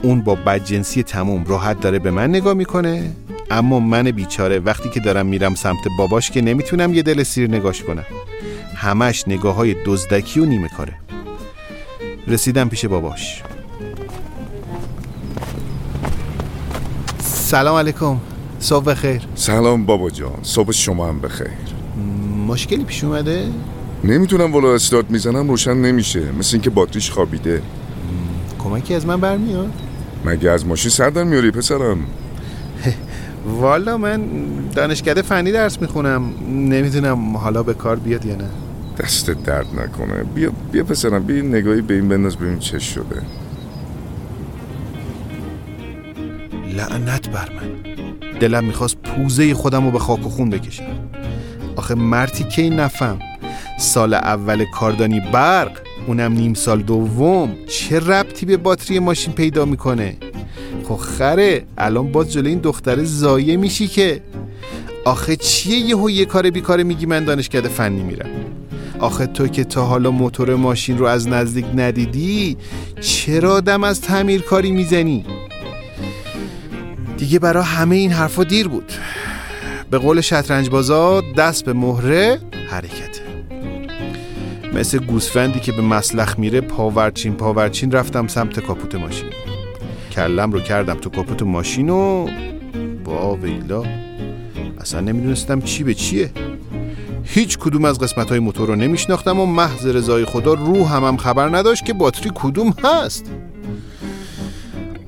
اون 0.02 0.20
با 0.20 0.34
بدجنسی 0.34 1.02
تموم 1.02 1.44
راحت 1.44 1.80
داره 1.80 1.98
به 1.98 2.10
من 2.10 2.30
نگاه 2.30 2.54
می‌کنه 2.54 3.12
اما 3.50 3.80
من 3.80 4.02
بیچاره 4.02 4.58
وقتی 4.58 4.90
که 4.90 5.00
دارم 5.00 5.26
میرم 5.26 5.54
سمت 5.54 5.88
باباش 5.98 6.30
که 6.30 6.40
نمی‌تونم 6.40 6.94
یه 6.94 7.02
دل 7.02 7.22
سیر 7.22 7.50
نگاش 7.50 7.82
کنم. 7.82 8.04
همش 8.76 9.24
نگاه 9.28 9.54
های 9.54 9.76
دزدکی 9.84 10.40
و 10.40 10.44
نیمه 10.44 10.68
کاره. 10.68 10.94
رسیدم 12.28 12.68
پیش 12.68 12.84
باباش. 12.84 13.42
سلام 17.20 17.76
علیکم. 17.76 18.16
صبح 18.60 18.84
بخیر. 18.84 19.22
سلام 19.34 19.86
بابا 19.86 20.10
جان. 20.10 20.38
صبح 20.42 20.72
شما 20.72 21.08
هم 21.08 21.20
بخیر. 21.20 21.48
مشکلی 22.46 22.84
پیش 22.84 23.04
اومده؟ 23.04 23.48
نمی‌تونم 24.04 24.52
والا 24.52 24.74
استارت 24.74 25.10
می‌زنم 25.10 25.48
روشن 25.48 25.74
نمیشه. 25.74 26.22
مثل 26.38 26.50
اینکه 26.52 26.70
باتریش 26.70 27.10
خوابیده. 27.10 27.62
کمکی 28.58 28.94
از 28.94 29.06
من 29.06 29.20
برمیاد؟ 29.20 29.72
مگه 30.24 30.50
از 30.50 30.66
ماشین 30.66 30.90
سر 30.90 31.10
در 31.10 31.24
میاری 31.24 31.50
پسرم؟ 31.50 31.98
والا 33.60 33.96
من 33.96 34.22
دانشکده 34.74 35.22
فنی 35.22 35.52
درس 35.52 35.80
می‌خونم. 35.80 36.22
نمی‌دونم 36.48 37.36
حالا 37.36 37.62
به 37.62 37.74
کار 37.74 37.96
بیاد 37.96 38.26
یا 38.26 38.34
نه. 38.34 38.48
دست 38.98 39.30
درد 39.30 39.66
نکنه. 39.80 40.22
بیا 40.34 40.52
بیا 40.72 40.84
پسرم 40.84 41.24
بیا 41.24 41.36
یه 41.36 41.42
نگاهی 41.42 41.80
به 41.80 41.94
این 41.94 42.08
بنداز 42.08 42.36
ببین 42.36 42.58
چه 42.58 42.78
شده. 42.78 43.22
لعنت 46.76 47.28
بر 47.28 47.48
من. 47.52 47.68
دلم 48.40 48.64
می‌خواست 48.64 48.96
پوزه 48.96 49.54
خودم 49.54 49.84
رو 49.84 49.90
به 49.90 49.98
خاک 49.98 50.26
و 50.26 50.28
خون 50.28 50.50
بکشم. 50.50 51.10
آخه 51.76 51.94
مرتی 51.94 52.44
کی 52.44 52.70
نفهم؟ 52.70 53.18
سال 53.78 54.14
اول 54.14 54.64
کاردانی 54.64 55.20
برق 55.32 55.80
اونم 56.06 56.32
نیم 56.32 56.54
سال 56.54 56.82
دوم. 56.82 57.54
چه 57.68 58.00
ربطی 58.00 58.46
به 58.46 58.56
باتری 58.56 58.98
ماشین 58.98 59.32
پیدا 59.32 59.64
می‌کنه؟ 59.64 60.16
خب 60.84 60.96
خره 60.96 61.64
الان 61.78 62.12
باز 62.12 62.32
جلوی 62.32 62.50
این 62.50 62.58
دختره 62.58 63.04
زایه 63.04 63.56
میشی 63.56 63.86
که. 63.86 64.20
آخه 65.04 65.36
چیه 65.36 65.76
یهو 65.76 66.10
یه 66.10 66.24
کار 66.24 66.50
بیکاره 66.50 66.82
میگی؟ 66.82 67.06
من 67.06 67.24
دانشکده 67.24 67.68
فنی 67.68 68.02
میرم. 68.02 68.30
آخه 69.00 69.26
تو 69.26 69.48
که 69.48 69.64
تا 69.64 69.84
حالا 69.84 70.10
موتور 70.10 70.54
ماشین 70.54 70.98
رو 70.98 71.06
از 71.06 71.28
نزدیک 71.28 71.66
ندیدی 71.74 72.56
چرا 73.00 73.60
دم 73.60 73.84
از 73.84 74.00
تعمیر 74.00 74.42
کاری 74.42 74.70
می‌زنی؟ 74.70 75.24
دیگه 77.16 77.38
برا 77.38 77.62
همه 77.62 77.96
این 77.96 78.10
حرفا 78.12 78.44
دیر 78.44 78.68
بود. 78.68 78.92
به 79.90 79.98
قول 79.98 80.20
شطرنج 80.20 80.70
بازا 80.70 81.20
دست 81.36 81.64
به 81.64 81.72
مهره 81.72 82.38
حرکته 82.70 83.22
مثل 84.74 84.98
گوسفندی 84.98 85.60
که 85.60 85.72
به 85.72 85.82
مسلخ 85.82 86.38
میره 86.38 86.60
پاورچین 86.60 87.34
پاورچین 87.34 87.92
رفتم 87.92 88.26
سمت 88.26 88.60
کاپوت 88.60 88.94
ماشین. 88.94 89.28
کلم 90.12 90.52
رو 90.52 90.60
کردم 90.60 90.94
تو 90.94 91.10
کاپوت 91.10 91.42
ماشین 91.42 91.88
و 91.88 92.28
با 93.04 93.36
ویلا. 93.36 93.84
اصلا 94.80 95.00
نمی‌دونستم 95.00 95.60
چی 95.60 95.84
به 95.84 95.94
چیه. 95.94 96.30
هیچ 97.30 97.58
کدوم 97.58 97.84
از 97.84 97.98
قسمت 97.98 98.28
های 98.28 98.38
موتور 98.38 98.68
رو 98.68 98.76
نمیشناختم 98.76 99.40
و 99.40 99.46
محض 99.46 99.86
رضای 99.86 100.24
خدا 100.24 100.54
رو 100.54 100.86
هم 100.86 101.16
خبر 101.16 101.56
نداشت 101.56 101.84
که 101.84 101.92
باتری 101.92 102.30
کدوم 102.34 102.74
هست. 102.84 103.24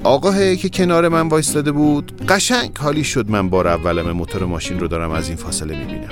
آقاه 0.05 0.57
که 0.57 0.69
کنار 0.69 1.09
من 1.09 1.29
وایستاده 1.29 1.73
بود 1.73 2.27
قشنگ 2.29 2.77
حالی 2.79 3.05
شد 3.05 3.31
من 3.31 3.49
بار 3.49 3.69
اولم 3.69 4.11
موتور 4.13 4.45
ماشین 4.45 4.81
رو 4.81 4.89
دارم 4.89 5.11
از 5.11 5.29
این 5.29 5.37
فاصله 5.37 5.79
می‌بینم. 5.79 6.11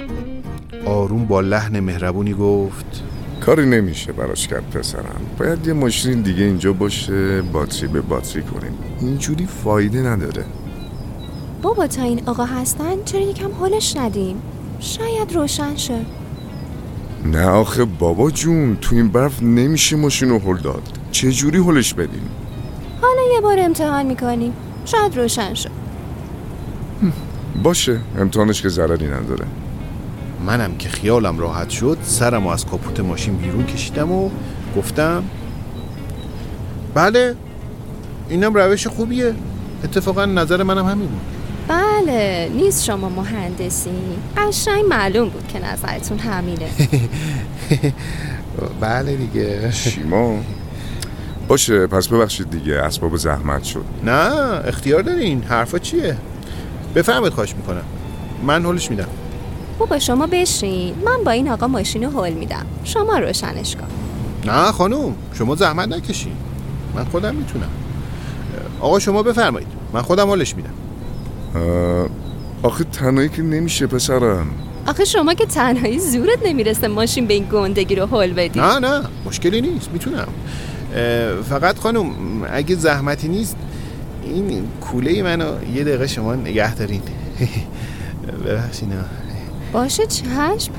آروم 0.86 1.24
با 1.24 1.40
لحن 1.40 1.80
مهربونی 1.80 2.34
گفت 2.34 3.02
کاری 3.40 3.66
نمیشه 3.66 4.12
براش 4.12 4.48
کرد 4.48 4.70
پسرم. 4.70 5.20
باید 5.38 5.66
یه 5.66 5.72
ماشین 5.72 6.22
دیگه 6.22 6.44
اینجا 6.44 6.72
باشه 6.72 7.42
باتری 7.42 7.88
به 7.88 8.00
باتری 8.00 8.42
کنیم. 8.42 8.72
اینجوری 9.00 9.46
فایده 9.46 10.02
نداره. 10.02 10.44
بابا 11.62 11.86
تا 11.86 12.02
این 12.02 12.22
آقا 12.26 12.44
هستن 12.44 12.94
چرا 13.04 13.20
یکم 13.20 13.50
حالش 13.52 13.96
ندیم؟ 13.96 14.42
شاید 14.80 15.32
روشن 15.32 15.76
شه. 15.76 16.00
نه 17.24 17.46
آخه 17.46 17.84
بابا 17.84 18.30
جون 18.30 18.76
تو 18.80 18.96
این 18.96 19.08
برف 19.08 19.42
نمیشه 19.42 19.96
ماشین 19.96 20.28
رو 20.28 20.38
هل 20.38 20.56
داد. 20.56 20.82
چه 21.10 21.32
جوری 21.32 21.58
هلش 21.58 21.94
بدیم؟ 21.94 22.28
حالا 23.02 23.34
یه 23.34 23.40
بار 23.40 23.56
امتحان 23.60 24.06
می‌کنیم 24.06 24.52
شاید 24.84 25.16
روشن 25.16 25.54
شه. 25.54 25.70
باشه 27.62 28.00
امتحانش 28.18 28.62
که 28.62 28.68
ضرری 28.68 29.06
نداره. 29.06 29.44
منم 30.46 30.76
که 30.76 30.88
خیالم 30.88 31.38
راحت 31.38 31.70
شد 31.70 31.98
سرم 32.02 32.46
از 32.46 32.66
کاپوت 32.66 33.00
ماشین 33.00 33.36
بیرون 33.36 33.66
کشیدم 33.66 34.12
و 34.12 34.30
گفتم 34.76 35.24
بله 36.94 37.34
اینم 38.28 38.54
روش 38.54 38.86
خوبیه. 38.86 39.34
اتفاقا 39.84 40.24
نظر 40.24 40.62
منم 40.62 40.86
همین 40.86 41.08
بود. 41.08 41.37
بله 41.68 42.50
نیست 42.54 42.84
شما 42.84 43.08
مهندسی. 43.08 43.90
قشنگ 44.36 44.84
معلوم 44.84 45.28
بود 45.28 45.48
که 45.48 45.58
نظرتون 45.72 46.18
همینه. 46.18 46.68
بله 48.80 49.16
دیگه. 49.16 49.70
شیما. 49.70 50.36
باشه 51.48 51.86
پس 51.86 52.08
ببخشید 52.08 52.50
دیگه 52.50 52.74
اسباب 52.74 53.16
زحمت 53.16 53.64
شد. 53.64 53.84
نه 54.04 54.30
اختیار 54.66 55.02
دارین. 55.02 55.42
حرفا 55.42 55.78
چیه؟ 55.78 56.16
بفهمید 56.94 57.32
خواهش 57.32 57.54
می‌کنم. 57.54 57.84
من 58.42 58.66
حلش 58.66 58.90
میدم. 58.90 59.08
بابا 59.78 59.98
شما 59.98 60.26
بشین. 60.26 60.94
من 61.04 61.24
با 61.24 61.30
این 61.30 61.48
آقا 61.48 61.66
ماشین 61.66 62.04
رو 62.04 62.24
حل 62.24 62.32
میدم. 62.32 62.66
شما 62.84 63.18
روشنش 63.18 63.76
کن. 63.76 63.88
نه 64.52 64.72
خانوم 64.72 65.14
شما 65.34 65.54
زحمت 65.54 65.88
نکشین. 65.88 66.32
من 66.94 67.04
خودم 67.04 67.34
می‌تونم. 67.34 67.70
آقا 68.80 68.98
شما 68.98 69.22
بفرمایید. 69.22 69.68
من 69.92 70.02
خودم 70.02 70.30
حلش 70.30 70.56
میدم. 70.56 70.74
آخه 72.62 72.84
تنهایی 72.84 73.28
که 73.28 73.42
نمیشه 73.42 73.86
پسرم. 73.86 74.46
آخه 74.86 75.04
شما 75.04 75.34
که 75.34 75.46
تنهایی 75.46 75.98
زورت 75.98 76.38
نمی‌رسه 76.46 76.88
ماشین 76.88 77.26
به 77.26 77.34
این 77.34 77.44
گندگی 77.52 77.94
رو 77.94 78.06
حل 78.06 78.32
بدی. 78.32 78.60
نه 78.60 78.78
نه 78.78 79.02
مشکلی 79.26 79.60
نیست 79.60 79.90
می‌تونم. 79.92 80.28
فقط 81.48 81.78
خانم 81.78 82.10
اگه 82.52 82.74
زحمتی 82.74 83.28
نیست 83.28 83.56
این 84.24 84.68
کوله 84.80 85.22
منو 85.22 85.44
یه 85.74 85.84
دقیقه 85.84 86.06
شما 86.06 86.34
نگه 86.34 86.74
دارین. 86.74 87.02
ببخشید. 88.46 88.88
باشه 89.72 90.06
چشم. 90.06 90.72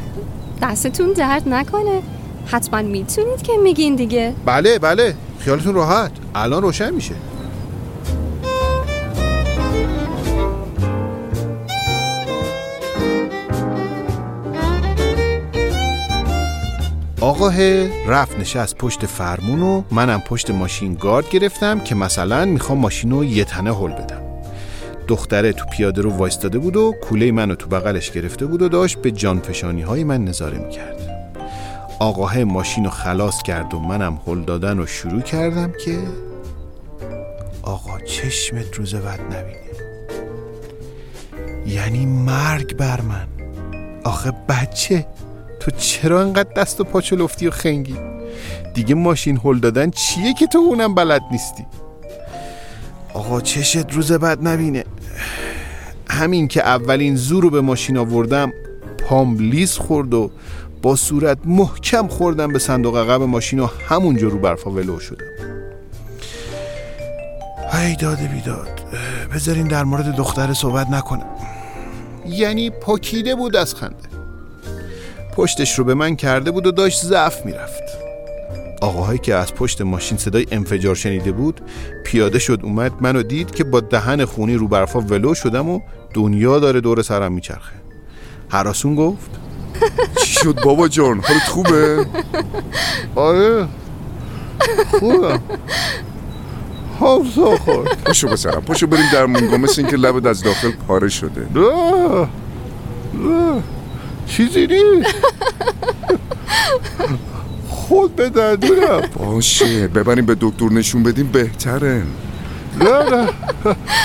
دستتون 0.61 1.13
درد 1.13 1.49
نکنه. 1.49 2.01
حتما 2.45 2.81
می‌تونید 2.81 3.41
که 3.41 3.53
میگین 3.63 3.95
دیگه. 3.95 4.33
بله 4.45 4.79
بله. 4.79 5.15
خیالتون 5.39 5.73
راحت. 5.75 6.11
الان 6.35 6.61
روشن 6.61 6.93
میشه. 6.93 7.13
آقاه 17.21 17.87
رفت 18.07 18.39
نشست 18.39 18.75
پشت 18.75 19.05
فرمون 19.05 19.61
و 19.61 19.83
منم 19.91 20.21
پشت 20.21 20.51
ماشین 20.51 20.93
گارد 20.93 21.29
گرفتم 21.29 21.79
که 21.79 21.95
مثلا 21.95 22.45
می‌خوام 22.45 22.77
ماشین 22.77 23.11
رو 23.11 23.25
یه 23.25 23.43
تنه 23.43 23.75
هل 23.75 23.91
بدم. 23.91 24.21
دختره 25.07 25.53
تو 25.53 25.65
پیاده 25.65 26.01
رو 26.01 26.11
وایستاده 26.11 26.59
بود 26.59 26.75
و 26.75 26.93
کوله 27.01 27.31
منو 27.31 27.55
تو 27.55 27.69
بغلش 27.69 28.11
گرفته 28.11 28.45
بود 28.45 28.61
و 28.61 28.69
داشت 28.69 28.97
به 28.97 29.11
جانفشانی 29.11 29.81
های 29.81 30.03
من 30.03 30.25
نظاره 30.25 30.57
می‌کرد. 30.57 30.99
آقاه 31.99 32.43
ماشین 32.43 32.83
رو 32.83 32.89
خلاص 32.89 33.41
کرد 33.41 33.73
و 33.73 33.79
منم 33.79 34.21
هل 34.27 34.41
دادن 34.41 34.77
رو 34.77 34.85
شروع 34.85 35.21
کردم 35.21 35.71
که 35.85 35.97
آقا 37.61 37.99
چشمت 37.99 38.75
روز 38.75 38.95
بد 38.95 39.19
نبینه. 39.21 39.59
یعنی 41.65 42.05
مرگ 42.05 42.75
بر 42.75 43.01
من. 43.01 43.27
آخه 44.03 44.33
بچه 44.49 45.05
تو 45.59 45.71
چرا 45.71 46.21
انقدر 46.21 46.53
دست 46.53 46.81
و 46.81 46.83
پاچو 46.83 47.15
لفتی 47.15 47.47
و 47.47 47.51
خنگی؟ 47.51 47.97
دیگه 48.73 48.95
ماشین 48.95 49.39
هل 49.43 49.59
دادن 49.59 49.89
چیه 49.89 50.33
که 50.33 50.47
تو 50.47 50.57
اونم 50.57 50.95
بلد 50.95 51.21
نیستی؟ 51.31 51.65
آقا 53.13 53.41
چشت 53.41 53.93
روز 53.93 54.11
بد 54.11 54.47
نبینه. 54.47 54.85
همین 56.09 56.47
که 56.47 56.67
اولین 56.67 57.15
زور 57.15 57.43
رو 57.43 57.49
به 57.49 57.61
ماشین 57.61 57.97
آوردم 57.97 58.53
پام 58.97 59.37
لیز 59.37 59.77
خورد 59.77 60.13
و 60.13 60.31
با 60.81 60.95
صورت 60.95 61.37
محکم 61.45 62.07
خوردم 62.07 62.53
به 62.53 62.59
صندوق 62.59 62.97
عقب 62.97 63.21
ماشین 63.21 63.59
و 63.59 63.67
همونجا 63.89 64.27
رو 64.27 64.39
برفا 64.39 64.71
ولو 64.71 64.99
شدم. 64.99 65.25
ای 67.73 67.95
داده 67.95 68.27
بیداد 68.27 68.81
بذارین 69.33 69.67
در 69.67 69.83
مورد 69.83 70.15
دختر 70.15 70.53
صحبت 70.53 70.89
نکنم. 70.89 71.29
یعنی 72.27 72.69
پاکیده 72.69 73.35
بود 73.35 73.55
از 73.55 73.75
خنده. 73.75 74.08
پشتش 75.39 75.79
رو 75.79 75.85
به 75.85 75.93
من 75.93 76.15
کرده 76.15 76.51
بود 76.51 76.67
و 76.67 76.71
داشت 76.71 77.05
ضعف 77.05 77.45
می‌رفت. 77.45 77.83
آقاهایی 78.81 79.19
که 79.19 79.35
از 79.35 79.53
پشت 79.53 79.81
ماشین 79.81 80.17
صدای 80.17 80.45
انفجار 80.51 80.95
شنیده 80.95 81.31
بود 81.31 81.61
پیاده 82.05 82.39
شد 82.39 82.59
اومد 82.63 82.91
منو 83.01 83.23
دید 83.23 83.51
که 83.51 83.63
با 83.63 83.79
دهن 83.79 84.25
خونی 84.25 84.55
رو 84.55 84.67
برفا 84.67 84.99
ولو 84.99 85.33
شدم 85.33 85.69
و 85.69 85.79
دنیا 86.13 86.59
داره 86.59 86.81
دور 86.81 87.01
سرم 87.01 87.31
میچرخه. 87.31 87.73
هراسون 88.51 88.95
گفت 88.95 89.31
چی 90.17 90.33
شد 90.33 90.61
بابا 90.63 90.87
جان؟ 90.87 91.19
حالت 91.19 91.43
خوبه؟ 91.43 92.05
آره. 93.15 93.67
خوبم 94.99 95.41
حافظا 96.99 97.57
خورد 97.57 98.03
پاشو 98.05 98.27
بسرم 98.27 98.61
پاشو 98.61 98.87
بریم 98.87 99.05
در 99.13 99.25
مونگا 99.25 99.57
مثل 99.57 99.81
اینکه 99.81 99.97
لبت 99.97 100.25
از 100.25 100.43
داخل 100.43 100.71
پاره 100.71 101.09
شده. 101.09 101.47
نه 101.55 102.27
نه 103.13 103.63
چیزی 104.29 104.67
نیست. 104.67 105.15
خود 107.69 108.15
به 108.15 108.29
دندونم 108.29 109.01
باشه 109.15 109.87
ببریم 109.87 110.25
به 110.25 110.37
دکتر 110.41 110.65
نشون 110.65 111.03
بدیم 111.03 111.27
بهتره. 111.27 112.03
نه 112.81 113.09
نه. 113.11 113.29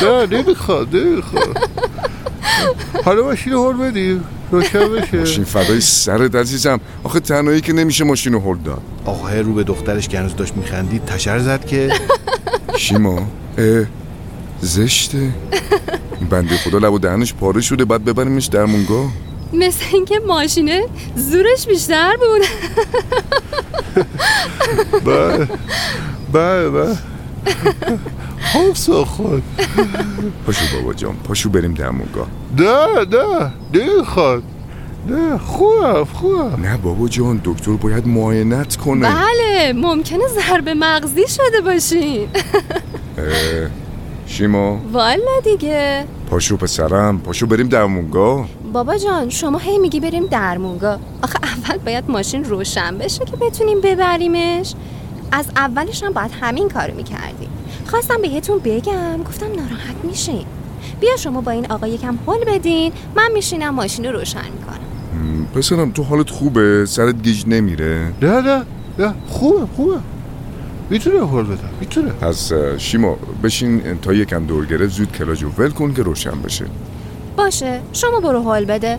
نه 0.03 0.27
نمی‌خواد 0.27 0.97
نمی‌خواد. 0.97 1.59
حالا 3.05 3.25
ماشین 3.25 3.53
هل 3.53 3.73
بدیم 3.73 4.25
روشن 4.51 4.89
بشه. 4.89 5.19
ماشین 5.19 5.45
فدای 5.45 5.81
سرت 5.81 6.35
عزیزم. 6.35 6.81
آخه 7.05 7.21
تنهایی 7.21 7.61
که 7.61 7.73
نمیشه 7.73 8.05
ماشین 8.05 8.33
رو 8.33 8.41
هل 8.41 8.59
داد. 8.65 8.83
آقا 9.05 9.31
رو 9.31 9.55
به 9.55 9.63
دخترش 9.63 10.09
که 10.09 10.19
هنوز 10.19 10.37
داشت 10.37 10.57
میخندید 10.57 11.05
تشر 11.05 11.39
زد 11.39 11.67
که. 11.67 11.93
شیما 12.77 13.27
اه 13.59 13.85
زشته. 14.61 15.31
بنده 16.31 16.57
خدا 16.57 16.79
لب 16.79 16.93
و 16.93 16.99
دهنش 16.99 17.35
پاره 17.35 17.61
شده 17.61 17.85
بعد 17.85 18.05
ببریمش 18.05 18.47
در 18.47 18.65
مونگا 18.65 19.09
مثل 19.59 19.85
اینکه 19.93 20.19
ماشینه 20.19 20.85
زورش 21.17 21.67
بیشتر 21.67 22.17
بود. 22.17 22.47
بله. 25.05 25.49
بله 26.33 26.71
بله. 26.71 26.97
حافظا 28.53 29.05
خورد 29.05 29.43
پاشو 30.47 30.77
بابا 30.77 30.93
جان 30.93 31.17
پاشو 31.17 31.51
بریم 31.51 31.75
در 31.75 31.91
مونگا 31.91 32.27
نه 32.59 32.87
نه 33.17 33.53
نمی‌خواد 33.75 34.43
نه 35.09 35.39
خوب 35.39 36.05
خوب 36.05 36.61
نه 36.61 36.77
بابا 36.77 37.09
جان 37.09 37.41
دکتر 37.45 37.73
باید 37.73 38.07
معاینت 38.07 38.77
کنه. 38.77 39.09
بله 39.09 39.73
ممکنه 39.73 40.23
ضرب 40.29 40.69
مغزی 40.69 41.25
شده 41.29 41.61
باشین. 41.65 42.29
شیما. 44.27 44.81
والا 44.93 45.41
دیگه. 45.45 46.05
پاشو 46.31 46.57
پسرم 46.57 47.19
پاشو 47.19 47.47
بریم 47.47 47.69
در 47.69 47.85
مونگا 47.85 48.49
بابا 48.75 48.97
جان 48.97 49.29
شما 49.29 49.59
هی 49.59 49.79
میگی 49.79 50.01
بریم 50.01 50.27
درمونگا. 50.27 50.99
آخه 51.23 51.39
اول 51.43 51.79
باید 51.79 52.05
ماشین 52.09 52.45
روشن 52.45 52.99
بشه 52.99 53.25
که 53.25 53.37
بتونیم 53.37 53.81
ببریمش. 53.81 54.75
از 55.33 55.47
اولش 55.57 56.03
هم 56.03 56.13
باید 56.13 56.31
همین 56.41 56.69
کارو 56.69 56.95
می‌کردیم. 56.95 57.49
خواستم 57.87 58.23
بهتون 58.23 58.59
بگم 58.59 59.23
گفتم 59.23 59.47
ناراحت 59.47 60.05
میشین. 60.05 60.45
بیا 61.01 61.17
شما 61.17 61.41
با 61.41 61.51
این 61.51 61.73
آقا 61.73 61.87
یکم 61.87 62.19
حل 62.27 62.45
بدین 62.47 62.93
من 63.17 63.29
میشینم 63.35 63.75
ماشین 63.75 64.05
رو 64.05 64.13
روشن 64.13 64.39
می‌کنم. 64.39 65.47
پسرم 65.55 65.91
تو 65.91 66.03
حالت 66.03 66.31
خوبه؟ 66.31 66.87
سرت 66.87 67.23
گیج 67.23 67.45
نمیره؟ 67.47 68.13
نه 68.23 68.41
نه 68.41 68.63
نه. 68.99 69.15
خوبه 69.29 69.67
خوبه. 69.77 69.97
می‌تونه 70.91 71.29
هل 71.29 71.43
بدم 71.43 71.71
می‌تونه. 71.81 72.11
پس 72.11 72.53
اه، 72.53 72.79
شیما 72.79 73.17
بشین 73.43 73.99
تا 74.03 74.13
یکم 74.13 74.47
دور 74.47 74.67
گرفت 74.67 74.95
زود 74.95 75.13
کلاجو 75.13 75.49
ول 75.59 75.71
کن 75.71 75.95
که 75.95 76.03
روشن 76.03 76.43
بشه. 76.45 76.65
باشه 77.37 77.81
شما 77.93 78.21
برو 78.21 78.53
حل 78.53 78.65
بده. 78.65 78.99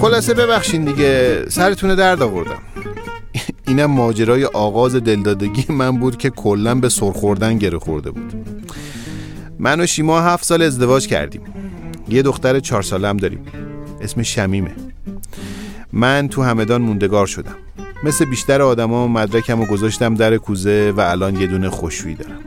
خلاصه 0.00 0.34
ببخشین 0.34 0.84
دیگه 0.84 1.44
سرتونه 1.48 1.94
درد 1.94 2.22
آوردم. 2.22 2.62
اینم 3.66 3.86
ماجرای 3.86 4.44
آغاز 4.44 4.96
دلدادگی 4.96 5.72
من 5.72 5.98
بود 5.98 6.16
که 6.16 6.30
کلا 6.30 6.74
به 6.74 6.88
سرخوردن 6.88 7.58
گره 7.58 7.78
خورده 7.78 8.10
بود. 8.10 8.45
من 9.58 9.80
و 9.80 9.86
شیما 9.86 10.20
هفت 10.20 10.44
سال 10.44 10.62
ازدواج 10.62 11.06
کردیم. 11.06 11.40
یه 12.08 12.22
دختر 12.22 12.60
چهار 12.60 12.82
ساله 12.82 13.12
داریم. 13.12 13.46
اسم 14.00 14.22
شمیمه. 14.22 14.70
من 15.92 16.28
تو 16.28 16.42
همدان 16.42 16.82
موندگار 16.82 17.26
شدم. 17.26 17.56
مثل 18.04 18.24
بیشتر 18.24 18.62
آدما 18.62 19.08
مدرکم 19.08 19.60
رو 19.60 19.66
گذاشتم 19.66 20.14
در 20.14 20.36
کوزه 20.36 20.92
و 20.96 21.00
الان 21.00 21.40
یه 21.40 21.46
دونه 21.46 21.70
خوشویی 21.70 22.14
دارم. 22.14 22.38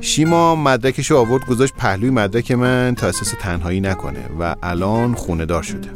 شیما 0.00 0.56
مدرکش 0.56 1.10
رو 1.10 1.16
آورد 1.16 1.46
گذاشت 1.46 1.74
پهلوی 1.74 2.10
مدرک 2.10 2.52
من 2.52 2.94
تا 2.94 3.06
احساس 3.06 3.34
تنهایی 3.40 3.80
نکنه 3.80 4.28
و 4.40 4.56
الان 4.62 5.14
خونه 5.14 5.46
دار 5.46 5.62
شده. 5.62 5.88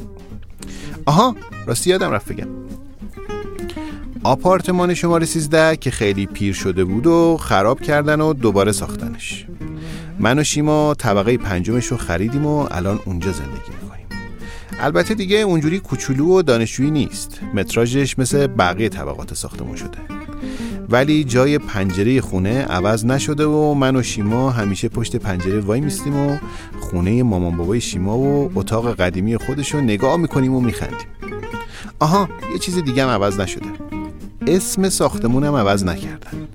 آها 1.06 1.36
راستی 1.66 1.90
یادم 1.90 2.10
رفت 2.10 2.32
بگم. 2.32 2.48
آپارتمان 4.22 4.94
شماره 4.94 5.26
13 5.26 5.76
که 5.76 5.90
خیلی 5.90 6.26
پیر 6.26 6.54
شده 6.54 6.84
بود 6.84 7.06
و 7.06 7.36
خراب 7.40 7.80
کردن 7.80 8.20
و 8.20 8.32
دوباره 8.32 8.72
ساختنش. 8.72 9.46
من 10.20 10.38
و 10.38 10.44
شیما 10.44 10.94
طبقه 10.94 11.36
پنجمش 11.36 11.86
رو 11.86 11.96
خریدیم 11.96 12.46
و 12.46 12.68
الان 12.70 13.00
اونجا 13.04 13.32
زندگی 13.32 13.70
می‌کنیم. 13.82 14.06
البته 14.80 15.14
دیگه 15.14 15.36
اونجوری 15.36 15.78
کوچولو 15.78 16.38
و 16.38 16.42
دانشجویی 16.42 16.90
نیست. 16.90 17.40
متراژش 17.54 18.18
مثل 18.18 18.46
بقیه 18.46 18.88
طبقات 18.88 19.34
ساختمون 19.34 19.76
شده. 19.76 19.98
ولی 20.88 21.24
جای 21.24 21.58
پنجره 21.58 22.20
خونه 22.20 22.62
عوض 22.62 23.06
نشده 23.06 23.46
و 23.46 23.74
من 23.74 23.96
و 23.96 24.02
شیما 24.02 24.50
همیشه 24.50 24.88
پشت 24.88 25.16
پنجره 25.16 25.60
وای 25.60 25.80
میستیم 25.80 26.16
و 26.16 26.36
خونه 26.80 27.22
مامان 27.22 27.56
بابای 27.56 27.80
شیما 27.80 28.18
و 28.18 28.52
اتاق 28.54 28.94
قدیمی 28.94 29.36
خودش 29.36 29.74
رو 29.74 29.80
نگاه 29.80 30.16
می‌کنیم 30.16 30.54
و 30.54 30.60
میخندیم. 30.60 31.08
آها 32.00 32.28
یه 32.52 32.58
چیز 32.58 32.78
دیگه 32.78 33.02
هم 33.02 33.08
عوض 33.08 33.40
نشده. 33.40 33.66
اسم 34.46 34.88
ساختمونم 34.88 35.54
عوض 35.54 35.84
نکردن. 35.84 36.48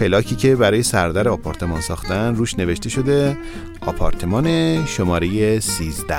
پلاکی 0.00 0.36
که 0.36 0.56
برای 0.56 0.82
سردر 0.82 1.28
آپارتمان 1.28 1.80
ساختن 1.80 2.34
روش 2.36 2.58
نوشته 2.58 2.88
شده 2.88 3.36
آپارتمان 3.80 4.46
شماره 4.86 5.60
13 5.60 6.16